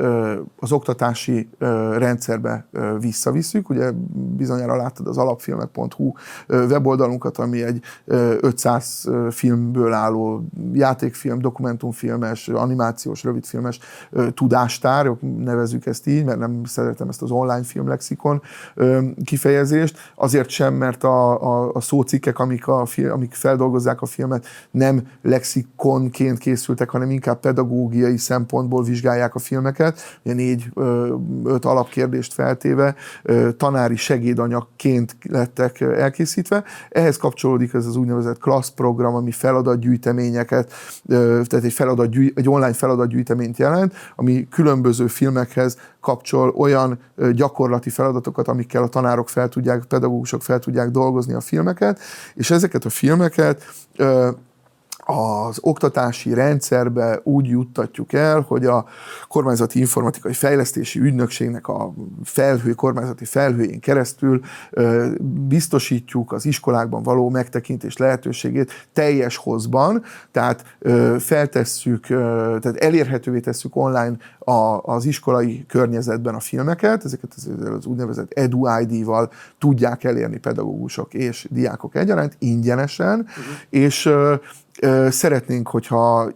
az 0.58 0.72
oktatási 0.72 1.48
rendszerbe 1.96 2.66
visszavisszük. 3.00 3.70
Ugye 3.70 3.90
bizonyára 4.36 4.76
láttad 4.76 5.06
az 5.06 5.18
alapfilmek.hu 5.18 6.12
weboldalunkat, 6.48 7.38
ami 7.38 7.62
egy 7.62 7.82
ö, 8.04 8.34
500 8.40 9.08
filmből 9.30 9.92
álló 9.92 10.44
játékfilm, 10.72 11.38
dokumentumfilmes, 11.38 12.48
animációs, 12.48 13.24
rövidfilmes 13.24 13.78
tudástár, 14.34 15.10
nevezük 15.38 15.86
ezt 15.86 16.06
így, 16.06 16.24
mert 16.24 16.38
nem 16.38 16.60
szeretem 16.64 17.08
ezt 17.08 17.22
az 17.22 17.30
online 17.30 17.62
filmlexikon 17.62 18.42
kifejezést, 19.24 19.98
azért 20.14 20.48
sem, 20.48 20.74
mert 20.74 21.04
a, 21.04 21.42
a, 21.42 21.70
a 21.74 21.80
szócikkek, 21.80 22.38
amik 22.38 22.66
a, 22.66 22.86
amik 23.12 23.34
feldolgozzák 23.34 24.02
a 24.02 24.06
filmet, 24.06 24.46
nem 24.70 25.06
lexikonként 25.22 26.38
készültek, 26.38 26.90
hanem 26.90 27.10
inkább 27.10 27.40
pedagógiai 27.40 28.16
szempontból 28.16 28.81
vizsgálják 28.82 29.34
a 29.34 29.38
filmeket, 29.38 30.18
ugye 30.24 30.34
négy, 30.34 30.70
öt 31.44 31.64
alapkérdést 31.64 32.32
feltéve, 32.32 32.94
tanári 33.56 33.96
segédanyagként 33.96 35.16
lettek 35.28 35.80
elkészítve. 35.80 36.64
Ehhez 36.88 37.16
kapcsolódik 37.16 37.74
ez 37.74 37.86
az 37.86 37.96
úgynevezett 37.96 38.38
class 38.38 38.70
program, 38.70 39.14
ami 39.14 39.30
feladatgyűjteményeket, 39.30 40.72
tehát 41.08 41.64
egy, 41.64 41.72
feladatgyűj, 41.72 42.32
egy 42.34 42.48
online 42.48 42.72
feladatgyűjteményt 42.72 43.58
jelent, 43.58 43.94
ami 44.16 44.48
különböző 44.50 45.06
filmekhez 45.06 45.76
kapcsol 46.00 46.48
olyan 46.48 46.98
gyakorlati 47.32 47.90
feladatokat, 47.90 48.48
amikkel 48.48 48.82
a 48.82 48.88
tanárok 48.88 49.28
fel 49.28 49.48
tudják, 49.48 49.84
pedagógusok 49.84 50.42
fel 50.42 50.58
tudják 50.58 50.90
dolgozni 50.90 51.32
a 51.32 51.40
filmeket, 51.40 52.00
és 52.34 52.50
ezeket 52.50 52.84
a 52.84 52.90
filmeket 52.90 53.62
az 55.12 55.58
oktatási 55.60 56.34
rendszerbe 56.34 57.20
úgy 57.22 57.46
juttatjuk 57.46 58.12
el, 58.12 58.40
hogy 58.40 58.66
a 58.66 58.84
kormányzati 59.28 59.78
informatikai 59.78 60.32
fejlesztési 60.32 60.98
ügynökségnek 60.98 61.68
a 61.68 61.94
felhő, 62.24 62.72
kormányzati 62.72 63.24
felhőjén 63.24 63.80
keresztül 63.80 64.40
biztosítjuk 65.48 66.32
az 66.32 66.46
iskolákban 66.46 67.02
való 67.02 67.28
megtekintés 67.28 67.96
lehetőségét 67.96 68.88
teljes 68.92 69.36
hozban, 69.36 70.02
tehát 70.30 70.76
feltesszük, 71.18 72.06
tehát 72.06 72.76
elérhetővé 72.76 73.40
tesszük 73.40 73.76
online 73.76 74.16
az 74.82 75.04
iskolai 75.04 75.64
környezetben 75.68 76.34
a 76.34 76.40
filmeket, 76.40 77.04
ezeket 77.04 77.34
az 77.76 77.86
úgynevezett 77.86 78.32
EduID-val 78.32 79.30
tudják 79.58 80.04
elérni 80.04 80.38
pedagógusok 80.38 81.14
és 81.14 81.46
diákok 81.50 81.94
egyaránt 81.94 82.36
ingyenesen, 82.38 83.18
uh-huh. 83.20 83.44
és 83.70 84.10
szeretnénk, 85.08 85.68
hogyha 85.68 86.32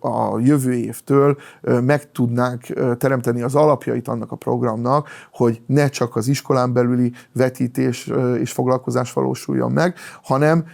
a 0.00 0.38
jövő 0.38 0.72
évtől 0.72 1.36
meg 1.62 2.12
tudnánk 2.12 2.62
teremteni 2.98 3.42
az 3.42 3.54
alapjait 3.54 4.08
annak 4.08 4.32
a 4.32 4.36
programnak, 4.36 5.08
hogy 5.32 5.62
ne 5.66 5.88
csak 5.88 6.16
az 6.16 6.28
iskolán 6.28 6.72
belüli 6.72 7.12
vetítés 7.32 8.10
és 8.38 8.52
foglalkozás 8.52 9.12
valósuljon 9.12 9.72
meg, 9.72 9.94
hanem 10.22 10.64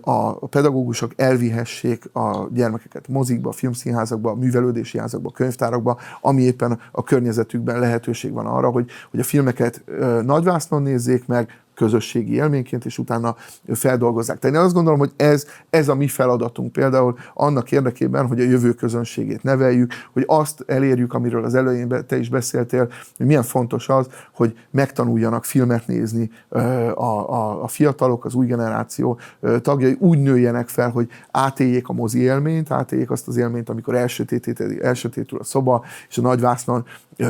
a 0.00 0.46
pedagógusok 0.46 1.12
elvihessék 1.16 2.14
a 2.14 2.48
gyermekeket 2.52 3.08
mozikba, 3.08 3.52
filmszínházakba, 3.52 4.34
művelődési 4.34 4.98
házakba, 4.98 5.30
könyvtárakba, 5.30 5.98
ami 6.20 6.42
éppen 6.42 6.80
a 6.92 7.02
környezetükben 7.02 7.78
lehetőség 7.78 8.32
van 8.32 8.46
arra, 8.46 8.70
hogy, 8.70 8.90
hogy 9.10 9.20
a 9.20 9.24
filmeket 9.24 9.84
nagyvásznon 10.22 10.82
nézzék 10.82 11.26
meg, 11.26 11.60
közösségi 11.78 12.34
élményként, 12.34 12.84
és 12.84 12.98
utána 12.98 13.36
feldolgozzák. 13.72 14.38
Tehát 14.38 14.56
én 14.56 14.62
azt 14.62 14.74
gondolom, 14.74 14.98
hogy 14.98 15.12
ez, 15.16 15.46
ez 15.70 15.88
a 15.88 15.94
mi 15.94 16.08
feladatunk 16.08 16.72
például 16.72 17.16
annak 17.34 17.72
érdekében, 17.72 18.26
hogy 18.26 18.40
a 18.40 18.44
jövő 18.44 18.72
közönségét 18.72 19.42
neveljük, 19.42 19.92
hogy 20.12 20.24
azt 20.26 20.64
elérjük, 20.66 21.14
amiről 21.14 21.44
az 21.44 21.54
elején 21.54 22.04
te 22.06 22.18
is 22.18 22.28
beszéltél, 22.28 22.88
hogy 23.16 23.26
milyen 23.26 23.42
fontos 23.42 23.88
az, 23.88 24.06
hogy 24.32 24.58
megtanuljanak 24.70 25.44
filmet 25.44 25.86
nézni 25.86 26.30
a, 26.48 27.02
a, 27.02 27.62
a 27.62 27.68
fiatalok, 27.68 28.24
az 28.24 28.34
új 28.34 28.46
generáció 28.46 29.18
tagjai, 29.62 29.96
úgy 29.98 30.18
nőjenek 30.18 30.68
fel, 30.68 30.90
hogy 30.90 31.08
átéljék 31.30 31.88
a 31.88 31.92
mozi 31.92 32.20
élményt, 32.20 32.70
átéljék 32.70 33.10
azt 33.10 33.28
az 33.28 33.36
élményt, 33.36 33.68
amikor 33.68 33.94
elsötétül 33.94 35.38
a 35.38 35.44
szoba, 35.44 35.84
és 36.08 36.18
a 36.18 36.20
nagyvásznon 36.20 36.84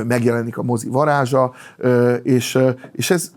megjelenik 0.07 0.59
a 0.59 0.63
mozi 0.63 0.89
varázsa, 0.89 1.53
és, 2.23 2.59
és 2.93 3.11
ez 3.11 3.33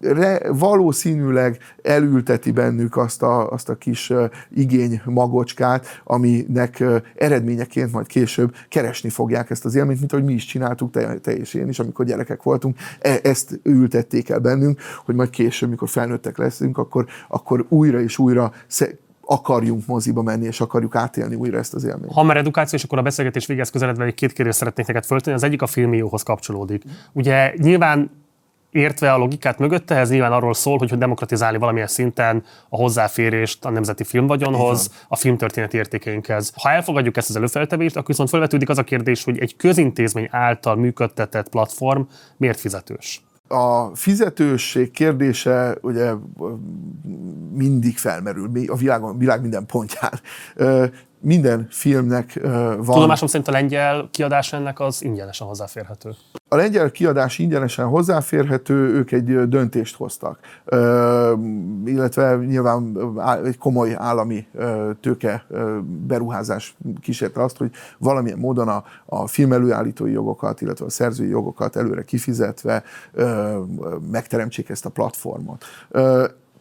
re, 0.00 0.52
valószínűleg 0.52 1.58
elülteti 1.82 2.50
bennük 2.50 2.96
azt 2.96 3.22
a, 3.22 3.50
azt 3.50 3.68
a 3.68 3.74
kis 3.74 4.12
igény 4.54 5.02
magocskát, 5.04 5.86
aminek 6.04 6.84
eredményeként 7.16 7.92
majd 7.92 8.06
később 8.06 8.54
keresni 8.68 9.08
fogják 9.08 9.50
ezt 9.50 9.64
az 9.64 9.74
élményt, 9.74 9.98
mint 9.98 10.12
ahogy 10.12 10.24
mi 10.24 10.32
is 10.32 10.44
csináltuk, 10.44 10.90
te, 10.90 11.14
te 11.14 11.36
és 11.36 11.54
én 11.54 11.68
is, 11.68 11.78
amikor 11.78 12.04
gyerekek 12.04 12.42
voltunk. 12.42 12.76
E, 13.00 13.18
ezt 13.22 13.60
ültették 13.62 14.28
el 14.28 14.38
bennünk, 14.38 14.80
hogy 15.04 15.14
majd 15.14 15.30
később, 15.30 15.68
mikor 15.68 15.88
felnőttek 15.88 16.38
leszünk, 16.38 16.78
akkor, 16.78 17.06
akkor 17.28 17.66
újra 17.68 18.00
és 18.00 18.18
újra 18.18 18.52
akarjunk 19.24 19.86
moziba 19.86 20.22
menni, 20.22 20.46
és 20.46 20.60
akarjuk 20.60 20.94
átélni 20.94 21.34
újra 21.34 21.58
ezt 21.58 21.74
az 21.74 21.84
élményt. 21.84 22.12
Ha 22.12 22.22
már 22.22 22.36
edukáció, 22.36 22.78
és 22.78 22.84
akkor 22.84 22.98
a 22.98 23.02
beszélgetés 23.02 23.46
végez 23.46 23.70
közeledve 23.70 24.04
egy 24.04 24.14
két 24.14 24.32
kérdést 24.32 24.58
szeretnék 24.58 24.86
neked 24.86 25.04
föltenni. 25.04 25.36
Az 25.36 25.42
egyik 25.42 25.62
a 25.62 25.66
filmióhoz 25.66 26.22
kapcsolódik. 26.22 26.82
Ugye 27.12 27.52
nyilván 27.56 28.10
értve 28.72 29.12
a 29.12 29.16
logikát 29.16 29.58
mögötte, 29.58 29.96
ez 29.96 30.10
nyilván 30.10 30.32
arról 30.32 30.54
szól, 30.54 30.78
hogy 30.78 30.98
demokratizálni 30.98 31.58
valamilyen 31.58 31.86
szinten 31.86 32.44
a 32.68 32.76
hozzáférést 32.76 33.64
a 33.64 33.70
nemzeti 33.70 34.04
filmvagyonhoz, 34.04 34.90
a 35.08 35.16
filmtörténeti 35.16 35.76
értékeinkhez. 35.76 36.52
Ha 36.56 36.70
elfogadjuk 36.70 37.16
ezt 37.16 37.28
az 37.28 37.36
előfeltevést, 37.36 37.96
akkor 37.96 38.08
viszont 38.08 38.28
felvetődik 38.28 38.68
az 38.68 38.78
a 38.78 38.82
kérdés, 38.82 39.24
hogy 39.24 39.38
egy 39.38 39.56
közintézmény 39.56 40.28
által 40.30 40.76
működtetett 40.76 41.48
platform 41.48 42.00
miért 42.36 42.60
fizetős? 42.60 43.22
a 43.52 43.90
fizetősség 43.94 44.90
kérdése 44.90 45.76
ugye 45.80 46.12
mindig 47.52 47.98
felmerül 47.98 48.50
a 48.66 48.76
világon, 48.76 49.18
világ 49.18 49.40
minden 49.40 49.66
pontján 49.66 50.20
minden 51.22 51.66
filmnek 51.70 52.40
van. 52.42 52.84
Tudomásom 52.84 53.28
szerint 53.28 53.48
a 53.48 53.52
lengyel 53.52 54.08
kiadás 54.10 54.52
ennek 54.52 54.80
az 54.80 55.02
ingyenesen 55.04 55.46
hozzáférhető. 55.46 56.10
A 56.48 56.56
lengyel 56.56 56.90
kiadás 56.90 57.38
ingyenesen 57.38 57.86
hozzáférhető, 57.86 58.74
ők 58.74 59.12
egy 59.12 59.48
döntést 59.48 59.96
hoztak, 59.96 60.38
illetve 61.84 62.36
nyilván 62.36 62.98
egy 63.44 63.58
komoly 63.58 63.94
állami 63.94 64.46
tőke 65.00 65.46
beruházás 66.06 66.76
kísérte 67.00 67.42
azt, 67.42 67.56
hogy 67.56 67.70
valamilyen 67.98 68.38
módon 68.38 68.68
a, 68.68 68.84
a 69.06 69.26
filmelőállítói 69.26 70.12
jogokat, 70.12 70.60
illetve 70.60 70.84
a 70.84 70.90
szerzői 70.90 71.28
jogokat 71.28 71.76
előre 71.76 72.04
kifizetve 72.04 72.82
megteremtsék 74.10 74.68
ezt 74.68 74.86
a 74.86 74.90
platformot 74.90 75.64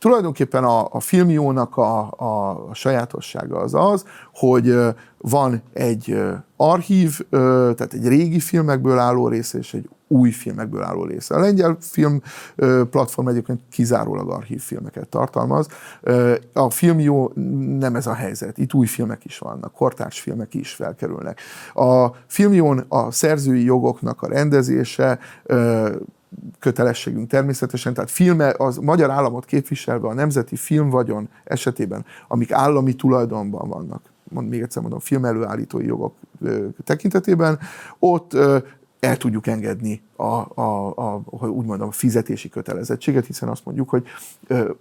tulajdonképpen 0.02 0.64
a, 0.64 0.88
a 0.92 1.00
filmjónak 1.00 1.78
a, 1.78 2.00
a, 2.02 2.70
sajátossága 2.74 3.58
az 3.58 3.74
az, 3.74 4.06
hogy 4.34 4.78
van 5.18 5.62
egy 5.74 6.22
archív, 6.58 7.20
tehát 7.30 7.94
egy 7.94 8.08
régi 8.08 8.40
filmekből 8.40 8.98
álló 8.98 9.28
része 9.28 9.58
és 9.58 9.74
egy 9.74 9.90
új 10.08 10.32
filmekből 10.32 10.84
álló 10.84 11.04
része. 11.04 11.36
A 11.36 11.40
lengyel 11.40 11.78
film 11.80 12.22
platform 12.90 13.28
egyébként 13.28 13.62
kizárólag 13.72 14.30
archív 14.30 14.62
filmeket 14.62 15.08
tartalmaz. 15.08 15.68
A 16.54 16.70
film 16.70 17.00
jó 17.00 17.32
nem 17.80 17.96
ez 17.96 18.08
a 18.08 18.14
helyzet. 18.14 18.58
Itt 18.58 18.74
új 18.74 18.86
filmek 18.86 19.26
is 19.26 19.38
vannak, 19.38 19.74
kortárs 19.74 20.20
filmek 20.20 20.54
is 20.54 20.72
felkerülnek. 20.72 21.40
A 21.74 22.08
filmjón 22.28 22.86
a 22.88 23.12
szerzői 23.12 23.64
jogoknak 23.64 24.22
a 24.22 24.28
rendezése 24.28 25.20
kötelességünk 26.60 27.30
természetesen, 27.30 27.94
tehát 27.94 28.12
filme, 28.12 28.54
az 28.58 28.78
magyar 28.78 29.10
államot 29.10 29.46
képviselve 29.46 30.08
a 30.08 30.14
nemzeti 30.14 30.56
filmvagyon 30.56 31.30
esetében, 31.44 32.06
amik 32.28 32.52
állami 32.52 32.94
tulajdonban 32.94 33.70
vannak, 33.70 34.02
mond, 34.24 34.50
még 34.50 34.62
egyszer 34.62 34.82
mondom, 34.82 35.00
filmelőállítói 35.00 35.86
jogok 35.86 36.14
ö, 36.42 36.68
tekintetében, 36.84 37.60
ott 38.00 38.34
ö, 38.34 38.58
el 39.00 39.18
tudjuk 39.18 39.48
engedni 39.48 40.02
a, 40.16 40.24
a, 40.24 40.94
a, 40.96 41.22
a, 41.26 41.48
úgy 41.48 41.66
mondom, 41.66 41.88
a 41.88 41.92
fizetési 41.92 42.50
kötelezettséget, 42.50 43.26
hiszen 43.26 43.50
azt 43.50 43.66
mondjuk, 43.66 43.90
hogy 43.90 44.08
ö, 44.48 44.72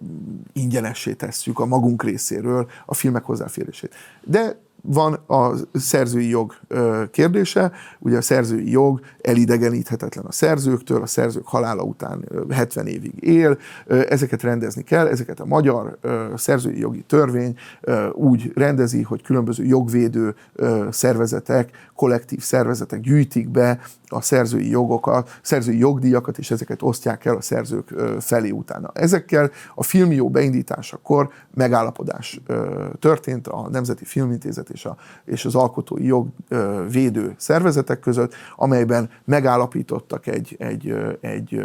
ingyenessé 0.53 1.13
tesszük 1.13 1.59
a 1.59 1.65
magunk 1.65 2.03
részéről 2.03 2.69
a 2.85 2.93
filmek 2.93 3.23
hozzáférését. 3.23 3.95
De 4.23 4.59
van 4.81 5.13
a 5.13 5.53
szerzői 5.73 6.29
jog 6.29 6.53
kérdése, 7.11 7.71
ugye 7.99 8.17
a 8.17 8.21
szerzői 8.21 8.71
jog 8.71 8.99
elidegeníthetetlen 9.21 10.25
a 10.25 10.31
szerzőktől, 10.31 11.01
a 11.01 11.05
szerzők 11.05 11.47
halála 11.47 11.83
után 11.83 12.25
70 12.49 12.87
évig 12.87 13.13
él, 13.19 13.57
ezeket 13.87 14.41
rendezni 14.41 14.83
kell, 14.83 15.07
ezeket 15.07 15.39
a 15.39 15.45
magyar 15.45 15.97
szerzői 16.35 16.79
jogi 16.79 17.03
törvény 17.07 17.55
úgy 18.13 18.51
rendezi, 18.55 19.01
hogy 19.01 19.21
különböző 19.21 19.63
jogvédő 19.63 20.35
szervezetek, 20.89 21.69
kollektív 21.95 22.41
szervezetek 22.41 22.99
gyűjtik 22.99 23.49
be 23.49 23.79
a 24.07 24.21
szerzői 24.21 24.69
jogokat, 24.69 25.39
szerzői 25.41 25.77
jogdíjakat, 25.77 26.37
és 26.37 26.51
ezeket 26.51 26.81
osztják 26.81 27.25
el 27.25 27.35
a 27.35 27.41
szerzők 27.41 27.93
felé 28.19 28.49
utána. 28.49 28.91
Ezekkel 28.93 29.51
a 29.75 29.83
filmjó 29.83 30.29
beindításakor 30.29 31.29
megállapodás 31.53 32.41
történt 32.99 33.47
a 33.47 33.69
Nemzeti 33.69 34.05
Filmintézet 34.05 34.69
és, 34.73 34.85
a, 34.85 34.97
és 35.25 35.45
az 35.45 35.55
alkotói 35.55 36.05
jogvédő 36.05 37.33
szervezetek 37.37 37.99
között, 37.99 38.33
amelyben 38.55 39.09
megállapítottak 39.25 40.27
egy, 40.27 40.55
egy, 40.59 40.93
egy 41.21 41.63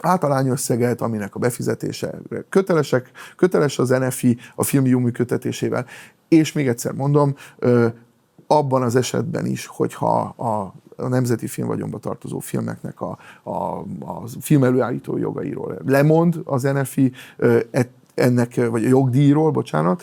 általányösszeget, 0.00 1.00
aminek 1.00 1.34
a 1.34 1.38
befizetése 1.38 2.18
kötelesek, 2.48 3.10
köteles 3.36 3.78
az 3.78 3.88
NFI 3.88 4.38
a 4.54 4.64
filmjó 4.64 4.98
működtetésével, 4.98 5.86
és 6.28 6.52
még 6.52 6.68
egyszer 6.68 6.92
mondom, 6.92 7.34
abban 8.46 8.82
az 8.82 8.96
esetben 8.96 9.46
is, 9.46 9.66
hogyha 9.66 10.20
a 10.20 10.74
a 11.00 11.08
nemzeti 11.08 11.46
filmvagyonba 11.46 11.98
tartozó 11.98 12.38
filmeknek 12.38 13.00
a, 13.00 13.18
a, 13.42 13.78
a 14.00 14.22
film 14.40 14.64
előállító 14.64 15.16
jogairól 15.16 15.78
lemond 15.86 16.40
az 16.44 16.62
NFI, 16.62 17.12
ennek, 18.14 18.54
vagy 18.70 18.84
a 18.84 18.88
jogdíjról, 18.88 19.50
bocsánat, 19.50 20.02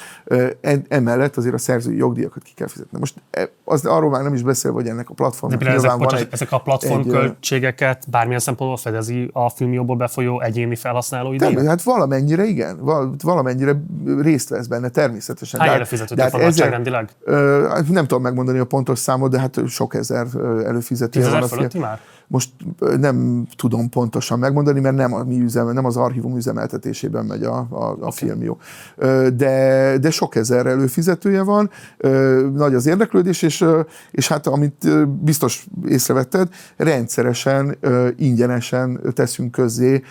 emellett 0.88 1.38
azért 1.38 1.54
a 1.54 1.58
szerzői 1.58 1.98
jogdíjakat 1.98 2.44
ki 2.44 2.52
kell 2.56 2.68
fizetni. 2.68 3.00
Most 3.00 3.16
e, 3.32 3.50
az, 3.64 3.86
arról 3.86 4.10
már 4.10 4.24
nem 4.24 4.34
is 4.34 4.42
beszél, 4.42 4.72
hogy 4.72 4.88
ennek 4.88 5.10
a 5.10 5.14
platformnak 5.14 5.64
De 5.64 5.70
ezek, 5.70 5.98
bocsánat, 5.98 6.26
egy, 6.26 6.28
ezek 6.32 6.52
a 6.52 6.58
platformköltségeket 6.58 8.04
bármilyen 8.10 8.40
szempontból 8.40 8.78
fedezi 8.78 9.30
a 9.34 9.50
filmjóból 9.50 9.96
befolyó 9.96 10.42
egyéni 10.42 10.76
felhasználó 10.76 11.34
idő? 11.34 11.66
Hát 11.66 11.82
valamennyire 11.82 12.44
igen, 12.46 12.80
valamennyire 13.24 13.82
részt 14.22 14.50
vesz 14.50 14.68
benne 14.68 14.90
természetesen. 14.90 15.60
Hány 15.60 15.70
előfizetőt 15.70 16.32
van 16.32 16.42
nagyságrendileg? 16.42 17.10
Hát 17.70 17.88
nem 17.88 18.08
tudom 18.08 18.24
megmondani 18.24 18.60
a 18.60 18.66
pontos 18.66 19.00
számot, 19.00 19.32
de 19.32 19.40
hát 19.40 19.68
sok 19.68 19.96
ezer 19.96 20.28
előfizető. 20.66 21.20
Tízezer 21.20 21.44
fölötti 21.48 21.80
már? 21.80 22.00
Most 22.28 22.50
nem 23.00 23.48
tudom 23.56 23.90
pontosan 23.90 24.40
megmondani, 24.40 24.80
mert 24.80 24.96
nem, 24.96 25.14
a 25.14 25.24
mi 25.24 25.40
üzem, 25.40 25.74
nem 25.74 25.86
az 25.86 25.98
archívum 25.98 26.38
üzemeltetésében 26.38 27.26
megy 27.26 27.44
a, 27.44 27.58
a, 27.58 27.68
a 27.70 27.92
okay. 27.92 28.10
film 28.12 28.44
jó. 28.44 28.58
De, 29.36 29.98
de 30.02 30.10
sok 30.10 30.36
ezer 30.36 30.66
előfizetője 30.66 31.44
van, 31.44 31.70
nagy 32.54 32.74
az 32.74 32.86
érdeklődés, 32.86 33.42
és, 33.42 33.66
és 34.12 34.28
hát 34.28 34.48
amit 34.48 35.08
biztos 35.24 35.68
észrevetted, 35.88 36.50
rendszeresen, 36.78 37.78
ingyenesen 38.16 39.00
teszünk 39.14 39.52
közzé 39.52 40.02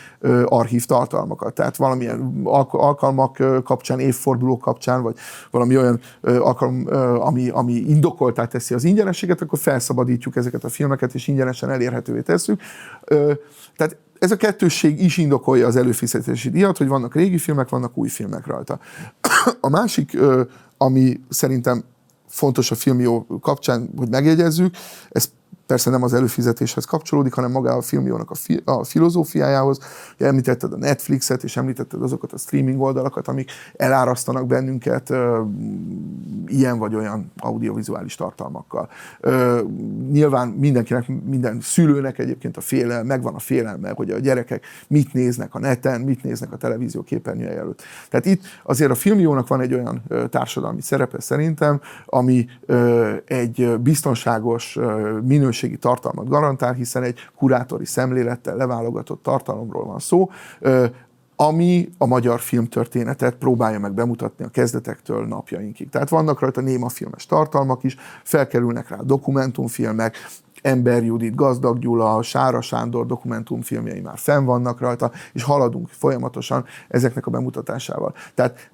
archív 0.44 0.84
tartalmakat. 0.84 1.54
Tehát 1.54 1.76
valamilyen 1.76 2.40
alkalmak 2.70 3.62
kapcsán, 3.64 3.98
évfordulók 3.98 4.60
kapcsán, 4.60 5.02
vagy 5.02 5.16
valami 5.50 5.76
olyan 5.76 6.00
alkalom, 6.20 6.86
ami, 7.20 7.48
ami 7.48 7.72
indokoltá 7.72 8.44
teszi 8.44 8.74
az 8.74 8.84
ingyenességet, 8.84 9.40
akkor 9.40 9.58
felszabadítjuk 9.58 10.36
ezeket 10.36 10.64
a 10.64 10.68
filmeket, 10.68 11.14
és 11.14 11.28
ingyenesen 11.28 11.70
elérhető 11.70 12.05
elérhetővé 12.06 12.20
tesszük. 12.20 12.60
Tehát 13.76 13.96
ez 14.18 14.30
a 14.30 14.36
kettősség 14.36 15.00
is 15.00 15.16
indokolja 15.16 15.66
az 15.66 15.76
előfizetési 15.76 16.50
díjat, 16.50 16.76
hogy 16.76 16.88
vannak 16.88 17.14
régi 17.14 17.38
filmek, 17.38 17.68
vannak 17.68 17.96
új 17.96 18.08
filmek 18.08 18.46
rajta. 18.46 18.78
A 19.60 19.68
másik, 19.68 20.18
ami 20.76 21.20
szerintem 21.28 21.84
fontos 22.28 22.70
a 22.70 22.74
filmjó 22.74 23.26
kapcsán, 23.40 23.90
hogy 23.96 24.08
megjegyezzük, 24.08 24.74
ez 25.10 25.30
persze 25.66 25.90
nem 25.90 26.02
az 26.02 26.14
előfizetéshez 26.14 26.84
kapcsolódik, 26.84 27.32
hanem 27.32 27.50
maga 27.50 27.72
a 27.72 27.82
filmjónak 27.82 28.30
a, 28.30 28.34
fi, 28.34 28.62
a 28.64 28.84
filozófiájához. 28.84 29.78
Ugye 30.14 30.26
említetted 30.26 30.72
a 30.72 30.76
Netflixet, 30.76 31.44
és 31.44 31.56
említetted 31.56 32.02
azokat 32.02 32.32
a 32.32 32.38
streaming 32.38 32.80
oldalakat, 32.80 33.28
amik 33.28 33.50
elárasztanak 33.76 34.46
bennünket 34.46 35.10
ö, 35.10 35.42
ilyen 36.46 36.78
vagy 36.78 36.94
olyan 36.94 37.32
audiovizuális 37.38 38.14
tartalmakkal. 38.14 38.88
Ö, 39.20 39.60
nyilván 40.10 40.48
mindenkinek, 40.48 41.08
minden 41.24 41.60
szülőnek 41.60 42.18
egyébként 42.18 42.56
a 42.56 42.60
félelme, 42.60 43.02
megvan 43.02 43.34
a 43.34 43.38
félelme, 43.38 43.92
hogy 43.94 44.10
a 44.10 44.18
gyerekek 44.18 44.64
mit 44.88 45.12
néznek 45.12 45.54
a 45.54 45.58
neten, 45.58 46.00
mit 46.00 46.22
néznek 46.22 46.52
a 46.52 46.56
televízió 46.56 47.02
képernyője 47.02 47.58
előtt. 47.58 47.82
Tehát 48.10 48.26
itt 48.26 48.42
azért 48.62 48.90
a 48.90 48.94
filmjónak 48.94 49.48
van 49.48 49.60
egy 49.60 49.74
olyan 49.74 50.02
társadalmi 50.30 50.82
szerepe 50.82 51.20
szerintem, 51.20 51.80
ami 52.06 52.46
ö, 52.66 53.14
egy 53.24 53.78
biztonságos, 53.80 54.76
ö, 54.76 55.18
minőségi 55.60 55.76
tartalmat 55.76 56.28
garantál, 56.28 56.72
hiszen 56.72 57.02
egy 57.02 57.18
kurátori 57.36 57.84
szemlélettel 57.84 58.56
leválogatott 58.56 59.22
tartalomról 59.22 59.84
van 59.84 59.98
szó, 59.98 60.30
ami 61.36 61.88
a 61.98 62.06
magyar 62.06 62.40
filmtörténetet 62.40 63.34
próbálja 63.34 63.78
meg 63.78 63.92
bemutatni 63.92 64.44
a 64.44 64.48
kezdetektől 64.48 65.26
napjainkig. 65.26 65.88
Tehát 65.88 66.08
vannak 66.08 66.40
rajta 66.40 66.60
néma 66.60 66.88
filmes 66.88 67.26
tartalmak 67.26 67.84
is, 67.84 67.96
felkerülnek 68.22 68.88
rá 68.88 68.96
dokumentumfilmek, 68.96 70.16
Ember 70.66 71.04
Judit, 71.04 71.34
Gazdag 71.34 71.78
Gyula, 71.78 72.22
Sára 72.22 72.60
Sándor 72.60 73.06
dokumentumfilmjei 73.06 74.00
már 74.00 74.18
fenn 74.18 74.44
vannak 74.44 74.80
rajta, 74.80 75.10
és 75.32 75.42
haladunk 75.42 75.88
folyamatosan 75.88 76.64
ezeknek 76.88 77.26
a 77.26 77.30
bemutatásával. 77.30 78.14
Tehát, 78.34 78.70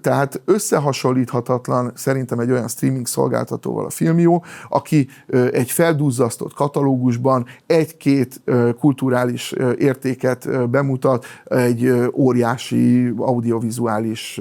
tehát 0.00 0.40
összehasonlíthatatlan 0.44 1.92
szerintem 1.94 2.38
egy 2.38 2.50
olyan 2.50 2.68
streaming 2.68 3.06
szolgáltatóval 3.06 3.84
a 3.84 3.90
Filmió, 3.90 4.44
aki 4.68 5.08
egy 5.52 5.70
feldúzzasztott 5.70 6.54
katalógusban 6.54 7.46
egy-két 7.66 8.42
kulturális 8.78 9.54
értéket 9.78 10.70
bemutat 10.70 11.24
egy 11.44 11.92
óriási 12.14 13.12
audiovizuális 13.16 14.40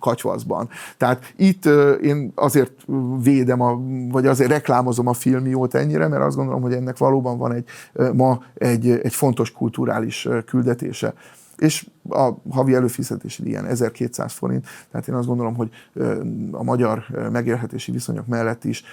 kacsvaszban. 0.00 0.68
Tehát 0.96 1.32
itt 1.36 1.64
én 2.02 2.32
azért 2.34 2.72
védem, 3.22 3.60
a, 3.60 3.80
vagy 4.10 4.26
azért 4.26 4.50
reklámozom 4.50 5.06
a 5.06 5.12
Filmiót 5.12 5.74
ennyire, 5.76 6.08
mert 6.08 6.22
azt 6.22 6.36
gondolom, 6.36 6.62
hogy 6.62 6.72
ennek 6.72 6.98
valóban 6.98 7.38
van 7.38 7.52
egy 7.52 7.64
ma 8.12 8.42
egy, 8.54 8.88
egy 8.90 9.14
fontos 9.14 9.52
kulturális 9.52 10.28
küldetése 10.46 11.14
és 11.58 11.86
a 12.08 12.30
havi 12.50 12.74
előfizetési 12.74 13.46
ilyen 13.46 13.66
1200 13.66 14.32
forint, 14.32 14.66
tehát 14.90 15.08
én 15.08 15.14
azt 15.14 15.26
gondolom, 15.26 15.54
hogy 15.54 15.70
a 16.50 16.62
magyar 16.62 17.06
megélhetési 17.32 17.92
viszonyok 17.92 18.26
mellett 18.26 18.64
is 18.64 18.84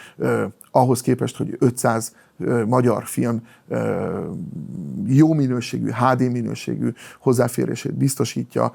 ahhoz 0.72 1.02
képest, 1.02 1.38
hogy 1.38 1.56
500 1.60 2.16
magyar 2.68 3.06
film 3.06 3.48
jó 5.06 5.34
minőségű, 5.34 5.90
HD 5.90 6.32
minőségű 6.32 6.94
hozzáférését 7.20 7.94
biztosítja, 7.94 8.74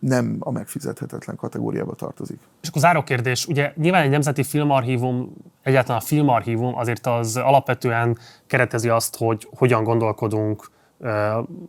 nem 0.00 0.36
a 0.38 0.50
megfizethetetlen 0.50 1.36
kategóriába 1.36 1.94
tartozik. 1.94 2.38
És 2.62 2.68
akkor 2.68 2.80
záró 2.80 3.02
kérdés, 3.02 3.46
ugye 3.46 3.72
nyilván 3.76 4.02
egy 4.02 4.10
nemzeti 4.10 4.42
filmarchívum, 4.42 5.32
egyáltalán 5.62 6.00
a 6.00 6.04
filmarchívum 6.04 6.76
azért 6.76 7.06
az 7.06 7.36
alapvetően 7.36 8.18
keretezi 8.46 8.88
azt, 8.88 9.16
hogy 9.16 9.48
hogyan 9.50 9.84
gondolkodunk 9.84 10.70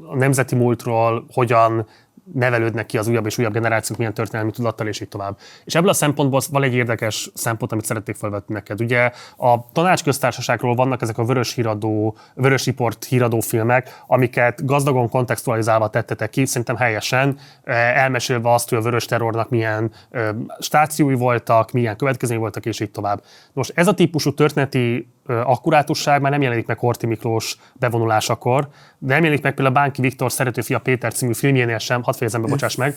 a 0.10 0.16
nemzeti 0.16 0.56
múltról, 0.56 1.26
hogyan 1.32 1.88
nevelődnek 2.34 2.86
ki 2.86 2.98
az 2.98 3.08
újabb 3.08 3.26
és 3.26 3.38
újabb 3.38 3.54
generációk, 3.54 3.98
milyen 3.98 4.14
történelmi 4.14 4.52
tudattal, 4.52 4.88
és 4.88 5.02
így 5.02 5.08
tovább. 5.08 5.38
És 5.66 5.76
ebből 5.76 5.90
a 5.90 5.94
szempontból 5.94 6.42
van 6.52 6.64
egy 6.64 6.74
érdekes 6.74 7.30
szempont, 7.34 7.72
amit 7.72 7.86
szeretnék 7.86 8.16
felvetni 8.16 8.54
neked. 8.54 8.82
Ugye 8.82 9.12
a 9.38 9.72
tanácsköztársaságról 9.72 10.76
vannak 10.76 11.02
ezek 11.02 11.18
a 11.18 11.26
vörös 11.26 11.54
híradó, 11.54 12.18
vörös 12.34 12.66
riport 12.66 13.06
híradó 13.06 13.40
filmek, 13.40 14.04
amiket 14.08 14.66
gazdagon 14.66 15.10
kontextualizálva 15.10 15.90
tettetek 15.90 16.30
ki, 16.30 16.46
szerintem 16.46 16.76
helyesen, 16.76 17.38
elmesélve 17.64 18.54
azt, 18.54 18.70
hogy 18.70 18.78
a 18.78 18.82
vörös 18.82 19.06
terrornak 19.06 19.50
milyen 19.50 19.92
stációi 20.60 21.16
voltak, 21.16 21.72
milyen 21.72 21.96
következményei 21.96 22.44
voltak, 22.44 22.66
és 22.66 22.80
így 22.80 22.92
tovább. 22.92 23.24
Most 23.54 23.72
ez 23.76 23.88
a 23.88 23.94
típusú 23.94 24.34
történeti 24.34 25.12
akkurátusság 25.28 26.22
már 26.22 26.32
nem 26.32 26.42
jelenik 26.42 26.66
meg 26.66 26.78
Horti 26.78 27.06
Miklós 27.06 27.58
bevonulásakor, 27.74 28.68
de 28.98 29.14
nem 29.14 29.24
jelenik 29.24 29.44
meg 29.44 29.54
például 29.54 29.76
Bánki 29.76 30.02
Viktor 30.02 30.32
Szerető 30.32 30.62
fia 30.62 30.80
Péter 30.80 31.14
című 31.14 31.34
filmjénél 31.34 31.78
sem, 31.78 32.04
hadd 32.04 32.16
fejezem 32.16 32.42
be, 32.42 32.48
bocsáss 32.48 32.76
meg, 32.76 32.96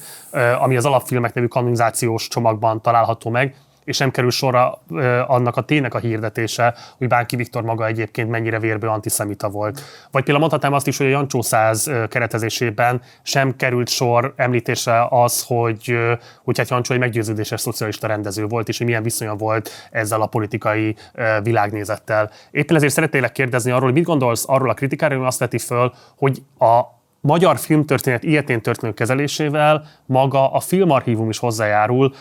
ami 0.61 0.77
az 0.77 0.85
alapfilmek 0.85 1.35
nevű 1.35 1.47
kanonizációs 1.47 2.29
csomagban 2.29 2.83
található 2.83 3.31
meg. 3.31 3.55
És 3.85 3.99
nem 3.99 4.11
kerül 4.11 4.31
sorra 4.31 4.83
annak 5.27 5.57
a 5.57 5.63
ténynek 5.63 5.95
a 5.95 5.99
hirdetése, 5.99 6.75
hogy 6.99 7.09
Bánki 7.09 7.37
Viktor 7.37 7.63
maga 7.63 7.87
egyébként 7.87 8.31
mennyire 8.31 8.59
vérbő 8.59 8.87
antiszemita 8.87 9.49
volt. 9.49 9.81
Vagy 10.11 10.23
például 10.23 10.39
mondhatnám 10.39 10.73
azt 10.73 10.87
is, 10.87 10.97
hogy 10.97 11.07
a 11.07 11.11
Jancsó 11.11 11.43
száz 11.43 11.91
keretezésében 12.09 13.03
sem 13.23 13.57
került 13.57 13.89
sor 13.89 14.33
említésre 14.37 15.07
az, 15.09 15.45
hogy, 15.47 15.99
hogy 16.45 16.59
hát 16.59 16.69
Jancsó 16.69 16.95
egy 16.95 17.01
meggyőződéses 17.01 17.61
szocialista 17.61 18.07
rendező 18.07 18.47
volt, 18.47 18.69
és 18.69 18.79
hogy 18.79 18.87
milyen 18.87 19.03
viszonya 19.03 19.35
volt 19.35 19.71
ezzel 19.91 20.21
a 20.23 20.27
politikai 20.27 20.97
világnézettel. 21.43 22.31
Éppen 22.51 22.77
ezért 22.77 22.93
szeretnélek 22.93 23.33
kérdezni 23.33 23.71
arról, 23.71 23.85
hogy 23.85 23.95
mit 23.95 24.05
gondolsz 24.05 24.45
arról 24.49 24.71
a 24.71 24.75
kritikáról, 24.75 25.27
azt 25.27 25.39
veti 25.39 25.59
föl, 25.59 25.93
hogy 26.17 26.43
a 26.59 26.99
magyar 27.21 27.59
filmtörténet 27.59 28.23
ilyetén 28.23 28.61
történő 28.63 28.93
kezelésével 28.93 29.85
maga 30.07 30.53
a 30.53 30.61
filmarchívum 30.61 31.29
is 31.29 31.39
hozzájárul 31.39 32.15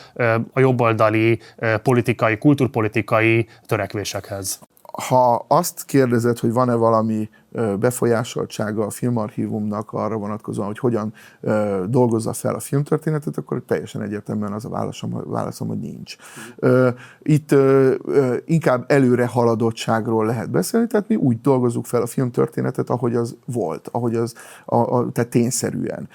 a 0.54 0.60
jobboldali 0.60 1.39
politikai, 1.84 2.38
kulturpolitikai 2.38 3.47
törekvésekhez. 3.66 4.60
Ha 5.08 5.45
azt 5.47 5.86
kérdezed, 5.86 6.39
hogy 6.39 6.52
van-e 6.52 6.74
valami 6.74 7.30
befolyásoltsága 7.80 8.86
a 8.86 8.89
filmarchívumnak 8.89 9.93
arra 9.93 10.18
vonatkozóan, 10.18 10.68
hogy 10.68 10.80
hogyan 10.80 11.14
dolgozza 11.86 12.34
fel 12.34 12.56
a 12.56 12.60
filmtörténetet, 12.60 13.38
akkor 13.38 13.62
teljesen 13.68 14.02
egyértelműen 14.02 14.54
az 14.54 14.66
a 14.66 14.70
válaszom, 14.70 15.24
válaszom 15.26 15.68
hogy 15.68 15.80
nincs. 15.80 16.16
Itt 17.22 17.56
inkább 18.45 18.86
előre 18.88 19.28
haladottságról 19.28 20.26
lehet 20.26 20.50
beszélni, 20.50 20.88
tehát 20.88 21.08
mi 21.08 21.16
úgy 21.16 21.41
dolgozzuk 21.41 21.86
fel 21.86 22.02
a 22.02 22.08
filmtörténetet, 22.08 22.89
ahogy 22.89 23.16
az 23.16 23.36
volt, 23.45 23.89
ahogy 23.91 24.16
az, 24.16 24.34
a, 24.66 24.76
a, 24.76 25.12
tehát 25.12 25.30
tényszerűen. 25.30 26.10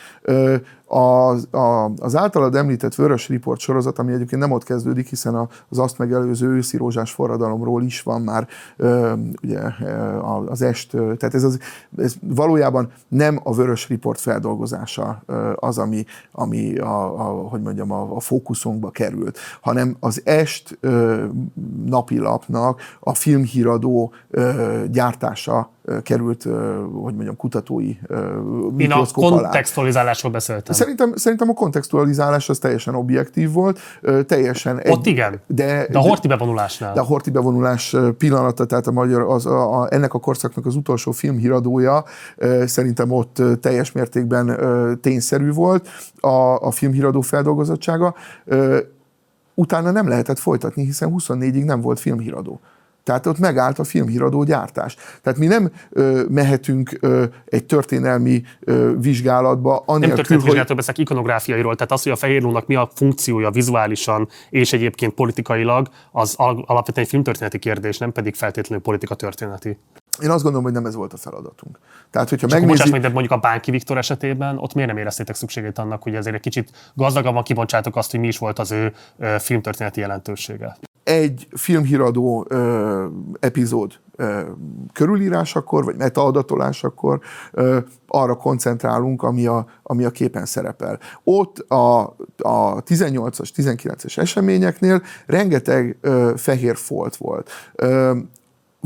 Az, 0.87 1.49
a, 1.51 1.85
az 1.85 2.16
általad 2.16 2.55
említett 2.55 2.95
Vörös 2.95 3.28
Report 3.28 3.61
sorozat, 3.61 3.99
ami 3.99 4.12
egyébként 4.12 4.41
nem 4.41 4.51
ott 4.51 4.64
kezdődik, 4.64 5.09
hiszen 5.09 5.35
az 5.68 5.78
azt 5.78 5.99
megelőző 5.99 6.49
őszi 6.49 6.76
rózsás 6.76 7.12
forradalomról 7.12 7.82
is 7.82 8.03
van 8.03 8.22
már 8.22 8.49
ugye, 9.43 9.61
az 10.47 10.62
est, 10.62 10.97
tehát 11.28 11.34
ez, 11.34 11.44
az, 11.44 11.58
ez 11.96 12.14
valójában 12.20 12.92
nem 13.08 13.40
a 13.42 13.54
Vörös 13.54 13.88
Report 13.88 14.20
feldolgozása 14.20 15.22
az, 15.56 15.78
ami, 15.78 16.04
ami 16.32 16.78
a, 16.78 17.20
a, 17.20 17.48
hogy 17.48 17.62
mondjam, 17.62 17.90
a, 17.90 18.16
a 18.16 18.20
fókuszunkba 18.20 18.90
került, 18.90 19.38
hanem 19.60 19.96
az 20.00 20.20
est 20.24 20.78
napilapnak 21.84 22.80
a 23.00 23.14
filmhíradó 23.14 24.12
gyártása 24.90 25.72
került, 26.03 26.43
hogy 27.03 27.14
mondjam, 27.14 27.37
kutatói 27.37 27.97
Én 28.76 28.93
a 28.93 29.07
kontextualizálásról 29.12 30.32
beszéltem. 30.32 30.74
Szerintem, 30.74 31.16
szerintem 31.16 31.49
a 31.49 31.53
kontextualizálás 31.53 32.49
az 32.49 32.59
teljesen 32.59 32.95
objektív 32.95 33.53
volt, 33.53 33.78
teljesen... 34.26 34.78
Egy, 34.78 34.93
Ott 34.93 35.07
igen, 35.07 35.41
de, 35.47 35.87
de 35.91 35.99
a 35.99 36.01
horti 36.01 36.28
bevonulásnál. 36.28 36.95
De 36.95 37.01
a 37.01 37.05
horti 37.05 37.30
bevonulás 37.30 37.97
pillanata, 38.18 38.64
tehát 38.64 38.87
a 38.87 38.93
magyar, 38.93 39.20
az, 39.20 39.47
a, 39.47 39.80
a, 39.80 39.87
ennek 39.91 40.14
a 40.14 40.18
korszaknak 40.18 40.66
az 40.66 40.76
utolsó 40.76 41.11
filmhíradója 41.11 42.05
szerintem 42.64 43.11
ott 43.11 43.43
teljes 43.61 43.93
mértékben 43.93 44.59
tényszerű 45.01 45.53
volt 45.53 45.89
a, 46.20 46.57
a 46.61 46.70
filmhíradó 46.70 47.20
feldolgozottsága. 47.20 48.14
Utána 49.55 49.91
nem 49.91 50.09
lehetett 50.09 50.39
folytatni, 50.39 50.85
hiszen 50.85 51.14
24-ig 51.16 51.64
nem 51.64 51.80
volt 51.80 52.01
filmhíradó. 52.01 52.61
Tehát 53.05 53.26
ott 53.26 53.38
megállt 53.38 53.78
a 53.78 53.84
filmhíradó 53.84 54.42
gyártás. 54.42 54.96
Tehát 55.22 55.38
mi 55.38 55.46
nem 55.46 55.70
ö, 55.90 56.22
mehetünk 56.28 56.96
ö, 57.00 57.24
egy 57.44 57.64
történelmi 57.64 58.42
ö, 58.61 58.92
vizsgálatba, 58.98 59.70
anélkül, 59.70 59.98
Nem 59.98 60.16
történelmi 60.16 60.44
vizsgálatról 60.44 60.76
beszélek, 60.76 60.98
ikonográfiairól, 60.98 61.74
tehát 61.74 61.92
az, 61.92 62.02
hogy 62.02 62.12
a 62.12 62.16
fehér 62.16 62.42
lónak 62.42 62.66
mi 62.66 62.74
a 62.74 62.90
funkciója 62.94 63.50
vizuálisan 63.50 64.28
és 64.50 64.72
egyébként 64.72 65.14
politikailag, 65.14 65.88
az 66.12 66.34
alapvetően 66.36 67.05
egy 67.05 67.09
filmtörténeti 67.09 67.59
kérdés, 67.59 67.98
nem 67.98 68.12
pedig 68.12 68.34
feltétlenül 68.34 68.84
politika 68.84 69.14
történeti. 69.14 69.78
Én 70.22 70.30
azt 70.30 70.42
gondolom, 70.42 70.64
hogy 70.64 70.72
nem 70.72 70.86
ez 70.86 70.94
volt 70.94 71.12
a 71.12 71.16
feladatunk. 71.16 71.78
Tehát, 72.11 72.28
hogyha 72.28 72.46
megnézi... 72.50 72.90
Most 72.90 73.02
de 73.02 73.09
mondjuk 73.09 73.32
a 73.32 73.36
Bánki 73.38 73.70
Viktor 73.70 73.98
esetében, 73.98 74.59
ott 74.59 74.74
miért 74.74 74.88
nem 74.88 74.98
éreztétek 74.98 75.34
szükségét 75.34 75.78
annak, 75.78 76.02
hogy 76.02 76.14
ezért 76.14 76.34
egy 76.34 76.40
kicsit 76.40 76.70
gazdagabban 76.94 77.42
kibontsátok 77.42 77.96
azt, 77.96 78.11
hogy 78.11 78.20
mi 78.20 78.26
is 78.26 78.38
volt 78.38 78.59
az 78.59 78.70
ő 78.70 78.92
filmtörténeti 79.38 80.00
jelentősége? 80.00 80.76
Egy 81.05 81.48
filmhíradó 81.50 82.46
ö, 82.48 83.07
epizód 83.40 83.92
ö, 84.16 84.40
körülírásakor, 84.92 85.84
vagy 85.84 85.96
metaadatolásakor 85.96 87.20
ö, 87.52 87.78
arra 88.07 88.34
koncentrálunk, 88.36 89.22
ami 89.22 89.46
a, 89.46 89.66
ami 89.82 90.05
a 90.05 90.11
képen 90.11 90.46
szerepel. 90.46 90.98
Ott 91.24 91.59
a, 91.59 92.00
a 92.36 92.82
18-as, 92.82 93.50
19-es 93.57 94.18
eseményeknél 94.18 95.02
rengeteg 95.26 95.96
ö, 96.00 96.32
fehér 96.36 96.76
folt 96.76 97.16
volt. 97.16 97.50
Ö, 97.74 98.12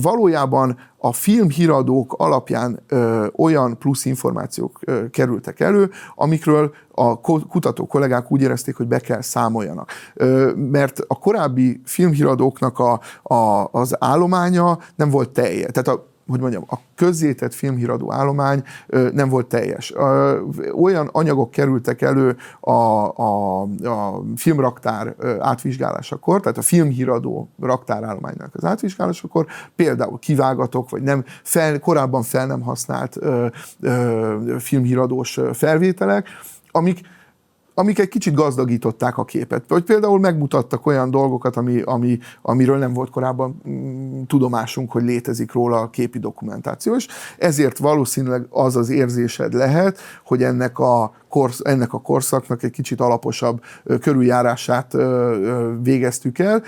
valójában 0.03 0.79
a 0.99 1.13
filmhíradók 1.13 2.15
alapján 2.17 2.83
ö, 2.89 3.27
olyan 3.37 3.79
plusz 3.79 4.05
információk 4.05 4.79
ö, 4.81 5.11
kerültek 5.11 5.61
elő, 5.61 5.91
amikről 6.15 6.75
a 6.95 7.21
kutató 7.21 7.87
kollégák 7.87 8.33
úgy 8.33 8.43
érezték, 8.43 8.77
hogy 8.77 8.89
be 8.89 8.99
kell 8.99 9.21
számoljanak. 9.21 9.91
Ö, 10.15 10.53
mert 10.55 11.01
a 11.07 11.19
korábbi 11.19 11.81
filmhíradóknak 11.85 12.79
a, 12.79 13.01
a, 13.35 13.69
az 13.71 13.97
állománya 13.99 14.79
nem 14.97 15.11
volt 15.11 15.31
teljes. 15.31 15.71
Tehát 15.73 15.89
a 15.89 16.08
hogy 16.29 16.41
mondjam, 16.41 16.65
a 16.69 16.77
közzétett 16.95 17.55
filmhíradó 17.55 18.13
állomány 18.13 18.63
nem 19.13 19.29
volt 19.29 19.47
teljes. 19.47 19.95
Olyan 20.81 21.09
anyagok 21.13 21.51
kerültek 21.51 22.03
elő 22.03 22.37
a, 22.61 22.73
a, 22.73 23.61
a 23.63 24.23
filmraktár 24.37 25.15
átvizsgálásakor, 25.41 26.41
tehát 26.41 26.59
a 26.59 26.63
filmhíradó 26.63 27.49
raktárállománynak 27.61 28.55
az 28.55 28.65
átvizsgálásakor, 28.65 29.47
például 29.77 30.19
kivágatok, 30.19 30.91
vagy 30.91 31.03
nem 31.03 31.25
fel, 31.43 31.79
korábban 31.79 32.23
fel 32.23 32.47
nem 32.47 32.61
használt 32.61 33.17
ö, 33.17 33.47
ö, 33.81 34.57
filmhíradós 34.59 35.41
felvételek, 35.53 36.29
amik 36.71 37.01
amik 37.79 37.99
egy 37.99 38.09
kicsit 38.09 38.35
gazdagították 38.35 39.19
a 39.19 39.25
képet. 39.25 39.65
Vagy 39.69 39.83
például 39.83 40.19
megmutattak 40.19 40.87
olyan 40.87 41.11
dolgokat, 41.11 41.57
ami, 41.57 41.81
ami, 41.81 42.19
amiről 42.43 42.79
nem 42.79 42.93
volt 42.93 43.11
korábban 43.11 43.63
mm, 43.69 44.23
tudomásunk, 44.23 44.93
hogy 44.93 45.03
létezik 45.03 45.53
róla 45.53 45.81
a 45.81 45.91
képi 45.91 46.19
dokumentáció, 46.19 46.95
és 46.95 47.07
ezért 47.39 47.79
valószínűleg 47.79 48.47
az 48.51 48.77
az 48.77 48.91
érzésed 48.91 49.53
lehet, 49.53 49.99
hogy 50.25 50.43
ennek 50.43 50.79
a, 50.79 51.13
korsz, 51.29 51.61
ennek 51.65 51.93
a 51.93 52.01
korszaknak 52.01 52.63
egy 52.63 52.71
kicsit 52.71 53.01
alaposabb 53.01 53.63
körüljárását 54.01 54.97
végeztük 55.83 56.39
el. 56.39 56.63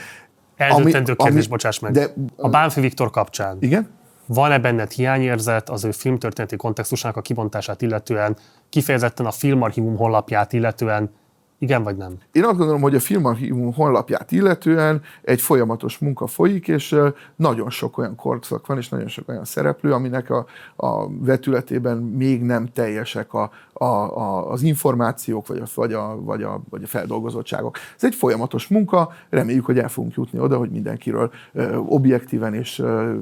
Eldöntendő 0.56 1.14
kérdés, 1.14 1.44
ami, 1.44 1.48
bocsáss 1.48 1.78
meg. 1.78 1.92
De, 1.92 2.14
a 2.36 2.48
Bánfi 2.48 2.80
Viktor 2.80 3.11
kapcsán. 3.11 3.56
Igen? 3.61 3.88
Van-e 4.33 4.59
benned 4.59 4.91
hiányérzet 4.91 5.70
az 5.70 5.85
ő 5.85 5.91
filmtörténeti 5.91 6.57
kontextusának 6.57 7.16
a 7.16 7.20
kibontását 7.20 7.83
illetően, 7.83 8.37
kifejezetten 8.68 9.26
a 9.26 9.31
filmarchívum 9.31 9.97
honlapját 9.97 10.53
illetően, 10.53 11.11
igen 11.59 11.83
vagy 11.83 11.97
nem? 11.97 12.18
Én 12.33 12.45
azt 12.45 12.57
gondolom, 12.57 12.81
hogy 12.81 12.95
a 12.95 13.01
filmarchívum 13.01 13.72
honlapját 13.72 14.33
illetően 14.33 15.03
egy 15.22 15.41
folyamatos 15.41 15.99
munka 15.99 16.26
folyik, 16.26 16.68
és 16.68 16.97
nagyon 17.37 17.70
sok 17.70 17.99
olyan 17.99 18.14
korszak 18.14 18.66
van, 18.66 18.76
és 18.76 18.89
nagyon 18.89 19.09
sok 19.09 19.28
olyan 19.28 19.45
szereplő, 19.45 19.93
aminek 19.93 20.31
a, 20.31 20.47
a 20.76 21.09
vetületében 21.18 21.97
még 21.97 22.43
nem 22.43 22.66
teljesek 22.72 23.35
a, 23.35 23.51
a, 23.72 23.85
a, 23.85 24.51
az 24.51 24.62
információk, 24.62 25.47
vagy 25.47 25.59
a, 25.59 25.66
vagy, 25.74 25.93
a, 25.93 26.20
vagy, 26.20 26.43
a, 26.43 26.62
vagy 26.70 26.83
a 26.83 26.87
feldolgozottságok. 26.87 27.76
Ez 27.97 28.05
egy 28.05 28.14
folyamatos 28.14 28.68
munka, 28.68 29.12
reméljük, 29.31 29.64
hogy 29.64 29.78
el 29.78 29.89
fogunk 29.89 30.14
jutni 30.14 30.39
oda, 30.39 30.57
hogy 30.57 30.70
mindenkiről 30.70 31.31
ö, 31.53 31.76
objektíven 31.76 32.55
és 32.55 32.78
ö, 32.78 33.14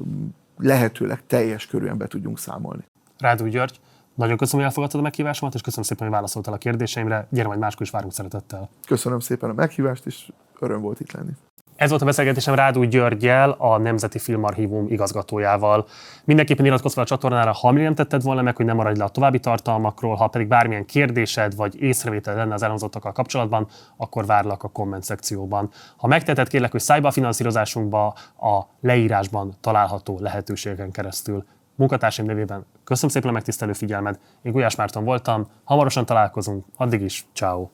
lehetőleg 0.58 1.26
teljes 1.26 1.66
körűen 1.66 1.98
be 1.98 2.06
tudjunk 2.06 2.38
számolni. 2.38 2.84
Rádó 3.18 3.46
György, 3.46 3.80
nagyon 4.14 4.36
köszönöm, 4.36 4.60
hogy 4.60 4.68
elfogadtad 4.68 5.00
a 5.00 5.02
meghívásomat, 5.02 5.54
és 5.54 5.60
köszönöm 5.60 5.84
szépen, 5.84 6.06
hogy 6.06 6.14
válaszoltál 6.14 6.54
a 6.54 6.58
kérdéseimre. 6.58 7.26
Gyere 7.30 7.48
majd 7.48 7.60
máskor 7.60 7.82
is 7.82 7.90
várunk 7.90 8.12
szeretettel. 8.12 8.68
Köszönöm 8.86 9.20
szépen 9.20 9.50
a 9.50 9.52
meghívást, 9.52 10.06
és 10.06 10.32
öröm 10.58 10.80
volt 10.80 11.00
itt 11.00 11.12
lenni. 11.12 11.32
Ez 11.78 11.90
volt 11.90 12.02
a 12.02 12.04
beszélgetésem 12.04 12.54
Rádó 12.54 12.84
Györgyel, 12.84 13.50
a 13.50 13.78
Nemzeti 13.78 14.18
Filmarchívum 14.18 14.86
igazgatójával. 14.88 15.86
Mindenképpen 16.24 16.64
iratkozz 16.64 16.94
fel 16.94 17.02
a 17.02 17.06
csatornára, 17.06 17.52
ha 17.52 17.70
mi 17.70 17.82
nem 17.82 17.94
tetted 17.94 18.22
volna 18.22 18.42
meg, 18.42 18.56
hogy 18.56 18.64
nem 18.64 18.76
maradj 18.76 18.98
le 18.98 19.04
a 19.04 19.08
további 19.08 19.40
tartalmakról, 19.40 20.14
ha 20.14 20.26
pedig 20.26 20.48
bármilyen 20.48 20.84
kérdésed 20.84 21.56
vagy 21.56 21.82
észrevétel 21.82 22.34
lenne 22.34 22.54
az 22.54 22.62
elhangzottakkal 22.62 23.12
kapcsolatban, 23.12 23.68
akkor 23.96 24.26
várlak 24.26 24.62
a 24.62 24.68
komment 24.68 25.02
szekcióban. 25.02 25.70
Ha 25.96 26.06
megtetted, 26.06 26.48
kérlek, 26.48 26.70
hogy 26.70 26.80
szállj 26.80 27.00
be 27.00 27.08
a 27.08 27.10
finanszírozásunkba 27.10 28.06
a 28.40 28.62
leírásban 28.80 29.56
található 29.60 30.18
lehetőségeken 30.20 30.90
keresztül. 30.90 31.44
Munkatársaim 31.74 32.28
nevében 32.28 32.66
köszönöm 32.84 33.10
szépen 33.10 33.28
a 33.28 33.32
megtisztelő 33.32 33.72
figyelmed. 33.72 34.18
Én 34.42 34.52
Gulyás 34.52 34.76
Márton 34.76 35.04
voltam, 35.04 35.46
hamarosan 35.64 36.06
találkozunk, 36.06 36.64
addig 36.76 37.00
is, 37.00 37.26
ciao. 37.34 37.68